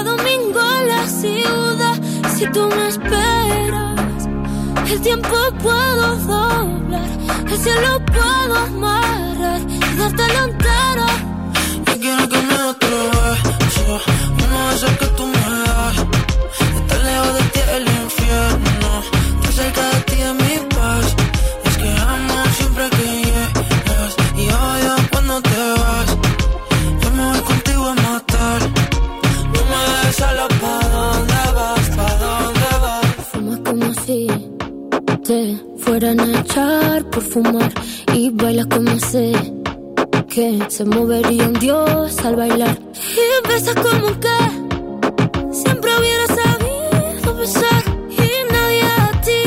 [0.08, 0.64] Domingo
[0.94, 1.98] la ciudad.
[2.36, 4.28] Si tú me esperas,
[4.90, 7.10] el tiempo puedo doblar.
[7.52, 11.08] El cielo puedo amarrar y dártelo entero.
[11.88, 12.98] Yo quiero que me otro
[13.60, 14.00] beso,
[14.44, 15.98] uno de esos que tú me das.
[16.80, 17.60] Estar lejos de ti
[37.38, 37.72] fumar
[38.14, 39.32] y bailas como sé
[40.34, 42.78] que se movería un dios al bailar
[43.24, 44.38] y besas como que
[45.62, 49.42] siempre hubiera sabido besar y nadie a ti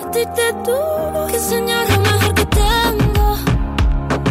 [0.00, 3.26] a ti te tuvo que enseñar lo mejor que tengo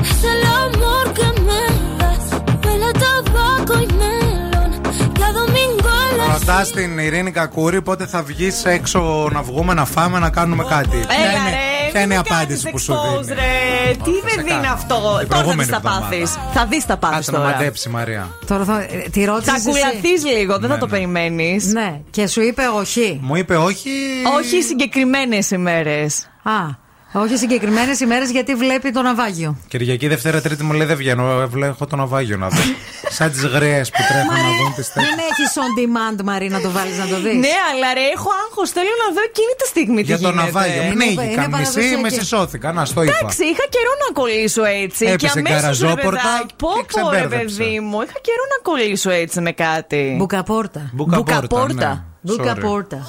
[0.02, 1.64] es el amor que me
[2.00, 2.26] das
[2.66, 4.72] huele a tabaco y melón
[5.20, 9.74] y a domingo en la Ρωτά την Ειρήνη Κακούρη πότε θα βγει έξω να βγούμε,
[9.74, 10.98] να φάμε, να κάνουμε κάτι.
[10.98, 13.40] Ποια Έλα, είναι, ρε, ποια είναι η μην με απάντηση κάνεις που σου expose, δίνει.
[13.40, 13.92] Ρε.
[14.04, 16.06] Τι παιδί είναι αυτό; Τώρα θα προηγούμενη δει τα εβδομάδα.
[16.10, 16.32] πάθεις.
[16.54, 17.50] Θα δει τα πάθεις Κάτσε να τώρα.
[17.50, 18.30] μαντέψει, Μαρία.
[18.48, 19.64] Τώρα θα, ε, τη ρώτησες.
[19.64, 21.66] Θα κουλαθεί λίγο, δεν θα το περιμένεις.
[21.66, 23.20] Ναι, και σου είπε όχι.
[23.22, 23.90] Μου είπε όχι.
[24.38, 26.28] Όχι συγκεκριμένες ημέρες.
[26.44, 26.82] Α,
[27.14, 29.58] όχι συγκεκριμένες ημέρες γιατί βλέπει το ναυάγιο.
[29.68, 31.48] Κυριακή, Δευτέρα, Τρίτη μου λέει δεν βγαίνω.
[31.48, 32.62] Βλέπω το ναυάγιο να δω.
[33.18, 36.70] Σαν τις γριέ που τρέχουν να δουν τι Δεν έχεις on demand, Μαρή, να το
[36.72, 37.36] βάλεις να το δεις.
[37.46, 38.70] Ναι, αλλά ρε, έχω άγχος.
[38.78, 40.44] Θέλω να δω εκείνη τη στιγμή τι Για το γίνεται.
[40.52, 40.82] ναυάγιο.
[40.84, 41.24] Μην Είναι- έγινε.
[41.24, 42.02] είναι Μισή παραδοσιακή.
[42.02, 42.68] με συσώθηκα.
[42.78, 43.14] Να στο είπα.
[43.20, 45.04] Εντάξει, είχα καιρό να κολλήσω έτσι.
[45.06, 47.58] Έπεσε και αμέσως, γκαραζόπορτα ρε παιδάκι, Πω, και πω, ρε ξεμπέρδεψε.
[47.64, 47.98] παιδί μου.
[48.06, 50.02] Είχα καιρό να κολλήσω έτσι με κάτι.
[50.18, 50.82] Μπουκαπόρτα.
[50.94, 52.04] Μπουκαπόρτα, ναι.
[52.26, 53.00] Μπουκαπόρτα.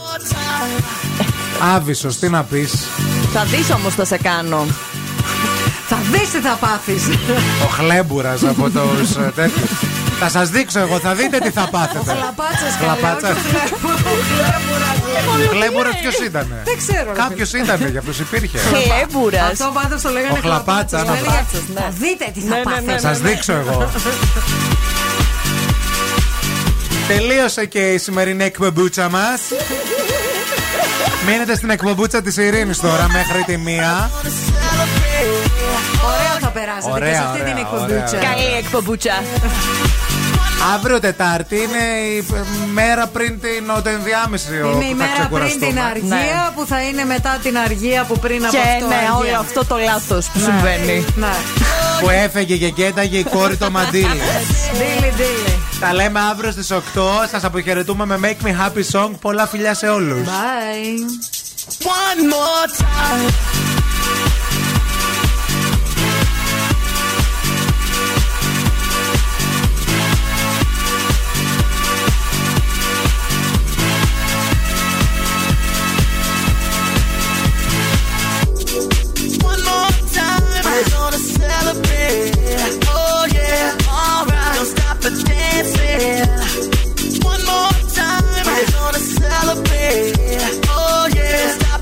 [1.60, 2.72] Άβυσο, τι να πεις.
[3.32, 4.66] Θα δεις όμως θα σε κάνω.
[5.88, 7.02] Θα δεις τι θα πάθεις.
[7.64, 9.70] Ο χλέμπουρα από τους τέτοιους.
[10.20, 11.98] Θα σας δείξω εγώ, θα δείτε τι θα πάθετε.
[12.04, 13.36] Χλαπάτσας Χλαπάτσας.
[15.50, 16.46] Χλέμουρα ποιος ήταν.
[16.64, 17.12] Δεν ξέρω.
[17.12, 18.58] ρε Κάποιος ήταν, για αυτούς υπήρχε.
[18.58, 19.44] Χλέμουρα.
[19.44, 21.24] Αυτό πάντως το λέγανε Ο Χλαπάτσας, χλαπάτσας.
[21.74, 22.92] να Λέγανε, Θα δείτε τι θα Ναι, ναι, πάθετε.
[22.92, 23.90] ναι, Θα σας δείξω εγώ.
[27.08, 29.40] Τελείωσε και η σημερινή εκπομπούτσα μας.
[31.26, 34.10] Μείνετε στην εκπομπούτσα της Ειρήνης τώρα μέχρι τη μία.
[36.06, 38.16] Ωραία θα περάσετε και Ωραία, σε αυτή ωραία, την εκπομπούτσα.
[38.16, 38.30] ωραία.
[38.30, 39.22] Καλή εκπομπούτσα.
[40.74, 41.82] Αύριο Τετάρτη είναι
[42.14, 42.40] η ε,
[42.72, 44.54] μέρα πριν την οτενδιάμεση.
[44.54, 45.66] Είναι όπου η θα μέρα πριν ξεκουραστούμε.
[45.66, 48.86] την αργία που θα είναι μετά την αργία που πριν από Και αυτό.
[48.86, 49.14] ναι, αργία.
[49.16, 50.44] όλο αυτό το λάθος που Ναι.
[50.44, 51.04] συμβαίνει.
[51.16, 51.34] Ναι.
[52.00, 54.20] Που έφεγε και κένταγε η κόρη το μαντίλι.
[54.78, 55.54] Ντίλι, ντίλι.
[55.84, 56.80] Τα λέμε αύριο στις 8.
[57.30, 59.10] Σας αποχαιρετούμε με Make Me Happy Song.
[59.20, 60.28] Πολλά φιλιά σε όλους.
[60.28, 60.98] Bye.
[61.82, 63.83] One more time.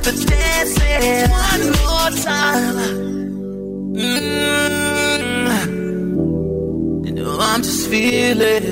[0.04, 1.30] The dancing.
[1.30, 2.76] One more time.
[3.94, 5.46] Mm.
[7.06, 8.66] You know I'm just feeling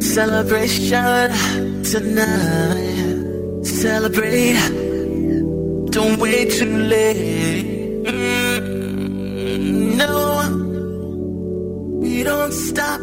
[0.00, 1.30] celebration
[1.82, 3.64] tonight.
[3.64, 4.60] Celebrate.
[5.90, 8.04] Don't wait too late.
[8.04, 10.14] Mm, No,
[12.00, 13.00] we don't stop